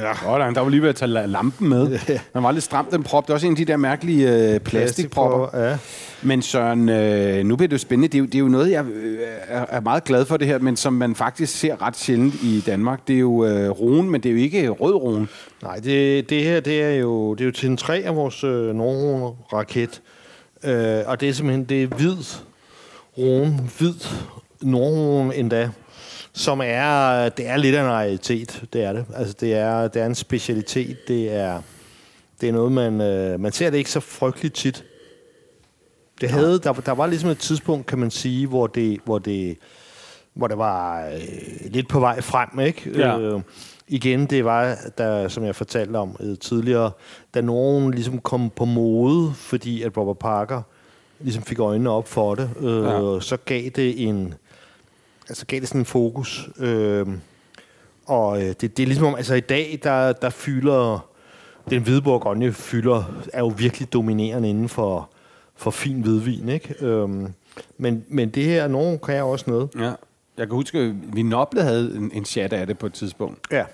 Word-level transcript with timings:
Ja. 0.00 0.14
Sådan, 0.14 0.54
der 0.54 0.60
var 0.60 0.68
lige 0.68 0.82
ved 0.82 0.88
at 0.88 0.96
tage 0.96 1.26
lampen 1.26 1.68
med. 1.68 1.98
Den 2.34 2.42
var 2.42 2.52
lidt 2.52 2.64
stram, 2.64 2.86
den 2.90 3.02
prop. 3.02 3.26
Det 3.26 3.30
er 3.30 3.34
også 3.34 3.46
en 3.46 3.52
af 3.52 3.56
de 3.56 3.64
der 3.64 3.76
mærkelige 3.76 4.52
øh, 4.54 4.60
plastikpropper. 4.60 5.68
Ja. 5.68 5.78
Men 6.22 6.42
Søren, 6.42 6.88
øh, 6.88 7.44
nu 7.44 7.56
bliver 7.56 7.68
det 7.68 7.72
jo 7.72 7.78
spændende. 7.78 8.08
Det 8.08 8.14
er 8.14 8.18
jo, 8.18 8.24
det 8.24 8.34
er 8.34 8.38
jo 8.38 8.48
noget, 8.48 8.70
jeg 8.70 8.84
øh, 8.84 9.18
er, 9.48 9.80
meget 9.80 10.04
glad 10.04 10.24
for 10.24 10.36
det 10.36 10.46
her, 10.46 10.58
men 10.58 10.76
som 10.76 10.92
man 10.92 11.14
faktisk 11.14 11.58
ser 11.58 11.82
ret 11.82 11.96
sjældent 11.96 12.34
i 12.34 12.62
Danmark. 12.66 13.08
Det 13.08 13.14
er 13.14 13.20
jo 13.20 13.44
øh, 13.44 13.70
roen, 13.70 14.10
men 14.10 14.20
det 14.20 14.28
er 14.28 14.32
jo 14.32 14.38
ikke 14.38 14.68
rød 14.68 14.94
roen. 14.94 15.28
Nej, 15.62 15.76
det, 15.76 16.30
det 16.30 16.44
her 16.44 16.60
det 16.60 16.82
er 16.82 16.90
jo 16.90 17.34
det 17.34 17.40
er 17.40 17.46
jo 17.46 17.52
til 17.52 17.68
en 17.68 17.76
tre 17.76 17.96
af 17.96 18.16
vores 18.16 18.44
øh, 18.44 18.74
Nordrone-raket. 18.74 20.02
Øh, 20.64 21.02
og 21.06 21.20
det 21.20 21.28
er 21.28 21.32
simpelthen 21.32 21.64
det 21.64 21.82
er 21.82 21.86
hvid 21.86 22.16
rune, 23.18 23.60
hvid 23.78 23.94
Nordrone 24.62 25.36
endda, 25.36 25.70
som 26.40 26.60
er, 26.64 27.28
det 27.28 27.46
er 27.48 27.56
lidt 27.56 27.76
af 27.76 27.82
en 27.82 27.90
realitet, 27.90 28.64
det 28.72 28.82
er 28.84 28.92
det. 28.92 29.04
Altså 29.14 29.34
det 29.40 29.54
er, 29.54 29.88
det 29.88 30.02
er 30.02 30.06
en 30.06 30.14
specialitet, 30.14 31.08
det 31.08 31.32
er, 31.34 31.62
det 32.40 32.48
er 32.48 32.52
noget, 32.52 32.72
man, 32.72 33.00
øh, 33.00 33.40
man 33.40 33.52
ser 33.52 33.70
det 33.70 33.78
ikke 33.78 33.90
så 33.90 34.00
frygteligt 34.00 34.54
tit. 34.54 34.84
Det 36.20 36.30
havde, 36.30 36.58
der, 36.58 36.72
der 36.72 36.92
var 36.92 37.06
ligesom 37.06 37.30
et 37.30 37.38
tidspunkt, 37.38 37.86
kan 37.86 37.98
man 37.98 38.10
sige, 38.10 38.46
hvor 38.46 38.66
det, 38.66 39.00
hvor 39.04 39.18
det, 39.18 39.56
hvor 40.34 40.46
det 40.46 40.58
var 40.58 41.06
øh, 41.06 41.70
lidt 41.70 41.88
på 41.88 42.00
vej 42.00 42.20
frem, 42.20 42.60
ikke? 42.60 42.90
Ja. 42.98 43.18
Øh, 43.18 43.40
igen, 43.88 44.26
det 44.26 44.44
var, 44.44 44.76
der, 44.98 45.28
som 45.28 45.44
jeg 45.44 45.54
fortalte 45.56 45.96
om 45.96 46.16
øh, 46.20 46.38
tidligere, 46.38 46.90
da 47.34 47.40
nogen 47.40 47.90
ligesom 47.90 48.18
kom 48.18 48.50
på 48.50 48.64
mode, 48.64 49.32
fordi 49.36 49.82
at 49.82 49.96
Robert 49.96 50.18
Parker 50.18 50.62
ligesom 51.20 51.42
fik 51.42 51.58
øjnene 51.58 51.90
op 51.90 52.08
for 52.08 52.34
det, 52.34 52.50
øh, 52.60 52.84
Ja. 52.84 53.20
så 53.20 53.36
gav 53.44 53.68
det 53.68 54.08
en, 54.08 54.34
altså 55.30 55.46
gav 55.46 55.60
det 55.60 55.68
sådan 55.68 55.80
en 55.80 55.84
fokus. 55.84 56.48
Øh, 56.58 57.06
og 58.06 58.42
øh, 58.42 58.48
det, 58.48 58.76
det 58.76 58.80
er 58.80 58.86
ligesom 58.86 59.06
om, 59.06 59.14
altså 59.14 59.34
i 59.34 59.40
dag, 59.40 59.78
der, 59.82 60.12
der 60.12 60.30
fylder, 60.30 61.08
den 61.70 61.82
hvide 61.82 62.02
bourgogne 62.02 62.52
fylder, 62.52 63.22
er 63.32 63.38
jo 63.38 63.52
virkelig 63.56 63.92
dominerende 63.92 64.50
inden 64.50 64.68
for, 64.68 65.10
for 65.56 65.70
fin 65.70 66.00
hvidvin, 66.00 66.48
ikke? 66.48 66.74
Øhm, 66.80 67.34
men, 67.78 68.04
men 68.08 68.30
det 68.30 68.44
her, 68.44 68.68
nogen 68.68 68.98
kan 68.98 69.14
jeg 69.14 69.22
også 69.22 69.44
noget. 69.48 69.68
Ja. 69.78 69.92
Jeg 70.38 70.46
kan 70.46 70.50
huske, 70.50 70.78
at 70.78 70.94
Vinoble 71.12 71.62
havde 71.62 71.96
en, 71.96 72.10
en 72.14 72.24
chat 72.24 72.52
af 72.52 72.66
det 72.66 72.78
på 72.78 72.86
et 72.86 72.92
tidspunkt. 72.92 73.46
Ja. 73.52 73.64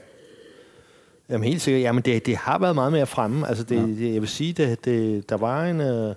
Jamen 1.28 1.44
helt 1.48 1.62
sikkert. 1.62 1.82
Jamen 1.82 2.02
det, 2.02 2.26
det 2.26 2.36
har 2.36 2.58
været 2.58 2.74
meget 2.74 2.92
mere 2.92 3.06
fremme. 3.06 3.48
Altså 3.48 3.64
det, 3.64 3.76
ja. 3.76 3.82
det, 3.82 4.14
jeg 4.14 4.20
vil 4.20 4.28
sige, 4.28 4.52
det, 4.52 4.84
det, 4.84 5.28
der 5.28 5.36
var 5.36 5.64
en, 5.64 5.80
øh, 5.80 6.14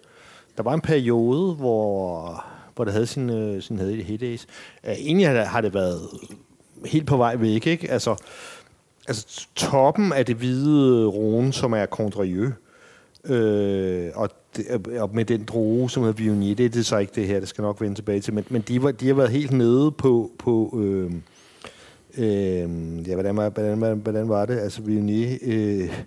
der 0.58 0.64
var 0.64 0.74
en 0.74 0.82
periode, 0.82 1.54
hvor, 1.56 2.46
hvor 2.80 2.86
det 2.86 2.94
havde 2.94 3.08
sin, 3.08 3.30
øh, 3.30 3.62
sin 3.62 3.80
hed- 3.80 4.04
heydays. 4.04 4.48
Uh, 4.84 4.90
egentlig 4.90 5.48
har 5.48 5.62
det, 5.62 5.74
været 5.74 6.02
helt 6.86 7.08
på 7.08 7.18
vej 7.18 7.36
væk, 7.36 7.68
ikke? 7.68 7.92
Altså, 7.92 8.16
altså 9.08 9.48
toppen 9.56 10.14
af 10.14 10.26
det 10.26 10.36
hvide 10.36 11.06
rone, 11.06 11.54
som 11.54 11.74
er 11.74 11.86
Condrieu, 11.86 12.52
øh, 13.26 14.12
og, 14.16 14.30
det, 14.56 14.66
øh, 14.70 15.02
og 15.04 15.10
med 15.14 15.26
den 15.26 15.44
droge, 15.44 15.90
som 15.90 16.04
hedder 16.04 16.24
Vionier, 16.24 16.56
det 16.56 16.66
er 16.66 16.70
det 16.70 16.86
så 16.86 16.98
ikke 16.98 17.12
det 17.16 17.28
her, 17.28 17.40
det 17.40 17.50
skal 17.50 17.62
nok 17.62 17.82
vende 17.82 17.96
tilbage 17.96 18.20
til, 18.20 18.34
men, 18.34 18.46
men 18.50 18.62
de, 18.62 18.84
var, 18.84 18.92
de 18.92 19.08
har 19.08 19.14
været 19.14 19.30
helt 19.30 19.52
nede 19.52 19.92
på, 19.92 20.32
på 20.38 20.80
øh, 20.84 21.12
øh, 22.18 23.08
ja, 23.08 23.14
hvordan 23.14 23.38
var, 23.38 23.50
hvordan, 23.50 23.78
hvordan, 23.78 23.98
hvordan 23.98 24.30
var 24.30 24.46
det? 24.46 24.60
Altså 24.60 24.82
Vionier... 24.82 25.38
øh, 25.42 26.02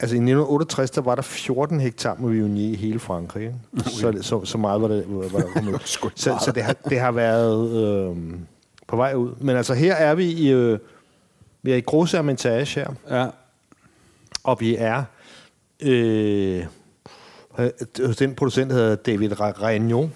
altså 0.00 0.14
i 0.14 0.18
1968, 0.18 0.90
der 0.90 1.00
var 1.00 1.14
der 1.14 1.22
14 1.22 1.80
hektar 1.80 2.14
med 2.14 2.30
Viognier 2.30 2.72
i 2.72 2.74
hele 2.74 2.98
Frankrig, 2.98 3.42
ikke? 3.44 3.90
Så, 3.90 4.18
så, 4.20 4.44
så 4.44 4.58
meget 4.58 4.82
var 4.82 4.88
det, 4.88 5.04
var 5.08 5.38
der 5.38 5.52
kommet. 5.52 5.80
så, 6.16 6.38
så 6.44 6.52
det, 6.54 6.62
har, 6.62 6.72
det 6.72 7.00
har 7.00 7.12
været 7.12 7.70
øh, 7.70 8.16
på 8.86 8.96
vej 8.96 9.14
ud. 9.14 9.34
Men 9.40 9.56
altså 9.56 9.74
her 9.74 9.94
er 9.94 10.14
vi 10.14 10.24
i, 10.24 10.50
øh, 10.50 10.78
vi 11.62 11.72
er 11.72 11.76
i 11.76 11.80
Gros 11.80 12.12
Hermitage 12.12 12.80
her, 12.80 12.90
Ja. 13.10 13.26
og 14.44 14.60
vi 14.60 14.76
er 14.76 15.04
øh, 15.82 16.64
hos 18.06 18.16
den 18.16 18.34
producent, 18.34 18.70
der 18.70 18.76
hedder 18.76 18.94
David 18.96 19.40
Regnault, 19.40 20.10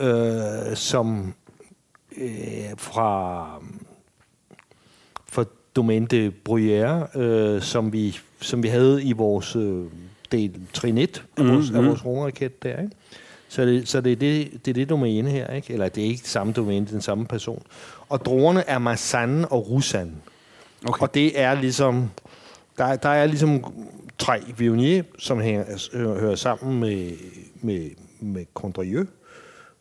øh, 0.00 0.76
som 0.76 1.34
øh, 2.16 2.30
fra, 2.76 3.44
fra 5.26 5.44
Domaine 5.76 6.06
de 6.06 6.32
Bruyère, 6.48 7.18
øh, 7.18 7.62
som, 7.62 7.92
vi, 7.92 8.18
som 8.40 8.62
vi 8.62 8.68
havde 8.68 9.02
i 9.04 9.12
vores 9.12 9.56
øh, 9.56 9.84
del 10.32 10.60
trinet 10.72 11.24
af 11.36 11.48
vores, 11.48 11.70
af 11.70 11.84
vores 11.84 12.04
rumraket 12.04 12.62
der, 12.62 12.80
ikke? 12.82 12.96
Så, 13.48 13.62
det, 13.62 13.88
så 13.88 14.00
det, 14.00 14.12
er 14.12 14.16
det, 14.16 14.50
det 14.64 14.70
er 14.70 14.74
det 14.74 14.88
domæne 14.88 15.30
her, 15.30 15.54
ikke? 15.54 15.72
Eller 15.72 15.88
det 15.88 16.04
er 16.04 16.08
ikke 16.08 16.28
samme 16.28 16.52
domæne, 16.52 16.80
det 16.80 16.90
er 16.90 16.94
den 16.94 17.02
samme 17.02 17.26
person. 17.26 17.62
Og 18.08 18.24
druerne 18.24 18.60
er 18.68 18.78
Marsanne 18.78 19.48
og 19.48 19.70
Roussanne. 19.70 20.12
Okay. 20.88 21.02
Og 21.02 21.14
det 21.14 21.40
er 21.40 21.54
ligesom, 21.54 22.10
der, 22.78 22.96
der 22.96 23.08
er 23.08 23.26
ligesom 23.26 23.64
tre 24.18 24.40
Viognier, 24.56 25.02
som 25.18 25.40
hænger, 25.40 25.64
hører, 25.96 26.20
hører 26.20 26.34
sammen 26.34 26.80
med, 26.80 27.12
med, 27.62 27.90
med 28.20 28.44
Condrieu 28.54 29.06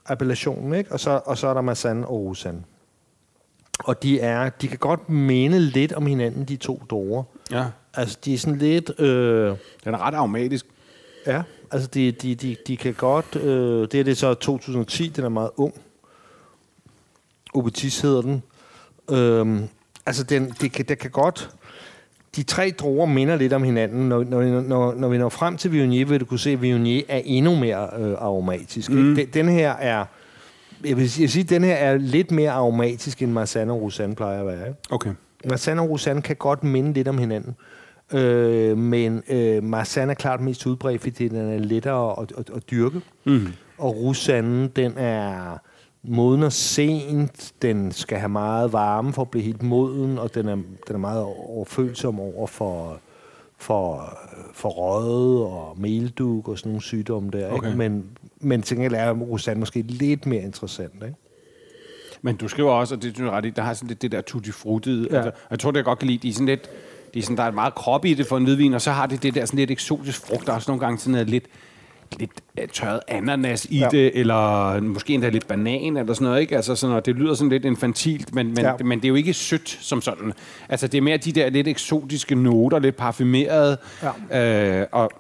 appellationen, 0.06 0.74
ikke? 0.74 0.92
Og 0.92 1.00
så, 1.00 1.22
og 1.26 1.38
så 1.38 1.48
er 1.48 1.54
der 1.54 1.62
Marsanne 1.62 2.08
og 2.08 2.16
Roussanne. 2.16 2.64
Og 3.80 4.04
de, 4.04 4.20
er, 4.20 4.50
de 4.50 4.68
kan 4.68 4.78
godt 4.78 5.10
minde 5.10 5.60
lidt 5.60 5.94
om 5.94 6.06
hinanden, 6.06 6.46
de 6.46 6.56
to 6.56 6.84
dorer. 6.90 7.24
ja. 7.52 7.66
Altså, 7.98 8.18
de 8.26 8.34
er 8.34 8.38
sådan 8.38 8.58
lidt... 8.58 9.00
Øh, 9.00 9.56
Den 9.84 9.94
er 9.94 9.98
ret 10.08 10.14
aromatisk. 10.14 10.66
ja, 11.28 11.42
altså, 11.72 11.88
de, 11.94 12.12
de, 12.12 12.36
de, 12.36 12.56
de 12.68 12.78
kan 12.78 12.94
godt... 12.94 13.36
Øh, 13.36 13.88
det 13.92 13.94
er 13.94 14.04
det 14.04 14.18
så 14.18 14.34
2010, 14.34 15.08
den 15.08 15.24
er 15.24 15.30
meget 15.30 15.50
ung. 15.58 15.74
Obetis 17.54 18.00
hedder 18.02 18.22
den. 18.22 18.44
Øhm, 19.12 19.68
altså, 20.06 20.24
den, 20.24 20.54
det 20.62 20.72
kan, 20.72 20.86
det 20.86 21.00
kan 21.00 21.12
godt... 21.12 21.50
De 22.36 22.44
tre 22.44 22.74
druer 22.80 23.06
minder 23.06 23.36
lidt 23.36 23.54
om 23.54 23.64
hinanden. 23.64 24.10
Når, 24.10 24.24
når, 24.24 24.62
når, 24.62 24.94
når 24.94 25.10
vi 25.10 25.18
når 25.18 25.30
frem 25.30 25.58
til 25.58 25.72
Viognier, 25.72 26.06
vil 26.06 26.20
du 26.20 26.26
kunne 26.26 26.40
se, 26.40 26.50
at 26.50 26.62
Viognier 26.62 27.04
er 27.08 27.22
endnu 27.26 27.56
mere 27.56 27.90
øh, 28.00 28.12
aromatisk. 28.12 28.90
Mm. 28.90 29.16
Den, 29.16 29.28
den 29.34 29.50
her 29.50 29.72
er... 29.72 30.06
Jeg 30.86 30.98
vil, 30.98 31.12
sige, 31.12 31.22
jeg 31.22 31.24
vil 31.24 31.32
sige, 31.32 31.44
at 31.44 31.50
den 31.50 31.64
her 31.64 31.76
er 31.76 31.98
lidt 31.98 32.32
mere 32.32 32.52
aromatisk, 32.52 33.22
end 33.22 33.32
Marsanne 33.32 33.74
og 33.74 33.82
Roussanne 33.82 34.16
plejer 34.16 34.40
at 34.40 34.48
være. 34.48 34.68
Ikke? 34.68 34.80
Okay. 34.90 35.12
Marsanne 35.46 35.82
og 35.82 35.90
Roussanne 35.90 36.22
kan 36.22 36.36
godt 36.36 36.64
minde 36.64 36.94
lidt 36.94 37.08
om 37.08 37.18
hinanden. 37.18 37.56
Øh, 37.60 37.77
men 38.78 39.24
øh, 39.30 39.64
Marsanne 39.64 40.12
er 40.12 40.16
klart 40.16 40.42
mest 40.42 40.66
udbredt, 40.66 41.02
fordi 41.02 41.28
den 41.28 41.54
er 41.54 41.60
lettere 41.60 42.22
at, 42.22 42.34
at, 42.38 42.50
at 42.56 42.72
dyrke. 42.72 43.02
Mm. 43.26 43.48
Og 43.78 43.96
Roussanne, 43.96 44.68
den 44.68 44.94
er 44.98 45.58
modner 46.04 46.50
sent, 46.50 47.54
den 47.62 47.92
skal 47.92 48.18
have 48.18 48.30
meget 48.30 48.74
varme 48.74 49.14
for 49.14 49.22
at 49.22 49.30
blive 49.30 49.44
helt 49.44 49.64
moden, 49.64 50.20
og 50.20 50.36
den 50.36 50.48
er, 50.48 50.56
den 50.56 50.96
er 50.96 50.98
meget 50.98 51.22
overfølsom 51.24 52.20
over 52.20 52.48
for, 52.48 53.00
for, 53.58 54.18
for 54.54 54.70
røde 54.70 55.46
og 55.46 55.76
meldug 55.80 56.50
og 56.50 56.58
sådan 56.58 56.70
nogle 56.70 56.82
sygdomme 56.82 57.30
der. 57.32 57.52
Okay. 57.52 57.68
Ikke? 57.68 57.78
Men, 57.78 58.06
men 58.40 58.62
til 58.62 58.78
gengæld 58.78 58.94
er 58.94 59.12
Roussanne 59.12 59.60
måske 59.60 59.82
lidt 59.82 60.26
mere 60.26 60.42
interessant. 60.42 60.94
Ikke? 60.96 61.16
Men 62.22 62.36
du 62.36 62.48
skriver 62.48 62.72
også, 62.72 62.96
og 62.96 63.02
det 63.02 63.16
synes 63.16 63.26
jeg 63.28 63.38
ret 63.38 63.46
i, 63.46 63.50
der 63.50 63.62
har 63.62 63.74
sådan 63.74 63.88
lidt 63.88 64.02
det 64.02 64.12
der 64.12 64.22
tutti 64.22 64.52
frutti. 64.52 65.08
Ja. 65.12 65.16
Altså, 65.16 65.32
jeg 65.50 65.60
tror, 65.60 65.72
det 65.72 65.78
jeg 65.78 65.86
godt 65.86 66.00
kan 66.00 66.08
lide, 66.08 66.18
de 66.18 66.30
er 66.30 66.34
sådan 66.34 66.46
lidt, 66.46 66.70
de 67.14 67.20
er 67.20 67.24
sådan, 67.24 67.38
der 67.38 67.44
er 67.44 67.52
meget 67.52 67.76
krop 67.76 68.06
i 68.06 68.14
det 68.14 68.28
for 68.28 68.38
en 68.38 68.44
hvidvin, 68.44 68.74
og 68.74 68.82
så 68.82 68.92
har 68.92 69.06
det 69.06 69.24
det 69.24 69.36
der 69.36 69.46
sådan 69.46 69.58
lidt 69.60 69.72
eksotisk 69.72 70.26
frugt, 70.28 70.46
der 70.46 70.52
er 70.52 70.56
også 70.56 70.72
nogle 70.72 70.80
gange 70.86 71.00
sådan 71.00 71.12
noget 71.12 71.30
lidt, 71.30 71.46
lidt 72.20 72.32
øh, 72.62 72.68
tørret 72.68 73.00
ananas 73.08 73.66
i 73.66 73.78
Ja. 73.80 73.88
det, 73.92 74.12
eller 74.20 74.80
måske 74.82 75.14
endda 75.14 75.30
lidt 75.30 75.48
banan, 75.48 75.98
eller 75.98 76.14
sådan 76.14 76.26
noget, 76.26 76.42
ikke? 76.42 76.56
Altså 76.56 76.76
sådan, 76.76 76.96
og 76.96 77.06
det 77.06 77.16
lyder 77.16 77.34
sådan 77.34 77.50
lidt 77.50 77.66
infantilt, 77.66 78.36
men, 78.36 78.48
men, 78.48 78.58
Ja. 78.58 78.68
ja. 78.80 78.84
men 78.84 79.00
det 79.00 79.06
er 79.06 79.10
jo 79.10 79.16
ikke 79.16 79.34
sødt 79.34 79.78
som 79.82 80.02
sådan. 80.02 80.34
Altså, 80.70 80.88
det 80.88 80.98
er 80.98 81.02
mere 81.02 81.18
de 81.18 81.32
der 81.32 81.50
lidt 81.50 81.68
eksotiske 81.68 82.36
noter, 82.36 82.80
lidt 82.80 82.96
parfumerede, 82.96 83.78
ja. 84.32 84.80
øh, 84.82 84.88
og 84.92 85.12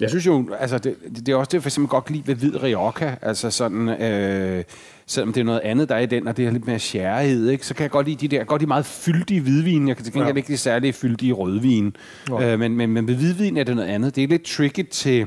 Jeg 0.00 0.08
synes 0.08 0.26
jo, 0.26 0.48
altså 0.60 0.78
det, 0.78 0.96
det 1.16 1.28
er 1.28 1.36
også 1.36 1.48
det, 1.48 1.54
jeg 1.54 1.62
for 1.62 1.68
eksempel 1.68 1.88
godt 1.88 2.04
kan 2.04 2.16
lide 2.16 2.26
ved 2.26 2.34
hvid 2.34 2.62
Rioja, 2.62 3.14
altså 3.22 3.50
sådan, 3.50 3.88
øh, 3.88 4.64
selvom 5.06 5.32
det 5.32 5.40
er 5.40 5.44
noget 5.44 5.60
andet, 5.60 5.88
der 5.88 5.94
er 5.94 5.98
i 6.00 6.06
den, 6.06 6.28
og 6.28 6.36
det 6.36 6.46
er 6.46 6.50
lidt 6.50 6.66
mere 6.66 6.78
sjærhed, 6.78 7.48
ikke? 7.48 7.66
så 7.66 7.74
kan 7.74 7.82
jeg 7.82 7.90
godt 7.90 8.06
lide 8.06 8.28
de 8.28 8.36
der, 8.36 8.44
godt 8.44 8.60
de 8.60 8.66
meget 8.66 8.86
fyldige 8.86 9.40
hvidvin, 9.40 9.88
jeg 9.88 9.96
kan 9.96 10.04
til 10.04 10.12
gengæld 10.14 10.34
Ja. 10.34 10.36
ikke 10.36 10.52
de 10.52 10.56
særlige 10.58 10.92
fyldige 10.92 11.32
rødvin, 11.32 11.96
øh, 12.42 12.58
men, 12.58 12.76
men, 12.76 12.90
men 12.90 13.08
ved 13.08 13.14
hvidvin 13.14 13.56
er 13.56 13.64
det 13.64 13.76
noget 13.76 13.88
andet. 13.88 14.16
Det 14.16 14.24
er 14.24 14.28
lidt 14.28 14.44
tricky 14.44 14.86
til, 14.90 15.26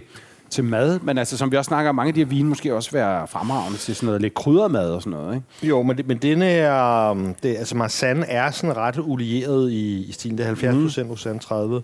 til 0.50 0.64
mad, 0.64 1.00
men 1.00 1.18
altså 1.18 1.38
som 1.38 1.52
vi 1.52 1.58
også 1.58 1.70
snakker 1.70 1.92
mange 1.92 2.08
af 2.08 2.14
de 2.14 2.20
her 2.20 2.28
vine 2.28 2.50
måske 2.50 2.76
også 2.76 2.92
være 2.92 3.28
fremragende 3.28 3.78
til 3.78 3.96
sådan 3.96 4.06
noget 4.06 4.22
lidt 4.22 4.34
kryddermad 4.34 4.90
og 4.90 5.02
sådan 5.02 5.20
noget, 5.20 5.36
ikke? 5.36 5.68
Jo, 5.68 5.84
men, 5.84 5.98
det, 5.98 6.08
men 6.08 6.18
den 6.18 6.42
er... 6.42 7.10
um, 7.12 7.36
Det, 7.44 7.58
altså, 7.58 7.78
Marsanne 7.78 8.26
er 8.26 8.52
sådan 8.52 8.78
ret 8.78 9.00
olieret 9.00 9.72
i, 9.72 10.06
i 10.10 10.12
stilen. 10.12 10.38
Det 10.38 10.44
er 10.44 10.48
70 10.48 10.76
procent 10.84 11.10
Rosanne, 11.12 11.40
30, 11.40 11.82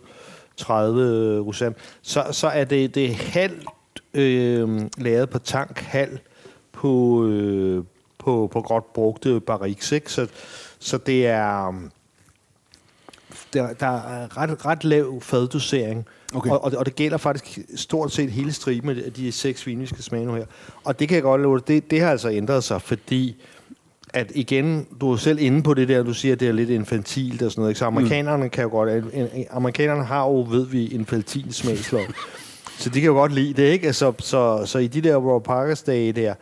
30 0.57 1.39
Rosanne. 1.39 1.75
Så, 2.01 2.23
så 2.31 2.47
er 2.47 2.63
det, 2.63 2.95
det 2.95 3.05
er 3.05 3.13
halvt 3.13 3.63
øh, 4.13 4.81
lavet 4.97 5.29
på 5.29 5.39
tank, 5.39 5.79
halv 5.79 6.17
på, 6.73 7.25
øh, 7.27 7.83
på, 8.17 8.49
på 8.53 8.61
godt 8.61 8.93
brugte 8.93 9.39
barriques, 9.39 9.91
ikke? 9.91 10.11
Så, 10.11 10.27
så 10.79 10.97
det 10.97 11.27
er... 11.27 11.67
um, 11.67 11.91
Der, 13.53 13.73
der 13.73 13.87
er 13.87 14.37
ret, 14.37 14.65
ret 14.65 14.83
lav 14.83 15.21
faddosering. 15.21 16.05
Okay. 16.33 16.49
Og, 16.49 16.63
og, 16.63 16.71
og 16.77 16.85
det 16.85 16.95
gælder 16.95 17.17
faktisk 17.17 17.59
stort 17.75 18.11
set 18.11 18.31
hele 18.31 18.53
striben 18.53 18.89
af 18.89 19.13
de 19.13 19.31
seks 19.31 19.67
vine, 19.67 19.81
vi 19.81 19.85
skal 19.87 20.03
smage 20.03 20.25
nu 20.25 20.33
her. 20.33 20.45
Og 20.83 20.99
det 20.99 21.07
kan 21.07 21.15
jeg 21.15 21.23
godt 21.23 21.41
love 21.41 21.59
det, 21.67 21.91
det 21.91 22.01
har 22.01 22.11
altså 22.11 22.29
ændret 22.29 22.63
sig, 22.63 22.81
fordi 22.81 23.35
at 24.13 24.31
igen, 24.35 24.87
du 25.01 25.11
er 25.11 25.17
selv 25.17 25.39
inde 25.39 25.63
på 25.63 25.73
det 25.73 25.87
der, 25.87 26.03
du 26.03 26.13
siger, 26.13 26.33
at 26.33 26.39
det 26.39 26.47
er 26.47 26.51
lidt 26.51 26.69
infantilt 26.69 27.41
og 27.41 27.51
sådan 27.51 27.61
noget. 27.61 27.71
Ikke? 27.71 27.79
Så 27.79 27.85
amerikanerne 27.85 28.49
kan 28.49 28.63
jo 28.63 28.69
godt, 28.69 28.89
en, 28.89 29.29
en, 29.33 29.45
amerikanerne 29.51 30.03
har 30.03 30.25
jo, 30.27 30.47
ved 30.49 30.65
vi, 30.65 30.87
infantil 30.87 31.53
smagslov. 31.53 32.01
Så 32.83 32.89
de 32.89 33.01
kan 33.01 33.07
jo 33.07 33.13
godt 33.13 33.33
lide 33.33 33.61
det, 33.61 33.69
ikke? 33.69 33.87
Altså, 33.87 34.13
så, 34.19 34.61
så 34.65 34.79
i 34.79 34.87
de 34.87 35.01
der 35.01 35.15
Raw 35.15 35.39
Parkers 35.39 35.83
dage 35.83 36.11
der, 36.11 36.33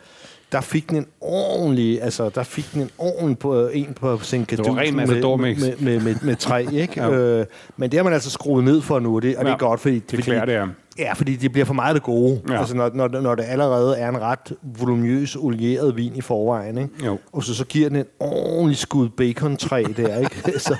der 0.52 0.60
fik 0.60 0.90
den 0.90 0.96
en 0.96 1.06
ordentlig, 1.20 2.02
altså 2.02 2.28
der 2.28 2.42
fik 2.42 2.72
den 2.74 2.82
en 2.82 2.90
ordentlig 2.98 3.38
på, 3.38 3.66
en 3.68 3.94
på 4.00 4.18
Sinkadus 4.18 4.66
Det 4.66 4.74
var 4.74 4.80
ren 4.80 4.96
med, 4.96 5.06
med, 5.06 5.76
med, 5.80 6.00
med, 6.00 6.14
med 6.22 6.36
træ, 6.36 6.66
ikke? 6.72 7.00
Ja. 7.02 7.10
øh, 7.10 7.46
men 7.76 7.90
det 7.90 7.98
har 7.98 8.04
man 8.04 8.12
altså 8.12 8.30
skruet 8.30 8.64
ned 8.64 8.80
for 8.82 8.98
nu, 8.98 9.16
og 9.16 9.22
det, 9.22 9.36
og 9.36 9.44
det 9.44 9.50
Ja, 9.50 9.54
er 9.54 9.58
godt, 9.58 9.80
fordi... 9.80 9.98
det 9.98 10.24
klæder 10.24 10.44
det, 10.44 10.52
ja. 10.52 10.64
Ja, 10.98 11.12
fordi 11.12 11.36
det 11.36 11.52
bliver 11.52 11.64
for 11.64 11.74
meget 11.74 11.94
det 11.94 12.02
gode. 12.02 12.40
Ja. 12.48 12.58
Altså, 12.58 12.76
når, 12.76 12.90
når, 12.94 13.08
når 13.08 13.34
det 13.34 13.44
allerede 13.48 13.98
er 13.98 14.08
en 14.08 14.20
ret 14.20 14.52
voluminøs, 14.62 15.36
olieret 15.36 15.96
vin 15.96 16.16
i 16.16 16.20
forvejen, 16.20 16.78
ikke? 16.78 16.90
Jo. 17.06 17.18
Og 17.32 17.44
så, 17.44 17.54
så 17.54 17.64
giver 17.64 17.88
den 17.88 17.98
en 17.98 18.04
ordentlig 18.20 18.76
skud 18.76 19.08
bacon-træ 19.08 19.84
der, 19.96 20.18
ikke? 20.18 20.58
så, 20.66 20.76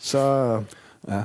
så, 0.00 0.20
Ja. 1.08 1.20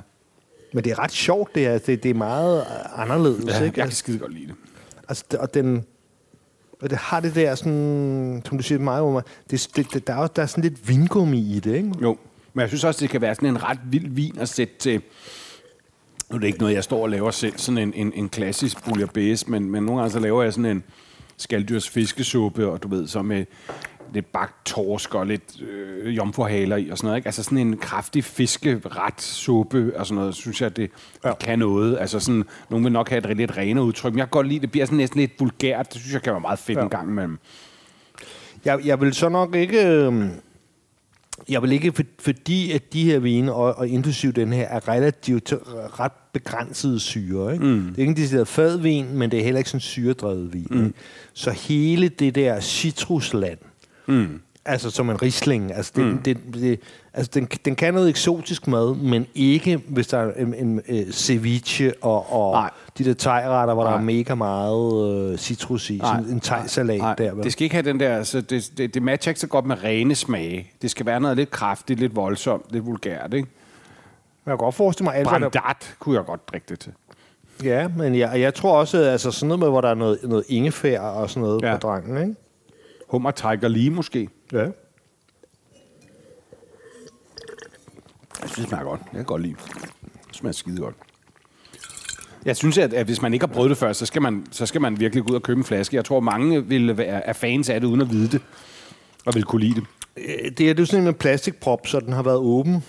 Men 0.73 0.83
det 0.83 0.91
er 0.91 1.00
ret 1.00 1.12
sjovt, 1.12 1.56
det 1.56 1.65
er, 1.65 1.77
det, 1.77 2.03
det 2.03 2.09
er 2.09 2.13
meget 2.13 2.65
anderledes, 2.95 3.45
Ja, 3.45 3.57
jeg 3.57 3.65
ikke? 3.65 3.81
kan 3.81 3.91
skide 3.91 4.18
godt 4.19 4.33
lide 4.33 4.47
det. 4.47 4.56
Altså, 5.09 5.23
og 5.39 5.53
den... 5.53 5.85
Og 6.81 6.89
det 6.89 6.97
har 6.97 7.19
det 7.19 7.35
der 7.35 7.56
sådan, 7.56 8.41
som 8.45 8.57
du 8.57 8.63
siger 8.63 8.79
meget 8.79 9.03
om, 9.03 9.21
det, 9.51 9.69
det, 9.75 9.94
det, 9.94 10.07
der, 10.07 10.13
er, 10.13 10.27
der 10.27 10.41
er 10.41 10.45
sådan 10.45 10.63
lidt 10.63 10.89
vingummi 10.89 11.56
i 11.56 11.59
det, 11.59 11.75
ikke? 11.75 11.91
Jo, 12.01 12.18
men 12.53 12.62
jeg 12.62 12.69
synes 12.69 12.83
også, 12.83 13.00
det 13.00 13.09
kan 13.09 13.21
være 13.21 13.35
sådan 13.35 13.50
en 13.50 13.63
ret 13.63 13.79
vild 13.85 14.09
vin 14.09 14.38
at 14.39 14.50
sætte 14.50 14.73
til... 14.79 15.01
Nu 16.29 16.35
er 16.35 16.39
det 16.39 16.47
ikke 16.47 16.59
noget, 16.59 16.73
jeg 16.73 16.83
står 16.83 17.01
og 17.03 17.09
laver 17.09 17.31
selv, 17.31 17.53
sådan 17.57 17.77
en, 17.77 17.94
en, 17.94 18.13
en 18.15 18.29
klassisk 18.29 18.85
bouillabaisse, 18.85 19.50
men, 19.50 19.71
men 19.71 19.83
nogle 19.83 20.01
gange 20.01 20.12
så 20.12 20.19
laver 20.19 20.44
jeg 20.44 20.53
sådan 20.53 20.65
en 20.65 20.83
skalddyrs 21.38 21.89
fiskesuppe, 21.89 22.68
og 22.68 22.83
du 22.83 22.88
ved, 22.88 23.07
så 23.07 23.21
med 23.21 23.45
lidt 24.13 24.31
bagt 24.31 24.65
torsk 24.65 25.15
og 25.15 25.27
lidt 25.27 25.61
øh, 25.61 26.17
jomfruhaler 26.17 26.75
i 26.75 26.89
og 26.89 26.97
sådan 26.97 27.07
noget. 27.07 27.17
Ikke? 27.17 27.27
Altså 27.27 27.43
sådan 27.43 27.57
en 27.57 27.77
kraftig 27.77 28.23
fiskeret 28.23 29.13
suppe 29.17 29.91
og 29.95 30.07
sådan 30.07 30.19
noget, 30.19 30.35
synes 30.35 30.61
jeg, 30.61 30.75
det, 30.75 30.91
ja. 31.23 31.29
det 31.29 31.39
kan 31.39 31.59
noget. 31.59 31.97
Altså 31.99 32.19
sådan, 32.19 32.43
nogen 32.69 32.85
vil 32.85 32.91
nok 32.91 33.09
have 33.09 33.31
et 33.31 33.37
lidt 33.37 33.57
renere 33.57 33.85
udtryk, 33.85 34.13
men 34.13 34.17
jeg 34.17 34.25
kan 34.25 34.31
godt 34.31 34.47
lide, 34.47 34.59
det 34.59 34.71
bliver 34.71 34.85
sådan 34.85 34.97
næsten 34.97 35.19
lidt 35.19 35.31
vulgært. 35.39 35.93
Det 35.93 36.01
synes 36.01 36.13
jeg 36.13 36.21
kan 36.21 36.33
være 36.33 36.41
meget 36.41 36.59
fedt 36.59 36.77
ja. 36.77 36.83
en 36.83 36.89
gang 36.89 37.09
imellem. 37.09 37.37
Jeg, 38.65 38.79
jeg 38.85 39.01
vil 39.01 39.13
så 39.13 39.29
nok 39.29 39.55
ikke... 39.55 39.87
øhm, 39.87 40.29
Jeg 41.49 41.61
vil 41.61 41.71
ikke, 41.71 41.91
for, 41.91 42.03
fordi 42.19 42.71
at 42.71 42.93
de 42.93 43.03
her 43.03 43.19
vine, 43.19 43.53
og, 43.53 43.77
og 43.77 43.87
inklusiv 43.87 44.33
den 44.33 44.53
her, 44.53 44.67
er 44.67 44.87
relativt 44.87 45.53
ret 45.99 46.11
begrænsede 46.33 46.99
syre. 46.99 47.53
Ikke? 47.53 47.65
Mm. 47.65 47.81
Det 47.81 47.95
er 47.95 47.99
ikke 47.99 48.09
en 48.09 48.17
decideret 48.17 48.47
fadvin, 48.47 49.17
men 49.17 49.31
det 49.31 49.39
er 49.39 49.43
heller 49.43 49.57
ikke 49.57 49.69
sådan 49.69 49.79
syredrevet 49.81 50.53
vin. 50.53 50.67
Mm. 50.69 50.85
Ikke? 50.85 50.97
Så 51.33 51.51
hele 51.51 52.09
det 52.09 52.35
der 52.35 52.59
citrusland, 52.59 53.57
mm. 54.07 54.42
altså 54.65 54.89
som 54.89 55.09
en 55.09 55.21
risling, 55.21 55.74
altså, 55.74 55.92
det, 55.95 56.06
mm. 56.06 56.18
det, 56.18 56.38
det, 56.53 56.80
altså 57.13 57.31
den, 57.33 57.45
den 57.65 57.75
kan 57.75 57.94
noget 57.94 58.09
eksotisk 58.09 58.68
mad, 58.68 58.95
men 58.95 59.25
ikke 59.36 59.81
hvis 59.88 60.07
der 60.07 60.18
er 60.18 60.33
en, 60.33 60.53
en, 60.53 60.81
en 60.86 61.12
ceviche 61.12 61.94
og, 62.01 62.33
og 62.33 62.51
Nej. 62.53 62.69
de 62.98 63.03
der 63.06 63.13
tegretter, 63.13 63.74
hvor 63.74 63.83
Nej. 63.83 63.92
der 63.92 64.00
er 64.00 64.03
mega 64.03 64.36
meget 64.36 65.31
øh, 65.31 65.38
citrus 65.38 65.89
i. 65.89 66.00
Sådan 66.00 66.25
en 66.25 66.39
tegsalat 66.39 66.98
Nej, 66.98 67.15
der. 67.15 67.33
vel? 67.33 67.44
det 67.44 67.51
skal 67.51 67.63
ikke 67.63 67.75
have 67.75 67.86
den 67.86 68.00
der, 68.00 68.18
altså 68.18 68.42
det, 68.42 68.71
det, 68.77 68.94
det 68.94 69.03
matcher 69.03 69.30
ikke 69.30 69.39
så 69.42 69.48
godt 69.48 69.65
med 69.65 69.83
rene 69.83 70.15
smage. 70.15 70.71
Det 70.81 70.92
skal 70.92 71.06
være 71.06 71.19
noget 71.19 71.38
lidt 71.38 71.51
kraftigt, 71.51 72.00
lidt 72.00 72.15
voldsomt, 72.15 72.65
lidt 72.69 72.86
vulgært, 72.86 73.33
ikke? 73.33 73.47
Jeg 74.45 74.51
kan 74.51 74.57
godt 74.57 74.75
forestille 74.75 75.06
mig, 75.06 75.13
at 75.13 75.19
alt, 75.19 75.30
hvad 75.30 75.39
der, 75.39 75.50
Brandat 75.50 75.95
kunne 76.00 76.15
jeg 76.15 76.25
godt 76.25 76.50
drikke 76.50 76.65
det 76.69 76.80
til. 76.80 76.92
Ja, 77.63 77.88
men 77.97 78.15
jeg, 78.15 78.39
jeg 78.39 78.54
tror 78.54 78.77
også, 78.77 78.97
altså 78.97 79.31
sådan 79.31 79.47
noget 79.47 79.59
med, 79.59 79.68
hvor 79.69 79.81
der 79.81 79.89
er 79.89 79.94
noget, 79.94 80.19
noget 80.24 80.44
ingefær 80.47 81.00
og 81.00 81.30
sådan 81.30 81.42
noget 81.42 81.62
Ja. 81.62 81.74
på 81.74 81.80
drangen, 81.80 82.18
ikke? 82.21 82.36
Hummer 83.11 83.31
Tiger 83.31 83.67
lige 83.67 83.89
måske. 83.89 84.29
Ja. 84.51 84.57
Jeg 84.57 84.71
synes, 88.49 88.55
det 88.55 88.67
smager 88.67 88.83
godt. 88.83 89.01
Jeg 89.01 89.11
kan 89.17 89.25
godt 89.25 89.41
lide 89.41 89.53
det. 89.53 89.91
Smager 90.31 90.51
skide 90.53 90.77
godt. 90.77 90.95
Jeg 92.45 92.57
synes, 92.57 92.77
at, 92.77 92.93
at 92.93 93.05
hvis 93.05 93.21
man 93.21 93.33
ikke 93.33 93.45
har 93.45 93.53
prøvet 93.53 93.69
det 93.69 93.77
før, 93.77 93.93
så 93.93 94.05
skal, 94.05 94.21
man, 94.21 94.45
så 94.51 94.65
skal 94.65 94.81
man 94.81 94.99
virkelig 94.99 95.23
gå 95.23 95.29
ud 95.31 95.35
og 95.35 95.43
købe 95.43 95.57
en 95.57 95.63
flaske. 95.63 95.95
Jeg 95.95 96.05
tror, 96.05 96.19
mange 96.19 96.65
vil 96.65 96.97
være 96.97 97.25
er 97.25 97.33
fans 97.33 97.69
af 97.69 97.81
det, 97.81 97.87
uden 97.87 98.01
at 98.01 98.11
vide 98.11 98.27
det. 98.27 98.41
Og 99.25 99.35
vil 99.35 99.43
kunne 99.43 99.61
lide 99.61 99.75
det. 99.75 99.83
Øh, 100.17 100.23
Det 100.25 100.45
er, 100.45 100.49
det 100.51 100.69
er 100.69 100.73
jo 100.79 100.85
sådan 100.85 100.99
en 100.99 101.05
med 101.05 101.13
plastikprop, 101.13 101.87
så 101.87 101.99
den 101.99 102.13
har 102.13 102.23
været 102.23 102.37
åben 102.37 102.83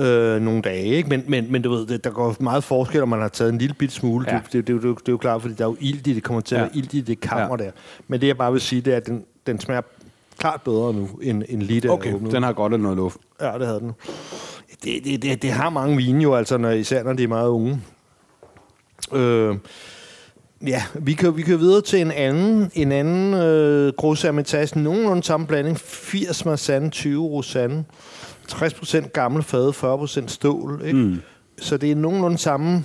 øh, 0.00 0.40
nogle 0.42 0.62
dage, 0.62 0.84
ikke? 0.84 1.08
Men, 1.08 1.24
men, 1.28 1.52
men 1.52 1.62
du 1.62 1.70
ved, 1.70 1.86
det, 1.86 2.04
der 2.04 2.10
går 2.10 2.36
meget 2.40 2.64
forskel, 2.64 3.02
om 3.02 3.08
man 3.08 3.20
har 3.20 3.28
taget 3.28 3.52
en 3.52 3.58
lille 3.58 3.74
bit 3.74 3.92
smule. 3.92 4.26
Ja. 4.28 4.34
Det, 4.36 4.52
det, 4.52 4.66
det, 4.66 4.82
det, 4.82 4.98
det, 4.98 5.08
er 5.08 5.12
jo 5.12 5.16
klart, 5.16 5.42
fordi 5.42 5.54
der 5.54 5.64
er 5.64 5.68
jo 5.68 5.76
ild 5.80 6.06
i 6.06 6.12
det, 6.12 6.22
kommer 6.22 6.40
til 6.40 6.54
at 6.54 6.58
Ja. 6.60 6.64
være 6.64 6.76
ild 6.76 6.94
i 6.94 7.00
det 7.00 7.20
kammer 7.20 7.56
Ja. 7.60 7.64
der. 7.64 7.70
Men 8.08 8.20
det, 8.20 8.26
jeg 8.26 8.36
bare 8.36 8.52
vil 8.52 8.60
sige, 8.60 8.80
det 8.80 8.92
er, 8.92 8.96
at 8.96 9.06
den, 9.06 9.24
den 9.46 9.60
smager 9.60 9.80
klart 10.38 10.62
bedre 10.62 10.94
nu, 10.94 11.08
end, 11.22 11.42
end 11.48 11.62
lige 11.62 11.80
der 11.80 11.90
Okay, 11.90 12.14
den 12.30 12.42
har 12.42 12.52
godt 12.52 12.80
noget 12.80 12.96
luft. 12.96 13.16
Ja, 13.40 13.52
det 13.58 13.66
havde 13.66 13.80
den. 13.80 13.92
Det, 14.84 15.04
det, 15.04 15.22
det, 15.22 15.42
det 15.42 15.50
har 15.50 15.70
mange 15.70 15.96
vine 15.96 16.22
jo, 16.22 16.34
altså, 16.34 16.56
når, 16.58 16.70
især 16.70 17.02
når 17.02 17.12
de 17.12 17.22
er 17.24 17.28
meget 17.28 17.48
unge. 17.48 17.80
Øh, 19.12 19.56
ja, 20.66 20.82
vi 20.94 21.12
kører, 21.14 21.32
vi 21.32 21.42
kører 21.42 21.58
videre 21.58 21.80
til 21.80 22.00
en 22.00 22.10
anden, 22.10 22.70
en 22.74 22.92
anden 22.92 23.34
øh, 23.34 23.92
Gros 23.96 24.22
Hermitage. 24.22 24.78
Nogenlunde 24.80 25.22
samme 25.22 25.46
blanding. 25.46 25.78
80 25.80 26.44
Marsanne, 26.44 26.90
20 26.90 27.24
Rosanne. 27.26 27.84
60% 28.52 29.08
gammel 29.08 29.42
fade, 29.42 29.68
40% 29.68 30.26
stål. 30.28 30.82
Ikke? 30.84 30.98
Mm. 30.98 31.16
Så 31.58 31.76
det 31.76 31.90
er 31.90 31.94
nogenlunde 31.94 32.38
samme, 32.38 32.84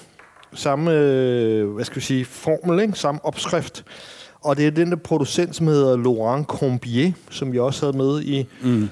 samme 0.53 0.91
øh, 0.91 1.69
hvad 1.73 1.85
skal 1.85 1.95
vi 1.95 2.01
sige, 2.01 2.25
formel, 2.25 2.79
ikke? 2.79 2.93
samme 2.93 3.25
opskrift. 3.25 3.85
Og 4.41 4.57
det 4.57 4.67
er 4.67 4.71
den 4.71 4.89
der 4.91 4.95
producent, 4.95 5.55
som 5.55 5.67
hedder 5.67 5.97
Laurent 5.97 6.47
Combier, 6.47 7.11
som 7.29 7.51
vi 7.53 7.59
også 7.59 7.85
havde 7.85 7.97
med 7.97 8.21
i, 8.21 8.47
mm. 8.61 8.89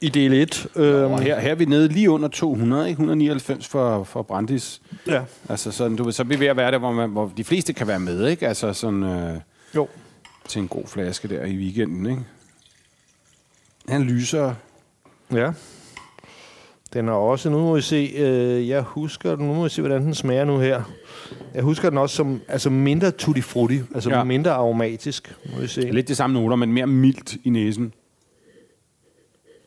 i 0.00 0.08
del 0.08 0.32
1. 0.32 0.66
Øhm, 0.76 1.12
her, 1.12 1.40
her 1.40 1.50
er 1.50 1.54
vi 1.54 1.64
nede 1.64 1.88
lige 1.88 2.10
under 2.10 2.28
200, 2.28 2.88
ikke? 2.88 2.92
199 2.92 3.68
for, 3.68 4.04
for 4.04 4.22
Brandis. 4.22 4.82
ja. 5.06 5.22
Altså 5.48 5.70
sådan, 5.70 5.96
du 5.96 6.10
så 6.10 6.22
er 6.22 6.26
vi 6.26 6.40
ved 6.40 6.46
at 6.46 6.56
være 6.56 6.70
der, 6.70 6.78
hvor, 6.78 6.92
man, 6.92 7.10
hvor 7.10 7.32
de 7.36 7.44
fleste 7.44 7.72
kan 7.72 7.86
være 7.86 8.00
med, 8.00 8.28
ikke? 8.28 8.48
Altså 8.48 8.72
sådan 8.72 9.02
øh, 9.02 9.40
Jo. 9.74 9.88
til 10.48 10.62
en 10.62 10.68
god 10.68 10.86
flaske 10.86 11.28
der 11.28 11.44
i 11.44 11.56
weekenden, 11.56 12.06
ikke? 12.06 12.22
Han 13.88 14.02
lyser. 14.02 14.54
Ja. 15.32 15.50
Den 16.92 17.08
er 17.08 17.12
også, 17.12 17.50
nu 17.50 17.58
må 17.58 17.74
vi 17.74 17.80
se, 17.80 18.12
øh, 18.16 18.68
jeg 18.68 18.82
husker, 18.82 19.36
nu 19.36 19.54
må 19.54 19.62
vi 19.62 19.68
se, 19.68 19.82
hvordan 19.82 20.02
den 20.02 20.14
smager 20.14 20.44
nu 20.44 20.58
her. 20.58 20.82
Jeg 21.54 21.62
husker 21.62 21.88
den 21.88 21.98
også 21.98 22.16
som 22.16 22.40
altså 22.48 22.70
mindre 22.70 23.10
tutti 23.10 23.40
frutti, 23.40 23.80
altså 23.94 24.10
Ja. 24.10 24.24
mindre 24.24 24.50
aromatisk, 24.50 25.36
må 25.54 25.60
vi 25.60 25.66
se. 25.66 25.80
Lidt 25.80 26.08
de 26.08 26.14
samme 26.14 26.40
noter, 26.40 26.56
men 26.56 26.72
mere 26.72 26.86
mildt 26.86 27.36
i 27.44 27.50
næsen. 27.50 27.92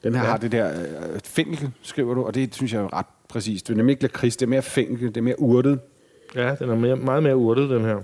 Den 0.03 0.15
her 0.15 0.21
ja. 0.21 0.27
Har 0.29 0.37
det 0.37 0.51
der 0.51 0.69
øh, 0.81 1.19
fænkel, 1.23 1.71
skriver 1.81 2.13
du, 2.13 2.23
og 2.23 2.35
det 2.35 2.55
synes 2.55 2.73
jeg 2.73 2.81
er 2.81 2.97
ret 2.97 3.05
præcist. 3.29 3.67
Det 3.67 3.73
er 3.73 3.77
nemlig 3.77 3.93
ikke 3.93 4.03
lakrids, 4.03 4.37
det 4.37 4.45
er 4.45 4.49
mere 4.49 4.61
fænkel, 4.61 5.07
det 5.07 5.17
er 5.17 5.21
mere 5.21 5.39
urtet. 5.39 5.79
Ja, 6.35 6.55
den 6.59 6.69
er 6.69 6.75
mere, 6.75 6.95
meget 6.95 7.23
mere 7.23 7.35
urtet, 7.37 7.69
den 7.69 7.81
her. 7.81 7.97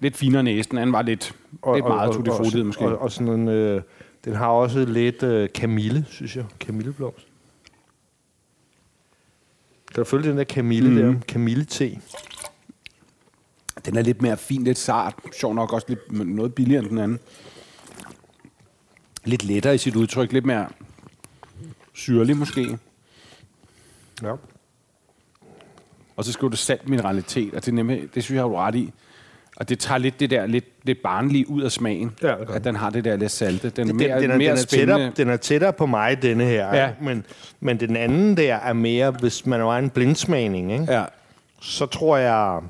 Lidt 0.00 0.16
finere 0.16 0.42
næsten, 0.42 0.78
han 0.78 0.92
var 0.92 1.02
lidt, 1.02 1.34
og, 1.62 1.74
lidt 1.74 1.86
meget 1.86 2.12
tutti 2.12 2.30
frutti 2.30 2.62
måske. 2.62 2.84
Og, 2.84 2.98
og 2.98 3.12
sådan 3.12 3.32
en, 3.32 3.48
øh, 3.48 3.82
den 4.26 4.34
har 4.34 4.46
også 4.46 4.84
lidt 4.84 5.22
øh, 5.22 5.48
kamille, 5.54 6.06
synes 6.08 6.36
jeg. 6.36 6.44
Kamilleblomst. 6.60 7.26
Kan 9.94 9.96
du 9.96 10.04
følge 10.04 10.28
den 10.28 10.38
der 10.38 10.44
kamille 10.44 10.90
mm. 10.90 11.14
der? 11.14 11.20
Kamille-te. 11.28 12.00
Den 13.86 13.96
er 13.96 14.02
lidt 14.02 14.22
mere 14.22 14.36
fin, 14.36 14.64
lidt 14.64 14.78
sart. 14.78 15.14
Sjov 15.32 15.54
nok 15.54 15.72
også 15.72 15.86
lidt, 15.88 16.12
noget 16.12 16.54
billigere 16.54 16.82
end 16.82 16.90
den 16.90 16.98
anden. 16.98 17.18
Lidt 19.24 19.44
lettere 19.44 19.74
i 19.74 19.78
sit 19.78 19.96
udtryk, 19.96 20.32
lidt 20.32 20.44
mere 20.44 20.68
syrlig 21.92 22.36
måske. 22.36 22.78
Ja. 24.22 24.34
og 26.16 26.24
så 26.24 26.32
skriver 26.32 26.50
du 26.50 26.56
salt 26.56 26.88
mineralitet, 26.88 27.54
og 27.54 27.64
det, 27.66 27.74
nemlig, 27.74 28.14
det 28.14 28.24
synes 28.24 28.36
jeg, 28.36 28.44
du 28.44 28.54
er 28.54 28.60
ret 28.66 28.74
i. 28.74 28.92
Og 29.56 29.68
det 29.68 29.78
tager 29.78 29.98
lidt 29.98 30.20
det 30.20 30.30
der 30.30 30.46
lidt, 30.46 30.64
lidt 30.82 31.02
barnlige 31.02 31.50
ud 31.50 31.62
af 31.62 31.72
smagen, 31.72 32.12
Ja, 32.22 32.28
det 32.38 32.46
gør 32.46 32.54
at 32.54 32.64
den 32.64 32.76
har 32.76 32.90
det 32.90 33.04
der 33.04 33.16
lidt 33.16 33.32
salte. 33.32 33.70
Den 33.70 33.82
er 33.82 33.92
Den, 33.92 33.96
mere, 33.96 34.20
den, 34.22 34.30
er, 34.30 34.36
mere 34.36 34.50
den, 34.50 34.58
er 34.58 34.62
spændende. 34.62 34.94
tættere, 34.94 35.12
den 35.16 35.28
er 35.28 35.36
tættere 35.36 35.72
på 35.72 35.86
mig, 35.86 36.22
denne 36.22 36.44
her. 36.44 36.74
Ja. 36.76 36.90
Men, 37.00 37.24
men 37.60 37.80
den 37.80 37.96
anden 37.96 38.36
der 38.36 38.54
er 38.54 38.72
mere, 38.72 39.10
hvis 39.10 39.46
man 39.46 39.60
var 39.64 39.78
en 39.78 39.90
blindsmagning, 39.90 40.72
ikke? 40.72 40.92
Ja. 40.92 41.04
så 41.60 41.86
tror 41.86 42.16
jeg... 42.16 42.60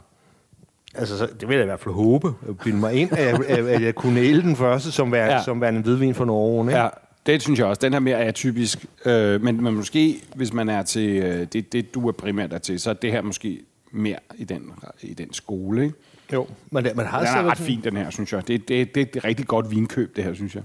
Altså, 0.94 1.18
så, 1.18 1.28
det 1.40 1.48
vil 1.48 1.54
jeg 1.54 1.64
i 1.64 1.66
hvert 1.66 1.80
fald 1.80 1.94
håbe, 1.94 2.28
at 2.48 2.58
bilde 2.58 2.76
mig 2.78 2.94
ind, 2.94 3.12
at 3.12 3.26
jeg, 3.26 3.40
at, 3.48 3.66
at 3.66 3.82
jeg 3.82 3.94
kunne 3.94 4.14
næle 4.14 4.42
den 4.42 4.56
første, 4.56 4.92
som 4.92 5.12
værende, 5.12 5.34
Ja. 5.34 5.42
som 5.42 5.60
værende 5.60 5.78
en 5.78 5.84
hvidvin 5.84 6.14
fra 6.14 6.24
Norge. 6.24 6.70
Ikke? 6.70 6.80
Ja, 6.80 6.88
det 7.26 7.42
synes 7.42 7.58
jeg 7.58 7.66
også. 7.66 7.80
Den 7.80 7.92
her 7.92 8.00
mere 8.00 8.18
atypisk. 8.18 8.86
Øh, 9.04 9.42
men, 9.42 9.62
men 9.64 9.74
måske, 9.74 10.16
hvis 10.34 10.52
man 10.52 10.68
er 10.68 10.82
til 10.82 11.08
øh, 11.16 11.46
det, 11.52 11.72
det, 11.72 11.94
du 11.94 12.08
er 12.08 12.12
primært 12.12 12.52
er 12.52 12.58
til, 12.58 12.80
så 12.80 12.90
er 12.90 12.94
det 12.94 13.12
her 13.12 13.22
måske 13.22 13.60
mere 13.92 14.16
i 14.38 14.44
den, 14.44 14.72
i 15.02 15.14
den 15.14 15.32
skole. 15.32 15.84
Ikke? 15.84 15.94
Jo, 16.32 16.48
men 16.70 16.84
det, 16.84 16.96
man 16.96 17.06
har 17.06 17.18
Den 17.18 17.28
er 17.28 17.50
ret 17.50 17.58
fin, 17.58 17.84
den 17.84 17.96
her, 17.96 18.10
synes 18.10 18.32
jeg. 18.32 18.48
Det, 18.48 18.68
det, 18.68 18.94
det, 18.94 18.94
det 18.94 19.16
er 19.16 19.18
et 19.18 19.24
rigtig 19.24 19.46
godt 19.46 19.70
vinkøb, 19.70 20.16
det 20.16 20.24
her, 20.24 20.34
synes 20.34 20.54
jeg. 20.54 20.62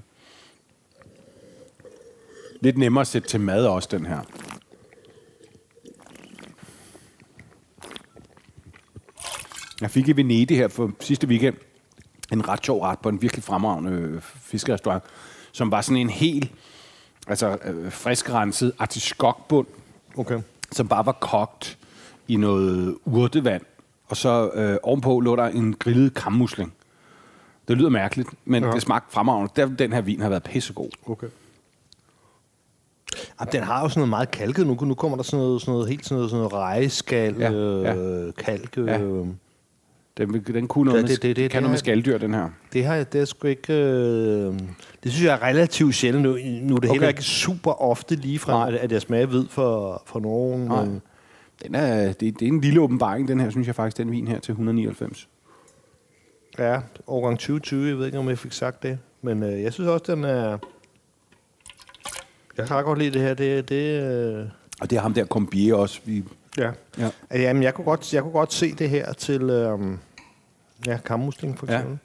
Lidt 2.62 2.78
nemmere 2.78 3.02
at 3.02 3.08
sætte 3.08 3.28
til 3.28 3.40
mad 3.40 3.66
også, 3.66 3.90
den 3.92 4.06
her. 4.06 4.20
Jeg 9.82 9.92
fik 9.92 10.08
i 10.08 10.12
Venedig 10.12 10.58
her 10.58 10.68
for 10.68 10.92
sidste 11.00 11.28
weekend 11.28 11.56
en 12.32 12.48
ret 12.48 12.66
sjov 12.66 12.82
ret 12.82 13.00
på 13.00 13.10
en 13.10 13.22
virkelig 13.22 13.44
fremragende 13.44 13.92
øh, 13.92 14.22
fiskerestaurant, 14.22 15.04
som 15.52 15.72
var 15.72 15.82
sådan 15.82 15.98
en 15.98 16.10
helt 16.10 16.52
altså, 17.28 17.58
øh, 17.64 17.92
friskrenset 17.92 18.74
artiskokbund, 18.80 19.68
Okay. 20.16 20.42
som 20.72 20.88
bare 20.88 21.06
var 21.06 21.12
kogt 21.12 21.78
i 22.28 22.36
noget 22.36 22.98
urtevand. 23.06 23.62
Og 24.12 24.18
så 24.18 24.50
øh, 24.54 24.78
ovenpå 24.84 25.20
lå 25.20 25.36
der 25.36 25.44
en 25.46 25.74
grillet 25.80 26.14
kammusling. 26.14 26.74
Det 27.68 27.78
lyder 27.78 27.90
mærkeligt, 27.90 28.30
men 28.46 28.64
ja. 28.64 28.72
Det 28.72 28.82
smagte 28.82 29.14
fremragende. 29.14 29.52
Der, 29.56 29.66
den 29.66 29.94
her 29.94 30.02
vin 30.02 30.22
har 30.22 30.30
været 30.30 30.44
pissegod. 30.44 30.90
okay. 31.08 31.28
Jamen, 33.40 33.52
den 33.52 33.64
har 33.64 33.82
jo 33.82 33.90
sådan 33.90 34.00
noget 34.00 34.10
meget 34.10 34.32
kalket 34.32 34.68
nu. 34.68 34.78
Nu 34.82 34.94
kommer 34.94 35.18
der 35.18 35.24
sådan 35.24 35.46
noget, 35.46 35.62
sådan 35.62 35.72
noget 35.72 35.90
helt 35.90 36.06
sådan 36.06 36.16
noget, 36.16 36.30
sådan 36.30 36.40
noget 36.40 36.54
rejeskal, 36.54 37.36
Ja, 37.40 37.52
ja, 37.52 37.82
ja. 37.82 37.96
øh, 37.96 38.34
kalk. 38.38 38.78
Øh, 38.78 38.88
Ja. 38.88 38.98
Den, 40.18 40.34
den 40.44 40.68
kunne 40.68 40.86
noget, 40.86 40.98
Ja, 40.98 41.02
med, 41.02 41.10
det- 41.10 41.22
det- 41.22 41.36
det- 41.36 41.52
kan 41.52 41.58
det 41.58 41.64
noget 41.64 41.72
med 41.72 41.78
skalddyr, 41.78 42.18
den 42.18 42.34
her. 42.34 42.50
Det 42.74 42.86
har 42.86 42.96
jeg, 42.96 43.14
det 43.14 43.22
er 43.22 43.26
sgu 43.26 43.48
ikke... 43.48 43.74
Øh, 43.74 44.54
det 45.04 45.12
synes 45.12 45.24
jeg 45.24 45.34
er 45.34 45.44
relativt 45.44 45.96
sjældent. 45.96 46.24
Nu, 46.24 46.30
nu 46.32 46.36
er 46.38 46.80
det 46.80 46.90
okay. 46.90 46.92
heller 46.92 47.08
ikke 47.08 47.22
super 47.24 47.82
ofte 47.82 48.16
lige 48.16 48.40
fra, 48.40 48.68
at, 48.68 48.74
at 48.76 48.92
jeg 48.92 49.02
smager 49.02 49.26
hvid 49.26 49.46
for, 49.50 50.04
for 50.06 50.20
nogen. 50.20 50.66
Nej. 50.66 50.86
Men, 50.86 51.02
Den 51.64 51.76
er, 51.76 52.06
det, 52.14 52.20
det 52.40 52.42
er 52.42 52.48
en 52.48 52.62
lille 52.62 52.82
åbenbaring, 52.82 53.28
den 53.28 53.40
her, 53.40 53.50
synes 53.50 53.68
jeg 53.68 53.76
faktisk, 53.76 53.98
den 53.98 54.12
vin 54.12 54.28
her 54.28 54.40
til 54.40 54.52
199. 54.52 55.30
ja, 56.60 56.82
årgang 57.08 57.40
2020, 57.40 57.88
jeg 57.90 57.98
ved 57.98 58.06
ikke, 58.06 58.18
om 58.20 58.30
jeg 58.30 58.38
fik 58.40 58.52
sagt 58.54 58.84
det. 58.84 59.00
Men 59.22 59.44
øh, 59.44 59.62
jeg 59.64 59.74
synes 59.74 59.88
også, 59.90 60.16
den 60.16 60.24
er... 60.24 60.58
Jeg 62.58 62.68
kan 62.68 62.76
ret 62.76 62.86
godt 62.86 63.00
lide 63.00 63.12
det 63.12 63.22
her. 63.22 63.34
Det, 63.34 63.70
det, 63.70 64.02
øh, 64.04 64.46
Og 64.82 64.90
det 64.90 64.96
er 64.98 65.02
ham 65.02 65.14
der 65.14 65.26
Combier 65.26 65.76
også. 65.76 66.00
Vi, 66.06 66.24
ja. 66.58 66.72
ja. 66.98 67.10
Jamen, 67.32 67.64
jeg 67.64 67.74
kunne, 67.74 67.86
godt, 67.86 68.14
jeg 68.14 68.22
kunne 68.22 68.32
godt 68.32 68.54
se 68.54 68.74
det 68.76 68.90
her 68.90 69.14
til... 69.14 69.42
Øh, 69.42 69.80
ja, 70.88 70.98
kammusling 71.06 71.60
for 71.60 71.66
Ja. 71.72 71.74
eksempel. 71.78 71.98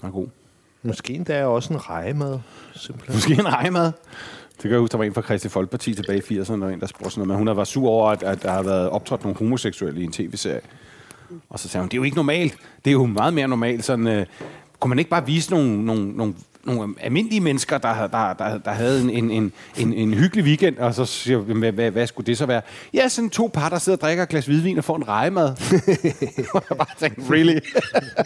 Den 0.00 0.08
er 0.08 0.12
god. 0.12 0.28
Måske 0.82 1.12
endda 1.14 1.44
også 1.44 1.72
en 1.72 1.88
rejemad, 1.90 2.38
simpelthen. 2.74 3.14
Måske 3.16 3.32
en 3.32 3.52
rejemad. 3.52 3.92
Det 4.56 4.62
kan 4.62 4.70
jeg 4.70 4.78
huske, 4.80 4.92
der 4.92 4.98
var 4.98 5.04
en 5.04 5.14
fra 5.14 5.22
Christi 5.22 5.48
Folkeparti 5.48 5.94
tilbage 5.94 6.22
i 6.30 6.40
80'erne, 6.40 6.64
og 6.64 6.72
en, 6.72 6.80
der 6.80 6.86
spurgte 6.86 7.10
sådan 7.10 7.28
noget, 7.28 7.40
men 7.40 7.48
hun 7.48 7.56
var 7.56 7.64
sur 7.64 7.88
over, 7.88 8.10
at, 8.10 8.22
at 8.22 8.42
der 8.42 8.50
har 8.50 8.62
været 8.62 8.90
optrådt 8.90 9.22
nogle 9.22 9.38
homoseksuelle 9.38 10.00
i 10.00 10.04
en 10.04 10.12
tv-serie. 10.12 10.60
Og 11.50 11.58
så 11.58 11.68
sagde 11.68 11.82
hun, 11.82 11.88
det 11.88 11.94
er 11.94 11.98
jo 11.98 12.02
ikke 12.02 12.16
normalt. 12.16 12.56
Det 12.84 12.90
er 12.90 12.92
jo 12.92 13.06
meget 13.06 13.34
mere 13.34 13.48
normalt. 13.48 13.84
Sådan, 13.84 14.06
øh, 14.06 14.26
kunne 14.80 14.88
man 14.88 14.98
ikke 14.98 15.10
bare 15.10 15.26
vise 15.26 15.50
nogle, 15.50 15.84
nogle, 15.84 16.12
nogle, 16.12 16.34
nogle 16.66 16.94
almindelige 17.00 17.40
mennesker, 17.40 17.78
der, 17.78 18.06
der, 18.06 18.32
der, 18.32 18.58
der 18.58 18.70
havde 18.70 19.02
en, 19.02 19.10
en, 19.10 19.30
en, 19.30 19.52
en, 19.76 19.92
en 19.92 20.14
hyggelig 20.14 20.44
weekend, 20.44 20.78
og 20.78 20.94
så 20.94 21.04
siger 21.04 21.44
jeg, 21.46 21.56
hvad, 21.56 21.72
hvad, 21.72 21.90
hvad 21.90 22.06
skulle 22.06 22.26
det 22.26 22.38
så 22.38 22.46
være? 22.46 22.62
Ja, 22.94 23.08
sådan 23.08 23.30
to 23.30 23.50
par, 23.54 23.68
der 23.68 23.78
sidder 23.78 23.96
og 23.96 24.00
drikker 24.00 24.22
et 24.22 24.28
glas 24.28 24.46
hvidvin 24.46 24.78
og 24.78 24.84
får 24.84 24.96
en 24.96 25.08
rejemad. 25.08 25.48
og 26.54 26.64
jeg 26.70 26.78
bare 26.78 26.94
tænkte, 26.98 27.32
really? 27.32 27.58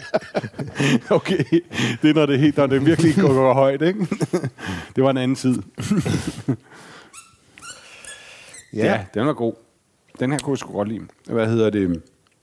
okay, 1.17 1.43
det 2.01 2.09
er, 2.09 2.13
når 2.13 2.25
det, 2.25 2.39
helt, 2.39 2.57
når 2.57 2.67
det 2.67 2.85
virkelig 2.85 3.15
går, 3.15 3.33
går 3.33 3.53
højt, 3.53 3.81
ikke? 3.81 4.07
det 4.95 5.03
var 5.03 5.09
en 5.09 5.17
anden 5.17 5.35
tid. 5.35 5.61
Ja. 8.73 8.85
ja, 8.85 9.05
den 9.13 9.25
var 9.25 9.33
god. 9.33 9.53
Den 10.19 10.31
her 10.31 10.39
kunne 10.39 10.51
jeg 10.51 10.57
sgu 10.57 10.73
godt 10.73 10.87
lide. 10.87 11.01
Hvad 11.25 11.47
hedder 11.47 11.69
det? 11.69 12.01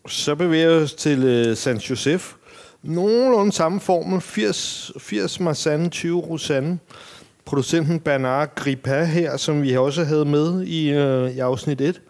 Så 0.08 0.34
bevæger 0.34 0.78
vi 0.78 0.84
os 0.84 0.94
til 0.94 1.48
uh, 1.50 1.56
San 1.56 1.76
Josef. 1.76 2.34
Nogenlunde 2.83 3.52
samme 3.52 3.80
formel. 3.80 4.21
80, 4.21 4.92
80 4.99 5.40
Marsanne, 5.40 5.88
20 5.90 6.21
Rosanne. 6.21 6.78
Producenten 7.45 8.00
Bernard 8.00 8.54
Gripa 8.54 9.04
her, 9.04 9.37
som 9.37 9.62
vi 9.62 9.76
også 9.76 10.04
havde 10.04 10.25
med 10.25 10.62
i, 10.62 10.90
uh, 10.90 11.37
i 11.37 11.38
afsnit 11.38 11.80
1. 11.80 12.00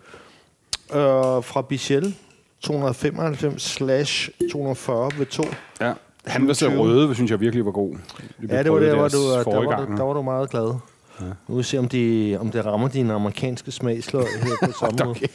Uh, 0.90 0.96
fra 1.44 1.62
Bichel. 1.62 2.14
295 2.61 3.62
slash 3.62 4.30
240 4.52 5.11
ved 5.18 5.26
2. 5.26 5.42
Ja. 5.80 5.92
Han 6.26 6.46
var 6.49 6.52
så 6.52 6.68
20. 6.68 6.80
røde, 6.80 7.14
synes 7.14 7.30
jeg 7.30 7.40
virkelig 7.40 7.64
var 7.64 7.70
god. 7.70 7.96
Vi 8.38 8.46
Ja, 8.50 8.62
det 8.62 8.73
var 8.73 8.78
der, 8.78 8.94
hvor 8.94 9.08
du, 9.08 9.32
der, 9.32 9.42
forrige 9.42 9.66
var 9.66 9.76
gang. 9.76 9.90
du, 9.90 9.96
der 9.96 10.02
var 10.02 10.12
du 10.12 10.23
meget 10.23 10.50
glad. 10.50 10.75
Ja. 11.20 11.25
Nu 11.26 11.32
vil 11.49 11.58
vi 11.58 11.62
se, 11.62 11.78
om, 11.78 11.88
de, 11.88 12.37
om 12.40 12.50
det 12.50 12.66
rammer 12.66 12.88
dine 12.88 13.14
amerikanske 13.14 13.70
smagsløg 13.70 14.25
her 14.42 14.66
på 14.66 14.73
samme 14.80 14.99
måde. 15.04 15.18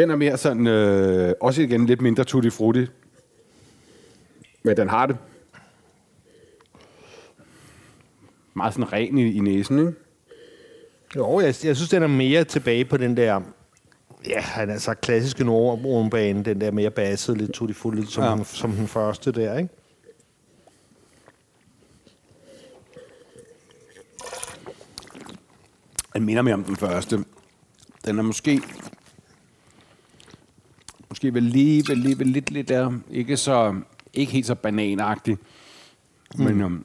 Den 0.00 0.10
er 0.10 0.16
mere 0.16 0.36
sådan, 0.36 0.66
øh, 0.66 1.34
også 1.40 1.62
igen 1.62 1.86
lidt 1.86 2.00
mindre 2.00 2.24
tutti 2.24 2.50
frutti. 2.50 2.86
Men 4.62 4.76
den 4.76 4.88
har 4.88 5.06
det. 5.06 5.16
Meget 8.54 8.74
sådan 8.74 8.92
ren 8.92 9.18
i, 9.18 9.32
i 9.32 9.40
næsen, 9.40 9.78
ikke? 9.78 9.92
Jo, 11.16 11.40
jeg, 11.40 11.46
jeg 11.46 11.76
synes, 11.76 11.88
den 11.88 12.02
er 12.02 12.06
mere 12.06 12.44
tilbage 12.44 12.84
på 12.84 12.96
den 12.96 13.16
der... 13.16 13.40
Ja, 14.28 14.40
han 14.40 14.70
er 14.70 14.78
så 14.78 14.94
klassiske 14.94 15.44
nordbane, 15.44 16.44
den 16.44 16.60
der 16.60 16.70
mere 16.70 16.90
bassede, 16.90 17.38
lidt 17.38 17.52
tutti 17.52 17.74
frutti, 17.74 18.06
som, 18.06 18.24
ja. 18.24 18.30
den, 18.30 18.44
som 18.44 18.72
den 18.72 18.88
første 18.88 19.32
der, 19.32 19.58
ikke? 19.58 19.70
Den 26.14 26.24
minder 26.24 26.42
mere 26.42 26.54
om 26.54 26.64
den 26.64 26.76
første. 26.76 27.24
Den 28.04 28.18
er 28.18 28.22
måske... 28.22 28.60
Måske 31.10 31.34
vel 31.34 31.42
lige, 31.42 31.84
vel 31.88 31.98
lige, 31.98 32.18
vel 32.18 32.26
lidt, 32.26 32.50
lidt 32.50 32.68
der. 32.68 32.92
Ikke, 33.10 33.36
så, 33.36 33.74
ikke 34.14 34.32
helt 34.32 34.46
så 34.46 34.54
bananagtig. 34.54 35.38
Mm. 36.34 36.44
Men 36.44 36.60
um, 36.62 36.84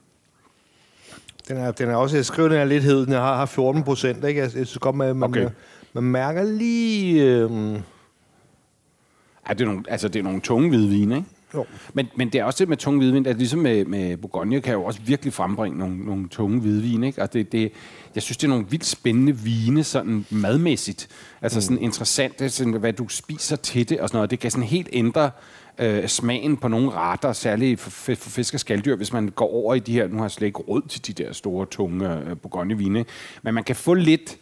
Den 1.47 1.57
er, 1.57 1.71
den 1.71 1.89
er 1.89 1.95
også, 1.95 2.15
jeg 2.15 2.25
skriver, 2.25 2.49
den 2.49 2.57
er 2.57 2.65
lidt 2.65 2.83
hed, 2.83 3.05
den 3.05 3.13
har, 3.13 3.35
har 3.35 3.45
14 3.45 3.83
procent, 3.83 4.25
ikke? 4.25 4.41
Jeg, 4.41 4.55
jeg 4.55 4.67
synes 4.67 4.77
godt, 4.77 4.95
man, 4.95 5.15
man, 5.15 5.29
Okay. 5.29 5.45
okay. 5.45 5.55
man 5.93 6.03
mærker 6.03 6.43
lige... 6.43 7.23
Øhm, 7.23 7.73
ja, 7.73 9.53
det, 9.53 9.61
er 9.61 9.65
nogle, 9.65 9.83
altså, 9.87 10.07
det 10.07 10.19
er 10.19 10.23
nogle 10.23 10.41
tunge 10.41 10.69
hvidvine, 10.69 11.15
ikke? 11.15 11.27
Jo. 11.55 11.65
Men, 11.93 12.07
men 12.15 12.29
det 12.29 12.41
er 12.41 12.43
også 12.43 12.59
det 12.59 12.69
med 12.69 12.77
tunge 12.77 12.99
hvidvin, 12.99 13.25
at 13.25 13.37
ligesom 13.37 13.59
med, 13.59 13.85
med 13.85 14.17
Bourgogne 14.17 14.61
kan 14.61 14.73
jo 14.73 14.83
også 14.83 14.99
virkelig 15.05 15.33
frembringe 15.33 15.77
nogle, 15.77 16.05
nogle 16.05 16.29
tunge 16.29 16.59
hvidvin. 16.59 17.03
Ikke? 17.03 17.21
Og 17.21 17.33
det, 17.33 17.51
det, 17.51 17.71
jeg 18.15 18.23
synes, 18.23 18.37
det 18.37 18.43
er 18.43 18.49
nogle 18.49 18.65
vildt 18.69 18.85
spændende 18.85 19.37
vine, 19.37 19.83
sådan 19.83 20.25
madmæssigt. 20.29 21.07
Altså 21.41 21.61
sådan 21.61 21.81
interessant, 21.81 22.41
er 22.41 22.47
sådan, 22.47 22.73
hvad 22.73 22.93
du 22.93 23.07
spiser 23.07 23.55
til 23.55 23.89
det 23.89 23.99
og 23.99 24.09
sådan 24.09 24.17
noget. 24.17 24.31
Det 24.31 24.39
kan 24.39 24.51
sådan 24.51 24.67
helt 24.67 24.89
ændre 24.93 25.31
øh, 25.77 26.07
smagen 26.07 26.57
på 26.57 26.67
nogle 26.67 26.91
retter, 26.91 27.33
særligt 27.33 27.79
for, 27.79 27.89
for 27.89 28.15
for 28.15 28.29
fisk 28.29 28.53
og 28.53 28.59
skalddyr, 28.59 28.95
hvis 28.95 29.13
man 29.13 29.29
går 29.29 29.53
over 29.53 29.75
i 29.75 29.79
de 29.79 29.93
her, 29.93 30.07
nu 30.07 30.15
har 30.15 30.23
jeg 30.23 30.31
slet 30.31 30.47
ikke 30.47 30.59
råd 30.59 30.81
til 30.89 31.07
de 31.07 31.23
der 31.23 31.33
store, 31.33 31.65
tunge 31.65 32.19
øh, 32.19 32.37
Bourgogne-vine, 32.37 33.05
men 33.43 33.53
man 33.53 33.63
kan 33.63 33.75
få 33.75 33.93
lidt 33.93 34.37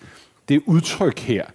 det 0.49 0.61
udtryk 0.65 1.19
her, 1.19 1.45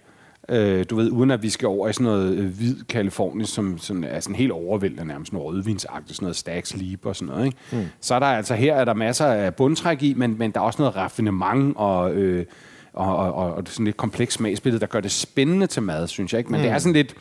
Øh, 0.49 0.85
du 0.89 0.95
ved, 0.95 1.11
uden 1.11 1.31
at 1.31 1.43
vi 1.43 1.49
skal 1.49 1.67
over 1.67 1.87
i 1.89 1.93
sådan 1.93 2.03
noget 2.05 2.33
øh, 2.33 2.45
hvid 2.57 2.75
Kalifornien, 2.89 3.45
som 3.45 3.77
sådan, 3.77 4.03
er 4.03 4.19
sådan 4.19 4.35
helt 4.35 4.51
overvældende, 4.51 5.05
nærmest 5.05 5.33
noget 5.33 5.47
rødvinsagtigt, 5.47 6.15
sådan 6.15 6.23
noget 6.25 6.35
Stags 6.35 6.77
Leap 6.77 7.05
og 7.05 7.15
sådan 7.15 7.27
noget. 7.33 7.45
Ikke? 7.45 7.57
Mm. 7.71 7.85
Så 8.01 8.15
er 8.15 8.19
der 8.19 8.25
altså, 8.25 8.53
her 8.55 8.75
er 8.75 8.85
der 8.85 8.93
masser 8.93 9.25
af 9.25 9.55
bundtræk 9.55 10.03
i, 10.03 10.13
men, 10.13 10.35
men 10.37 10.51
der 10.51 10.59
er 10.59 10.63
også 10.63 10.81
noget 10.81 10.95
raffinement 10.95 11.73
og, 11.77 12.11
øh, 12.13 12.45
og, 12.93 13.15
og, 13.17 13.33
og, 13.33 13.53
og 13.53 13.63
sådan 13.67 13.85
lidt 13.85 13.97
kompleks 13.97 14.33
smagsbillede, 14.33 14.79
der 14.81 14.87
gør 14.87 14.99
det 14.99 15.11
spændende 15.11 15.67
til 15.67 15.81
mad, 15.83 16.07
synes 16.07 16.33
jeg. 16.33 16.39
Ikke? 16.39 16.51
Men 16.51 16.59
mm. 16.61 16.63
det 16.63 16.71
er 16.71 16.77
sådan 16.77 16.93
lidt 16.93 17.15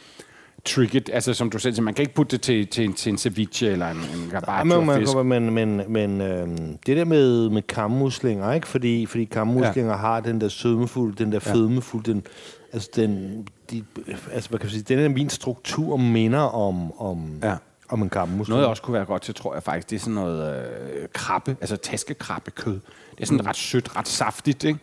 tricket, 0.64 1.10
altså 1.12 1.34
som 1.34 1.50
du 1.50 1.58
selv 1.58 1.74
siger, 1.74 1.84
man 1.84 1.94
kan 1.94 2.02
ikke 2.02 2.14
putte 2.14 2.30
det 2.36 2.40
til, 2.40 2.66
til, 2.66 2.84
en- 2.84 2.92
til 2.92 3.10
en 3.12 3.18
ceviche 3.18 3.68
eller 3.70 3.88
en, 3.90 3.96
en 3.96 4.28
Ja, 4.32 4.38
garbaccio 4.40 4.78
men, 4.80 4.86
man, 4.86 5.00
fisk. 5.00 5.16
men, 5.24 5.54
men, 5.54 5.82
men 5.92 6.20
øhm, 6.20 6.76
det 6.86 6.96
der 6.96 7.04
med, 7.04 7.50
med 7.50 7.62
kammuslinger, 7.62 8.52
ikke? 8.52 8.68
Fordi, 8.68 9.06
fordi 9.06 9.24
kammuslinger 9.24 9.90
ja. 9.90 9.96
har 9.96 10.20
den 10.20 10.40
der 10.40 10.48
sødmefuld, 10.48 11.16
den 11.16 11.32
der 11.32 11.38
Ja. 11.46 11.52
fedmefuld, 11.52 12.04
den, 12.04 12.22
altså 12.72 12.90
den, 12.96 13.46
de, 13.70 13.84
altså 14.32 14.48
hvad 14.50 14.58
kan 14.58 14.66
man 14.66 14.70
sige, 14.70 14.82
den 14.82 14.98
der 14.98 15.08
min 15.08 15.30
struktur 15.30 15.96
minder 15.96 16.40
om, 16.40 17.00
om, 17.00 17.40
Ja. 17.42 17.56
Om 17.90 18.02
en 18.02 18.10
kammus. 18.10 18.48
Noget, 18.48 18.62
jeg 18.62 18.70
også 18.70 18.82
kunne 18.82 18.94
være 18.94 19.04
godt 19.04 19.22
til, 19.22 19.34
tror 19.34 19.54
jeg 19.54 19.62
faktisk, 19.62 19.90
det 19.90 19.96
er 19.96 20.00
sådan 20.00 20.14
noget 20.14 20.64
øh, 20.92 21.08
krabbe, 21.12 21.56
altså 21.60 21.76
taskekrabbekød. 21.76 22.80
Det 23.10 23.20
er 23.22 23.26
sådan 23.26 23.46
ret 23.46 23.56
sødt, 23.56 23.96
ret 23.96 24.08
saftigt, 24.08 24.64
ikke? 24.64 24.78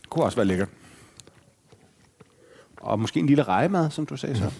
Det 0.00 0.10
kunne 0.10 0.24
også 0.24 0.36
være 0.36 0.46
lækkert. 0.46 0.68
Og 2.76 2.98
måske 3.00 3.20
en 3.20 3.26
lille 3.26 3.42
rejemad, 3.42 3.90
som 3.90 4.06
du 4.06 4.16
sagde 4.16 4.36
så. 4.36 4.50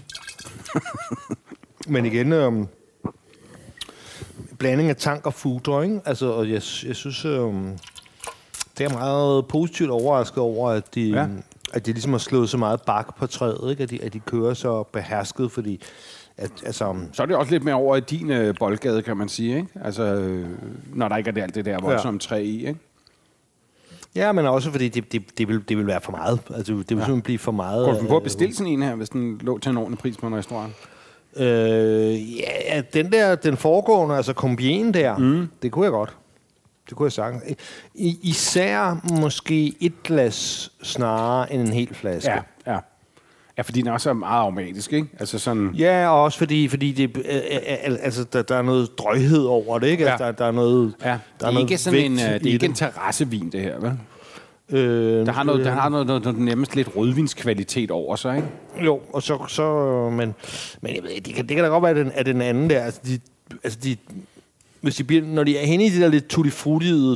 Men 1.88 2.06
igen, 2.06 2.32
øhm, 2.32 2.66
blanding 4.58 4.88
af 4.90 4.96
tank 4.96 5.26
og 5.26 5.34
food, 5.34 5.82
ikke? 5.84 6.00
Altså, 6.04 6.26
og 6.26 6.44
jeg, 6.46 6.62
jeg 6.86 6.96
synes, 6.96 7.24
øhm, 7.24 7.78
det 8.78 8.84
er 8.84 8.92
meget 8.92 9.46
positivt 9.48 9.90
overrasket 9.90 10.38
over, 10.38 10.70
at 10.70 10.94
de, 10.94 11.02
Ja. 11.02 11.26
Ja. 11.72 11.76
at 11.76 11.86
de 11.86 11.92
ligesom 11.92 12.12
har 12.12 12.18
slået 12.18 12.48
så 12.48 12.56
meget 12.56 12.82
bak 12.82 13.16
på 13.16 13.26
træet, 13.26 13.70
ikke? 13.70 13.82
At 13.82 13.90
de, 13.90 14.02
at 14.02 14.12
de 14.12 14.18
kører 14.18 14.54
så 14.54 14.82
behersket, 14.82 15.52
fordi 15.52 15.82
at, 16.36 16.50
altså, 16.66 16.94
Så 17.12 17.22
er 17.22 17.26
det 17.26 17.36
også 17.36 17.52
lidt 17.52 17.64
mere 17.64 17.74
over 17.74 17.96
i 17.96 18.00
din 18.00 18.30
øh, 18.30 18.54
boldgade, 18.58 19.02
kan 19.02 19.16
man 19.16 19.28
sige, 19.28 19.56
ikke? 19.56 19.68
Altså, 19.84 20.02
øh, 20.02 20.48
når 20.94 21.08
der 21.08 21.16
ikke 21.16 21.28
er 21.28 21.34
det, 21.34 21.42
alt 21.42 21.54
det 21.54 21.64
der 21.64 21.78
voldsomme 21.82 22.20
træ 22.20 22.42
i, 22.42 22.66
ikke? 22.66 22.78
ja, 24.14 24.32
men 24.32 24.46
også 24.46 24.70
fordi 24.70 24.88
det, 24.88 25.12
det, 25.12 25.38
det, 25.38 25.48
vil, 25.48 25.68
det 25.68 25.76
vil 25.76 25.86
være 25.86 26.00
for 26.00 26.12
meget. 26.12 26.40
Altså, 26.54 26.72
det 26.72 26.76
vil 26.76 26.78
ja. 26.78 26.88
simpelthen 26.88 27.22
blive 27.22 27.38
for 27.38 27.52
meget. 27.52 27.86
Kunne 27.86 28.00
du 28.00 28.06
på 28.06 28.16
at 28.16 28.22
øh, 28.22 28.24
bestille 28.24 28.54
sådan 28.54 28.72
en 28.72 28.82
her, 28.82 28.94
hvis 28.94 29.08
den 29.08 29.38
lå 29.38 29.58
til 29.58 29.70
en 29.70 29.76
ordentlig 29.76 29.98
pris 29.98 30.16
på 30.16 30.26
en 30.26 30.34
restaurant? 30.36 30.72
Øh, 31.36 32.38
ja, 32.38 32.82
den 32.94 33.12
der, 33.12 33.34
den 33.34 33.56
foregående, 33.56 34.16
altså 34.16 34.32
kombien 34.32 34.94
der, 34.94 35.18
mm. 35.18 35.48
det 35.62 35.72
kunne 35.72 35.84
jeg 35.84 35.92
godt. 35.92 36.16
Det 36.88 36.96
kunne 36.96 37.04
jeg 37.04 37.12
sagtens. 37.12 37.42
I, 37.94 38.18
især 38.22 39.00
måske 39.20 39.74
et 39.80 40.02
glas 40.02 40.70
snarere 40.82 41.52
end 41.52 41.62
en 41.62 41.72
hel 41.72 41.94
flaske. 41.94 42.30
Ja, 42.30 42.40
ja. 42.72 42.78
Ja, 43.56 43.62
fordi 43.62 43.80
den 43.80 43.88
også 43.90 44.10
er 44.10 44.14
meget 44.14 44.38
aromatisk, 44.40 44.92
ikke? 44.92 45.08
Altså 45.20 45.38
sådan... 45.38 45.70
Ja, 45.74 46.08
og 46.08 46.22
også 46.22 46.38
fordi, 46.38 46.68
fordi 46.68 46.92
det, 46.92 47.16
øh, 47.16 47.24
øh, 47.24 47.96
altså, 48.02 48.24
der, 48.24 48.42
der 48.42 48.56
er 48.56 48.62
noget 48.62 48.98
drøghed 48.98 49.44
over 49.44 49.78
det, 49.78 49.86
ikke? 49.86 50.10
Altså, 50.10 50.24
Ja. 50.24 50.30
der, 50.30 50.36
der 50.36 50.44
er 50.44 50.50
noget... 50.50 50.94
Ja, 51.04 51.08
der 51.08 51.18
det 51.38 51.46
er, 51.46 51.50
noget 51.50 51.70
ikke 51.70 51.78
sådan 51.78 52.00
en, 52.00 52.12
øh, 52.12 52.18
det 52.18 52.46
er 52.46 52.52
ikke 52.52 52.66
en 52.66 52.74
terrassevin, 52.74 53.50
det 53.52 53.60
her, 53.60 53.78
vel? 53.80 53.92
Øh, 54.70 55.26
Der 55.26 55.32
har 55.32 55.42
noget, 55.42 55.64
der 55.64 55.70
har 55.70 55.88
noget, 55.88 56.06
noget, 56.06 56.22
noget 56.24 56.38
nærmest 56.40 56.76
lidt 56.76 56.88
rødvinskvalitet 56.96 57.90
over 57.90 58.16
sig, 58.16 58.36
ikke? 58.36 58.48
Jo, 58.84 59.00
og 59.12 59.22
så, 59.22 59.44
så 59.48 60.10
men, 60.10 60.34
men 60.80 60.94
jeg 60.94 61.02
ved, 61.02 61.10
ikke, 61.10 61.24
det, 61.26 61.34
kan, 61.34 61.46
det 61.48 61.56
kan 61.56 61.64
da 61.64 61.70
godt 61.70 61.82
være, 61.82 61.90
at 61.90 61.96
den, 61.96 62.12
at 62.14 62.26
den 62.26 62.42
anden 62.42 62.70
der, 62.70 62.80
altså 62.80 63.00
de, 63.06 63.18
altså 63.64 63.78
de, 63.84 63.96
hvis 64.82 64.96
de 64.96 65.04
bliver, 65.04 65.24
når 65.24 65.44
de 65.44 65.58
er 65.58 65.66
henne 65.66 65.84
i 65.84 65.90
det 65.90 66.00
der 66.00 66.08
lidt 66.08 66.28
tutti 66.28 66.48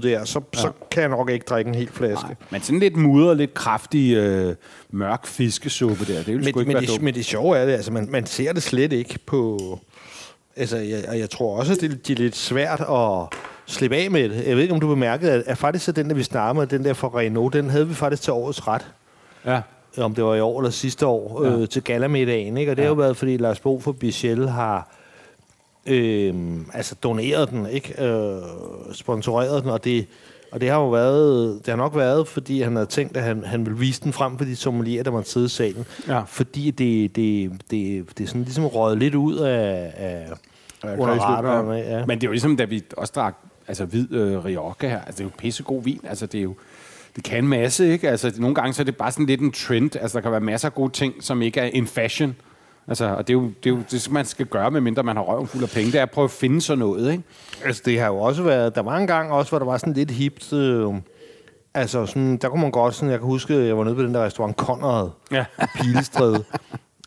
der, 0.03 0.25
så, 0.25 0.41
ja. 0.55 0.61
så 0.61 0.73
kan 0.91 1.01
jeg 1.01 1.11
nok 1.11 1.31
ikke 1.31 1.45
drikke 1.49 1.69
en 1.69 1.75
hel 1.75 1.89
flaske. 1.89 2.27
Nej. 2.27 2.35
Men 2.51 2.63
sådan 2.63 2.81
lidt 2.81 2.97
mudret, 2.97 3.37
lidt 3.37 3.55
kraftig, 3.55 4.15
øh, 4.15 4.55
mørk 4.91 5.27
fiskesuppe 5.27 6.05
der, 6.05 6.19
det 6.19 6.27
vil 6.27 6.37
Men, 6.37 6.45
sgu 6.45 6.61
ikke 6.61 6.69
men, 6.69 6.75
være 6.75 6.81
det, 6.81 6.89
dumt. 6.89 7.03
men 7.03 7.15
det 7.15 7.25
sjove 7.25 7.59
er 7.59 7.67
det, 7.67 7.73
altså 7.73 7.93
man, 7.93 8.09
man 8.11 8.27
ser 8.27 8.53
det 8.53 8.63
slet 8.63 8.93
ikke 8.93 9.19
på... 9.27 9.59
Altså, 10.57 10.77
jeg, 10.77 11.05
og 11.09 11.19
jeg 11.19 11.31
tror 11.31 11.59
også, 11.59 11.73
at 11.73 11.81
det, 11.81 12.09
det 12.09 12.19
er 12.19 12.23
lidt 12.23 12.37
svært 12.37 12.81
at 12.81 13.39
slippe 13.67 13.97
af 13.97 14.11
med 14.11 14.29
det. 14.29 14.47
Jeg 14.47 14.57
ved 14.57 14.63
ikke, 14.63 14.75
om 14.75 14.81
du 14.81 14.89
bemærkede, 14.89 15.33
at, 15.33 15.43
at 15.47 15.59
faktisk 15.59 15.85
så 15.85 15.93
den, 15.93 16.09
der 16.09 16.15
vi 16.15 16.23
snakkede 16.23 16.59
med, 16.59 16.67
den 16.67 16.85
der 16.85 16.93
fra 16.93 17.09
Renault, 17.09 17.53
den 17.53 17.71
havde 17.71 17.89
vi 17.89 17.95
faktisk 17.95 18.23
til 18.23 18.33
årets 18.33 18.69
ret. 18.69 18.87
Ja. 19.47 19.61
om 19.99 20.15
det 20.15 20.25
var 20.25 20.35
i 20.35 20.41
år 20.41 20.61
eller 20.61 20.71
sidste 20.71 21.07
år, 21.07 21.45
ja. 21.45 21.51
øh, 21.51 21.69
til 21.69 21.83
galamiddagen. 21.83 22.57
Ikke? 22.57 22.73
Og 22.73 22.77
det 22.77 22.85
har 22.85 22.89
jo 22.91 22.95
været, 22.95 23.17
fordi 23.17 23.37
Lars 23.37 23.61
Bo 23.61 23.81
for 23.81 23.93
Bichel 23.93 24.49
har 24.49 24.96
øh, 25.87 26.35
altså 26.75 26.95
doneret 26.95 27.51
den, 27.51 27.67
ikke? 27.67 28.05
Øh, 28.05 28.43
sponsoreret 28.93 29.63
den, 29.63 29.71
og 29.71 29.85
det, 29.85 30.07
og 30.53 30.61
det 30.61 30.71
har 30.71 30.77
jo 30.77 30.91
været, 30.91 31.59
det 31.59 31.69
har 31.69 31.77
nok 31.77 31.97
været, 31.97 32.29
fordi 32.29 32.63
han 32.63 32.77
havde 32.77 32.87
tænkt, 32.87 33.17
at 33.17 33.23
han, 33.23 33.45
han 33.45 33.67
ville 33.67 33.79
vise 33.79 34.01
den 34.01 34.13
frem 34.13 34.39
for 34.39 34.45
de 34.45 34.57
sommelier, 34.57 35.03
der 35.03 35.11
måtte 35.11 35.31
sidde 35.31 35.47
i 35.47 35.49
salen. 35.49 35.87
Ja. 36.09 36.23
Fordi 36.27 36.71
det, 36.71 37.17
det, 37.17 37.51
det, 37.71 38.07
det 38.19 38.25
er 38.25 38.29
sådan 38.29 38.43
ligesom 38.43 38.67
røget 38.67 38.99
lidt 38.99 39.15
ud 39.15 39.37
af, 39.37 39.93
af 39.97 40.27
under 40.99 41.15
radaren. 41.15 41.79
Ja. 41.79 42.07
Men 42.07 42.19
det 42.19 42.25
er 42.25 42.29
jo 42.29 42.33
ligesom, 42.33 42.57
da 42.57 42.65
vi 42.65 42.83
også 42.97 43.13
drak 43.17 43.37
altså, 43.69 43.85
hvid 43.85 44.13
øh, 44.13 44.45
Rioja 44.45 44.73
her. 44.81 45.01
Altså, 45.01 45.13
det 45.13 45.21
er 45.21 45.25
jo 45.25 45.31
pissegod 45.39 45.83
vin. 45.83 46.01
Altså, 46.05 46.27
det 46.27 46.39
er 46.39 46.43
jo 46.43 46.55
det 47.17 47.25
kan 47.25 47.39
en 47.39 47.49
masse, 47.49 47.93
ikke? 47.93 48.11
Altså, 48.11 48.33
nogle 48.37 48.55
gange 48.55 48.73
så 48.73 48.83
er 48.83 48.85
det 48.85 48.97
bare 48.97 49.13
sådan 49.13 49.27
lidt 49.27 49.41
en 49.41 49.53
trend. 49.53 49.97
Altså, 49.97 50.19
der 50.19 50.23
kan 50.23 50.31
være 50.31 50.41
masser 50.41 50.69
af 50.69 50.75
gode 50.75 50.93
ting, 50.93 51.15
som 51.21 51.43
ikke 51.43 51.61
er 51.61 51.71
in 51.73 51.87
fashion. 51.87 52.37
Altså, 52.89 53.05
og 53.05 53.29
det 53.29 53.33
er 53.33 53.39
jo 53.39 53.51
det, 53.65 53.71
er 53.71 53.75
jo 53.75 53.83
det 53.91 54.11
man 54.11 54.25
skal 54.25 54.47
gøre, 54.47 54.71
medmindre 54.71 55.03
man 55.03 55.17
har 55.17 55.23
røven 55.23 55.47
fuld 55.47 55.63
af 55.63 55.69
penge. 55.69 55.93
Det 55.93 55.99
er 55.99 56.03
at 56.03 56.11
prøve 56.11 56.25
at 56.25 56.31
finde 56.31 56.61
sådan 56.61 56.79
noget, 56.79 57.13
ikke? 57.13 57.25
Altså, 57.65 57.83
det 57.85 58.01
har 58.01 58.07
jo 58.07 58.17
også 58.17 58.43
været... 58.43 58.75
Der 58.75 58.83
var 58.83 58.97
en 58.97 59.07
gang 59.07 59.33
også, 59.33 59.51
hvor 59.51 59.59
der 59.59 59.67
var 59.67 59.79
sådan 59.79 59.93
lidt 59.93 60.11
hipt... 60.11 60.53
Øh, 60.53 60.95
altså, 61.75 62.07
sådan, 62.07 62.37
der 62.37 62.49
kunne 62.49 62.63
man 62.63 62.71
godt 62.71 62.95
sådan... 62.95 63.11
Jeg 63.11 63.19
kan 63.19 63.27
huske, 63.27 63.67
jeg 63.67 63.79
var 63.79 63.85
nede 63.85 63.95
på 63.95 64.03
den 64.03 64.15
der 64.15 64.25
restaurant 64.25 64.57
Conrad 64.57 65.11
Ja. 65.33 65.45
Pilestræde. 65.81 66.45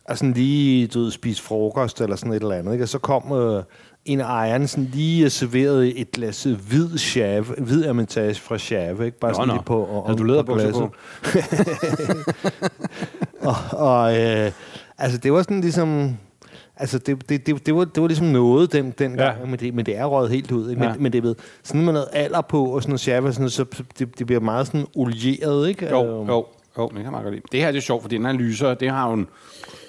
og 0.05 0.17
sådan 0.17 0.33
lige, 0.33 0.87
du 0.87 0.99
ved, 0.99 1.11
spise 1.11 1.43
frokost 1.43 2.01
eller 2.01 2.15
sådan 2.15 2.33
et 2.33 2.41
eller 2.41 2.55
andet. 2.55 2.73
Ikke? 2.73 2.85
Og 2.85 2.89
så 2.89 2.99
kom 2.99 3.31
øh, 3.31 3.63
en 4.05 4.21
af 4.21 4.25
ejerne 4.25 4.67
sådan 4.67 4.89
lige 4.93 5.25
og 5.25 5.31
serverede 5.31 5.95
et 5.95 6.11
glas 6.11 6.43
hvid 6.43 6.97
chave, 6.97 7.43
hvid 7.57 7.83
hermitage 7.83 8.35
fra 8.35 8.57
chave, 8.57 9.05
ikke? 9.05 9.19
Bare 9.19 9.33
sådan 9.33 9.47
nå. 9.47 9.53
lige 9.53 9.63
på, 9.63 9.83
og, 9.83 10.05
Havde 10.05 10.17
du 10.17 10.23
læderbukser 10.23 10.71
på? 10.71 10.91
og, 13.49 13.55
og 13.71 14.19
øh, 14.19 14.51
altså, 14.99 15.17
det 15.17 15.33
var 15.33 15.41
sådan 15.41 15.61
ligesom... 15.61 16.17
Altså, 16.77 16.97
det, 16.97 17.29
det, 17.29 17.47
det, 17.47 17.65
det, 17.65 17.75
var, 17.75 17.85
det 17.85 18.01
var 18.01 18.07
ligesom 18.07 18.27
noget 18.27 18.73
den, 18.73 18.91
den 18.99 19.15
Ja. 19.15 19.23
gang, 19.23 19.49
men, 19.49 19.59
det, 19.59 19.73
men 19.73 19.85
det 19.85 19.97
er 19.97 20.05
røget 20.05 20.31
helt 20.31 20.51
ud. 20.51 20.69
Ikke? 20.69 20.79
Men, 20.79 20.89
Ja. 20.89 20.95
men 20.99 21.13
det 21.13 21.23
ved, 21.23 21.35
sådan 21.63 21.85
med 21.85 21.93
noget 21.93 22.07
alder 22.13 22.41
på, 22.41 22.65
og 22.65 22.81
sådan 22.81 22.91
noget 22.91 23.01
chave, 23.01 23.33
sådan 23.33 23.49
så 23.49 23.55
så 23.71 23.83
det, 23.99 24.19
det 24.19 24.25
bliver 24.25 24.39
meget 24.41 24.67
sådan 24.67 24.85
olieret, 24.95 25.69
ikke? 25.69 25.89
Jo, 25.89 26.05
Øhm, 26.21 26.27
jo, 26.29 26.45
jo, 26.77 26.87
det 26.95 27.03
kan 27.03 27.11
man 27.11 27.23
godt 27.23 27.33
lide. 27.33 27.43
Det 27.51 27.59
her 27.59 27.71
det 27.71 27.77
er 27.77 27.81
sjovt, 27.81 28.01
fordi 28.01 28.15
den 28.17 28.25
her 28.25 28.33
lyser, 28.33 28.73
det 28.73 28.89
har 28.89 29.07
jo 29.07 29.13
en, 29.13 29.27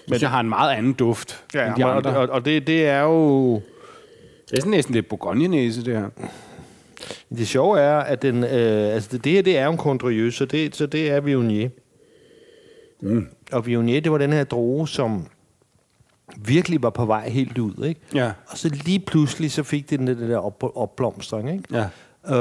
men, 0.09 0.21
har 0.21 0.41
en 0.41 0.49
meget 0.49 0.73
anden 0.77 0.93
duft 0.93 1.45
Ja, 1.55 1.67
end 1.69 1.77
de 1.77 1.85
og, 1.87 1.97
andre. 1.97 2.17
og, 2.17 2.29
og 2.29 2.45
det, 2.45 2.67
det 2.67 2.87
er 2.87 3.01
jo... 3.03 3.55
Det 3.55 4.57
er 4.57 4.61
sådan 4.61 4.71
næsten 4.71 4.95
lidt 4.95 5.09
bourgogne-næse, 5.09 5.85
det 5.85 5.97
her. 5.97 6.09
Det 7.37 7.49
sjove 7.49 7.81
er, 7.81 7.97
at 7.99 8.23
den, 8.23 8.45
øh, 8.45 8.95
altså 8.95 9.09
det, 9.13 9.25
det 9.25 9.33
her, 9.33 9.43
det 9.43 9.59
er 9.59 9.65
jo 9.65 9.71
en 9.73 9.79
Condrieu, 9.79 10.31
så 10.31 10.45
det, 10.45 10.77
så 10.77 10.87
det 10.87 11.11
er 11.11 11.21
Viognier. 11.21 11.69
Mm. 13.01 13.27
Og 13.53 13.67
Viognier, 13.67 14.01
det 14.01 14.13
var 14.13 14.19
den 14.19 14.33
her 14.33 14.45
droge, 14.45 14.89
som 14.89 15.27
virkelig 16.37 16.83
var 16.83 16.91
på 16.91 17.05
vej 17.05 17.29
helt 17.29 17.59
ud, 17.59 17.85
ikke? 17.85 18.01
Ja. 18.15 18.33
Og 18.47 18.59
så 18.59 18.69
lige 18.69 19.01
pludselig, 19.01 19.53
så 19.53 19.63
fik 19.63 19.91
den 19.91 20.07
det 20.07 20.19
der 20.19 20.39
op, 20.39 20.65
opblomstring, 20.77 21.51
ikke? 21.53 21.65
Ja. 21.73 21.89
Øh, 22.29 22.35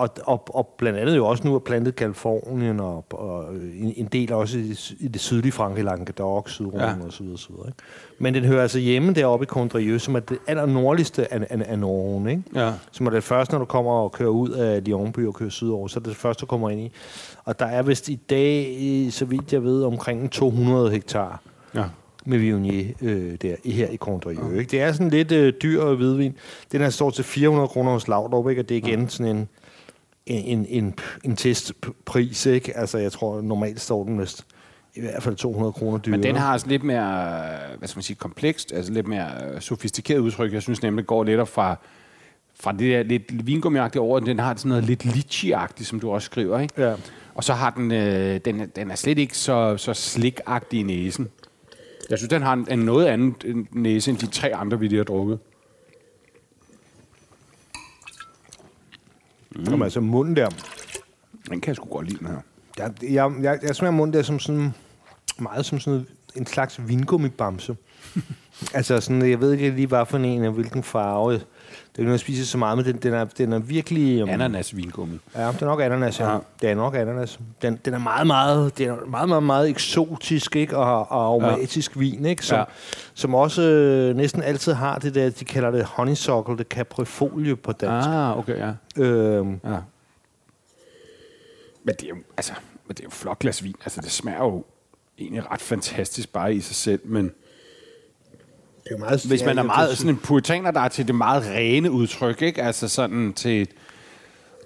og, 0.00 0.08
og, 0.24 0.56
og 0.56 0.74
blandt 0.78 0.98
andet 0.98 1.16
jo 1.16 1.26
også 1.26 1.46
nu 1.46 1.54
er 1.54 1.58
plantet 1.58 1.96
Kalifornien 1.96 2.80
og, 2.80 3.04
og 3.10 3.54
en, 3.54 3.92
en 3.96 4.06
del 4.06 4.32
også 4.32 4.58
i, 4.58 4.74
i 5.00 5.08
det 5.08 5.20
sydlige 5.20 5.52
Frankrig, 5.52 5.84
Languedoc, 5.84 6.50
Sydrhonen 6.50 6.80
Ja. 7.00 7.06
og 7.06 7.12
så 7.12 7.22
videre, 7.22 7.38
så 7.38 7.48
videre. 7.52 7.66
Ikke? 7.66 7.78
Men 8.18 8.34
den 8.34 8.44
hører 8.44 8.62
altså 8.62 8.78
hjemme 8.78 9.12
deroppe 9.12 9.42
i 9.42 9.46
Condrieu, 9.46 9.98
som 9.98 10.14
er 10.14 10.20
det 10.20 10.38
allernordligste 10.46 11.32
af, 11.34 11.46
af, 11.50 11.62
af 11.68 11.78
Norge, 11.78 12.30
ikke? 12.30 12.42
Ja. 12.54 12.72
Som 12.92 13.06
er 13.06 13.10
det 13.10 13.24
første, 13.24 13.54
når 13.54 13.58
du 13.58 13.64
kommer 13.64 13.92
og 13.92 14.12
kører 14.12 14.30
ud 14.30 14.50
af 14.50 14.84
Lyonby 14.84 15.26
og 15.26 15.34
kører 15.34 15.50
sydover, 15.50 15.88
så 15.88 15.98
er 15.98 16.02
det 16.02 16.08
det 16.08 16.16
første, 16.16 16.40
du 16.40 16.46
kommer 16.46 16.70
ind 16.70 16.80
i. 16.80 16.92
Og 17.44 17.58
der 17.58 17.66
er 17.66 17.82
vist 17.82 18.08
i 18.08 18.14
dag, 18.30 19.08
så 19.10 19.24
vidt 19.24 19.52
jeg 19.52 19.62
ved, 19.64 19.84
omkring 19.84 20.30
200 20.30 20.90
hektar 20.90 21.40
Ja. 21.74 21.84
Med 22.24 22.38
Viognier 22.38 22.92
øh, 23.02 23.34
der, 23.42 23.56
her 23.64 23.88
i 23.88 23.96
Condrieu. 23.96 24.52
Ja. 24.52 24.58
Ikke? 24.58 24.70
Det 24.70 24.80
er 24.80 24.92
sådan 24.92 25.10
lidt 25.10 25.32
øh, 25.32 25.52
dyr 25.62 25.94
hvidvin. 25.94 26.36
Den 26.72 26.80
her 26.80 26.90
står 26.90 27.10
til 27.10 27.24
400 27.24 27.68
kroner 27.68 27.92
hos 27.92 28.08
Laudrup, 28.08 28.48
ikke? 28.48 28.62
og 28.62 28.68
det 28.68 28.74
er 28.74 28.78
igen 28.88 29.00
ja. 29.00 29.08
sådan 29.08 29.36
en, 29.36 29.48
en, 30.26 30.66
en, 30.68 30.94
en 31.24 31.36
testpris. 31.36 32.46
Ikke? 32.46 32.76
Altså, 32.76 32.98
jeg 32.98 33.12
tror, 33.12 33.40
normalt 33.40 33.80
står 33.80 34.04
den 34.04 34.20
vist 34.20 34.46
i 34.94 35.00
hvert 35.00 35.22
fald 35.22 35.36
200 35.36 35.72
kroner 35.72 35.98
dyrere. 35.98 36.18
Men 36.18 36.26
den 36.26 36.36
har 36.36 36.52
altså 36.52 36.68
lidt 36.68 36.84
mere, 36.84 37.40
hvad 37.78 37.88
skal 37.88 37.98
man 37.98 38.02
sige, 38.02 38.16
komplekst, 38.16 38.72
altså 38.72 38.92
lidt 38.92 39.08
mere 39.08 39.60
sofistikeret 39.60 40.18
udtryk. 40.18 40.52
Jeg 40.52 40.62
synes 40.62 40.82
nemlig, 40.82 41.02
det 41.02 41.06
går 41.06 41.24
lidt 41.24 41.48
fra, 41.48 41.76
fra 42.60 42.72
det 42.72 42.80
der 42.80 43.02
lidt 43.02 43.46
vingummiagtige 43.46 44.02
over, 44.02 44.20
den 44.20 44.38
har 44.38 44.54
sådan 44.56 44.68
noget 44.68 44.84
lidt 44.84 45.04
litchi-agtigt, 45.04 45.84
som 45.84 46.00
du 46.00 46.10
også 46.10 46.26
skriver, 46.26 46.60
ikke? 46.60 46.82
Ja. 46.82 46.94
Og 47.34 47.44
så 47.44 47.52
har 47.52 47.70
den, 47.70 47.92
øh, 47.92 48.40
den, 48.44 48.68
den 48.76 48.90
er 48.90 48.94
slet 48.94 49.18
ikke 49.18 49.38
så, 49.38 49.76
så 49.76 49.94
slik-agtig 49.94 50.80
i 50.80 50.82
næsen. 50.82 51.28
Jeg 52.10 52.18
synes, 52.18 52.28
den 52.28 52.42
har 52.42 52.52
en, 52.52 52.66
en 52.70 52.78
noget 52.78 53.06
anden 53.06 53.68
næse 53.72 54.10
end 54.10 54.18
de 54.18 54.26
tre 54.26 54.54
andre, 54.54 54.78
vi 54.80 54.88
lige 54.88 54.96
har 54.96 55.04
drukket. 55.04 55.38
Mm. 59.50 59.64
Jamen, 59.64 59.82
altså 59.82 60.00
munden 60.00 60.36
der. 60.36 60.48
Den 61.48 61.60
kan 61.60 61.68
jeg 61.68 61.76
sgu 61.76 61.88
godt 61.88 62.06
lide, 62.08 62.18
den 62.18 62.26
her. 62.26 62.38
Jeg, 62.78 62.92
jeg, 63.02 63.32
jeg, 63.42 63.58
jeg 63.62 63.76
smager 63.76 63.92
munden 63.92 64.14
der 64.14 64.22
som 64.22 64.38
sådan, 64.38 64.74
meget 65.38 65.66
som 65.66 65.80
sådan 65.80 66.06
en 66.36 66.46
slags 66.46 66.88
vingummibamse. 66.88 67.76
altså 68.74 69.00
sådan, 69.00 69.30
jeg 69.30 69.40
ved 69.40 69.52
ikke 69.52 69.70
lige, 69.70 69.86
hvad 69.86 70.06
for 70.06 70.18
en, 70.18 70.44
og 70.44 70.52
hvilken 70.52 70.82
farve. 70.82 71.40
Det 71.94 71.98
er 71.98 72.02
ikke 72.02 72.08
noget, 72.08 72.20
spiser 72.20 72.44
så 72.44 72.58
meget, 72.58 72.78
men 72.78 72.86
den, 72.86 72.96
den, 72.96 73.14
er, 73.14 73.24
den 73.24 73.52
er 73.52 73.58
virkelig... 73.58 74.22
Um, 74.22 74.28
Ananas-vingummi. 74.30 75.18
Ja, 75.34 75.46
det 75.48 75.62
er 75.62 75.66
nok 75.66 75.80
ananas, 75.80 76.20
ja. 76.20 76.32
Ja. 76.32 76.38
Det 76.60 76.70
er 76.70 76.74
nok 76.74 76.94
ananas. 76.94 77.40
Den, 77.62 77.80
den 77.84 77.94
er 77.94 77.98
meget, 77.98 78.26
meget, 78.26 78.78
den 78.78 78.88
er 78.88 79.06
meget, 79.06 79.28
meget, 79.28 79.42
meget 79.42 79.68
eksotisk, 79.68 80.56
ikke? 80.56 80.76
Og, 80.76 80.84
og 81.10 81.24
aromatisk 81.24 81.96
ja. 81.96 82.00
vin, 82.00 82.24
ikke? 82.26 82.46
Som, 82.46 82.58
Ja. 82.58 82.64
som 83.14 83.34
også 83.34 83.62
øh, 83.62 84.16
næsten 84.16 84.42
altid 84.42 84.72
har 84.72 84.98
det 84.98 85.14
der, 85.14 85.30
de 85.30 85.44
kalder 85.44 85.70
det 85.70 85.84
honeysuckle, 85.84 86.58
det 86.58 86.66
caprifolie 86.66 87.56
på 87.56 87.72
dansk. 87.72 88.08
Ah, 88.08 88.38
okay, 88.38 88.58
ja. 88.58 89.02
Øhm, 89.02 89.60
ja. 89.64 89.76
Men 91.84 91.94
det 91.94 92.02
er 92.02 92.08
jo, 92.08 92.16
altså, 92.36 92.52
men 92.86 92.94
det 92.96 93.00
er 93.00 93.04
jo 93.04 93.10
flot 93.10 93.38
glas 93.38 93.64
vin. 93.64 93.74
Altså, 93.84 94.00
det 94.00 94.10
smager 94.10 94.44
jo 94.44 94.64
egentlig 95.18 95.50
ret 95.50 95.60
fantastisk 95.60 96.32
bare 96.32 96.54
i 96.54 96.60
sig 96.60 96.76
selv, 96.76 97.00
men 97.04 97.32
Det 98.84 98.92
er 98.92 98.98
meget, 98.98 99.24
Hvis 99.24 99.44
man 99.44 99.58
er 99.58 99.62
meget 99.62 99.98
sådan 99.98 100.10
en 100.10 100.16
puritaner, 100.16 100.70
der 100.70 100.80
er 100.80 100.88
til 100.88 101.06
det 101.06 101.14
meget 101.14 101.42
rene 101.46 101.90
udtryk, 101.90 102.42
ikke? 102.42 102.62
Altså 102.62 102.88
sådan 102.88 103.32
til, 103.32 103.68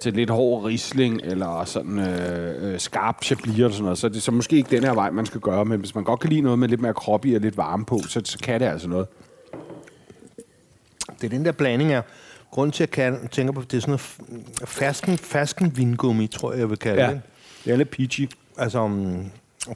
til 0.01 0.13
lidt 0.13 0.31
hård 0.31 0.65
risling, 0.65 1.21
eller 1.25 1.65
sådan 1.65 1.99
øh, 1.99 2.73
øh, 2.73 2.81
skarp 2.81 3.25
chablis 3.25 3.61
og 3.61 3.73
sådan 3.73 3.83
noget, 3.85 3.99
så 3.99 4.07
er 4.07 4.11
det 4.11 4.23
så 4.23 4.33
måske 4.33 4.57
ikke 4.57 4.77
den 4.77 4.85
her 4.85 4.95
vej, 4.95 5.11
man 5.11 5.27
skal 5.27 5.41
gøre, 5.41 5.65
men 5.65 5.81
hvis 5.81 5.95
man 5.95 6.05
godt 6.05 6.21
kan 6.21 6.31
lide 6.31 6.41
noget 6.41 6.59
med 6.59 6.69
lidt 6.69 6.81
mere 6.81 6.95
krop 6.95 7.27
i 7.27 7.35
og 7.35 7.41
lidt 7.41 7.57
varme 7.57 7.85
på, 7.85 8.01
så, 8.09 8.21
så 8.25 8.39
kan 8.39 8.61
det 8.61 8.67
altså 8.67 8.89
noget. 8.89 9.07
Det 11.21 11.25
er 11.25 11.29
den 11.29 11.45
der 11.45 11.53
blanding 11.53 11.93
af... 11.93 12.03
Grunden 12.51 12.73
til, 12.73 12.85
at 12.85 12.99
jeg 12.99 13.19
tænker 13.31 13.53
på, 13.53 13.61
det 13.63 13.77
er 13.77 13.81
sådan 13.81 13.91
noget 13.91 14.01
fersken, 14.69 15.19
fersken 15.19 15.77
vingummi, 15.77 16.27
tror 16.27 16.53
jeg, 16.53 16.61
jeg 16.61 16.71
vil 16.71 16.79
kalde 16.79 17.03
Ja. 17.03 17.11
det. 17.11 17.21
Det 17.65 17.73
er 17.73 17.77
lidt 17.77 17.91
peachy. 17.91 18.29
Altså, 18.59 18.81
um, 18.81 19.31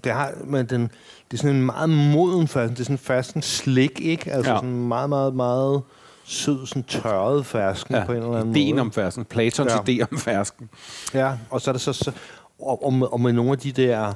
det, 0.05 0.13
har, 0.13 0.33
men 0.45 0.67
den, 0.67 0.83
det 1.31 1.33
er 1.33 1.37
sådan 1.37 1.57
en 1.57 1.67
meget 1.67 1.91
moden 1.91 2.49
fersken. 2.49 2.75
Det 2.75 2.81
er 2.81 2.85
sådan 2.85 2.99
fersken 2.99 3.43
slik, 3.43 4.01
ikke? 4.01 4.33
Altså 4.33 4.51
Ja. 4.51 4.57
sådan 4.57 4.71
meget, 4.89 5.09
meget, 5.09 5.35
meget 5.35 5.83
sød, 6.25 6.67
sådan 6.67 6.83
tørret 6.83 7.47
fersken 7.47 7.95
ja. 7.95 8.05
på 8.05 8.13
en 8.13 8.19
eller 8.19 8.37
anden 8.37 8.57
ideen 8.57 8.75
måde. 8.75 8.81
om 8.81 8.93
fersken. 8.93 9.25
Platons 9.25 9.73
Ja. 9.73 9.79
idé 9.93 10.07
om 10.13 10.19
fersken. 10.19 10.69
Ja, 11.15 11.33
og 11.51 11.61
så 11.61 11.71
er 11.71 11.73
det 11.73 11.81
så... 11.81 11.93
så 11.93 12.13
og, 12.61 12.85
og, 12.87 12.93
med, 12.93 13.07
og 13.13 13.21
med 13.21 13.33
nogle 13.33 13.53
af 13.53 13.59
de 13.59 13.73
der 13.73 14.13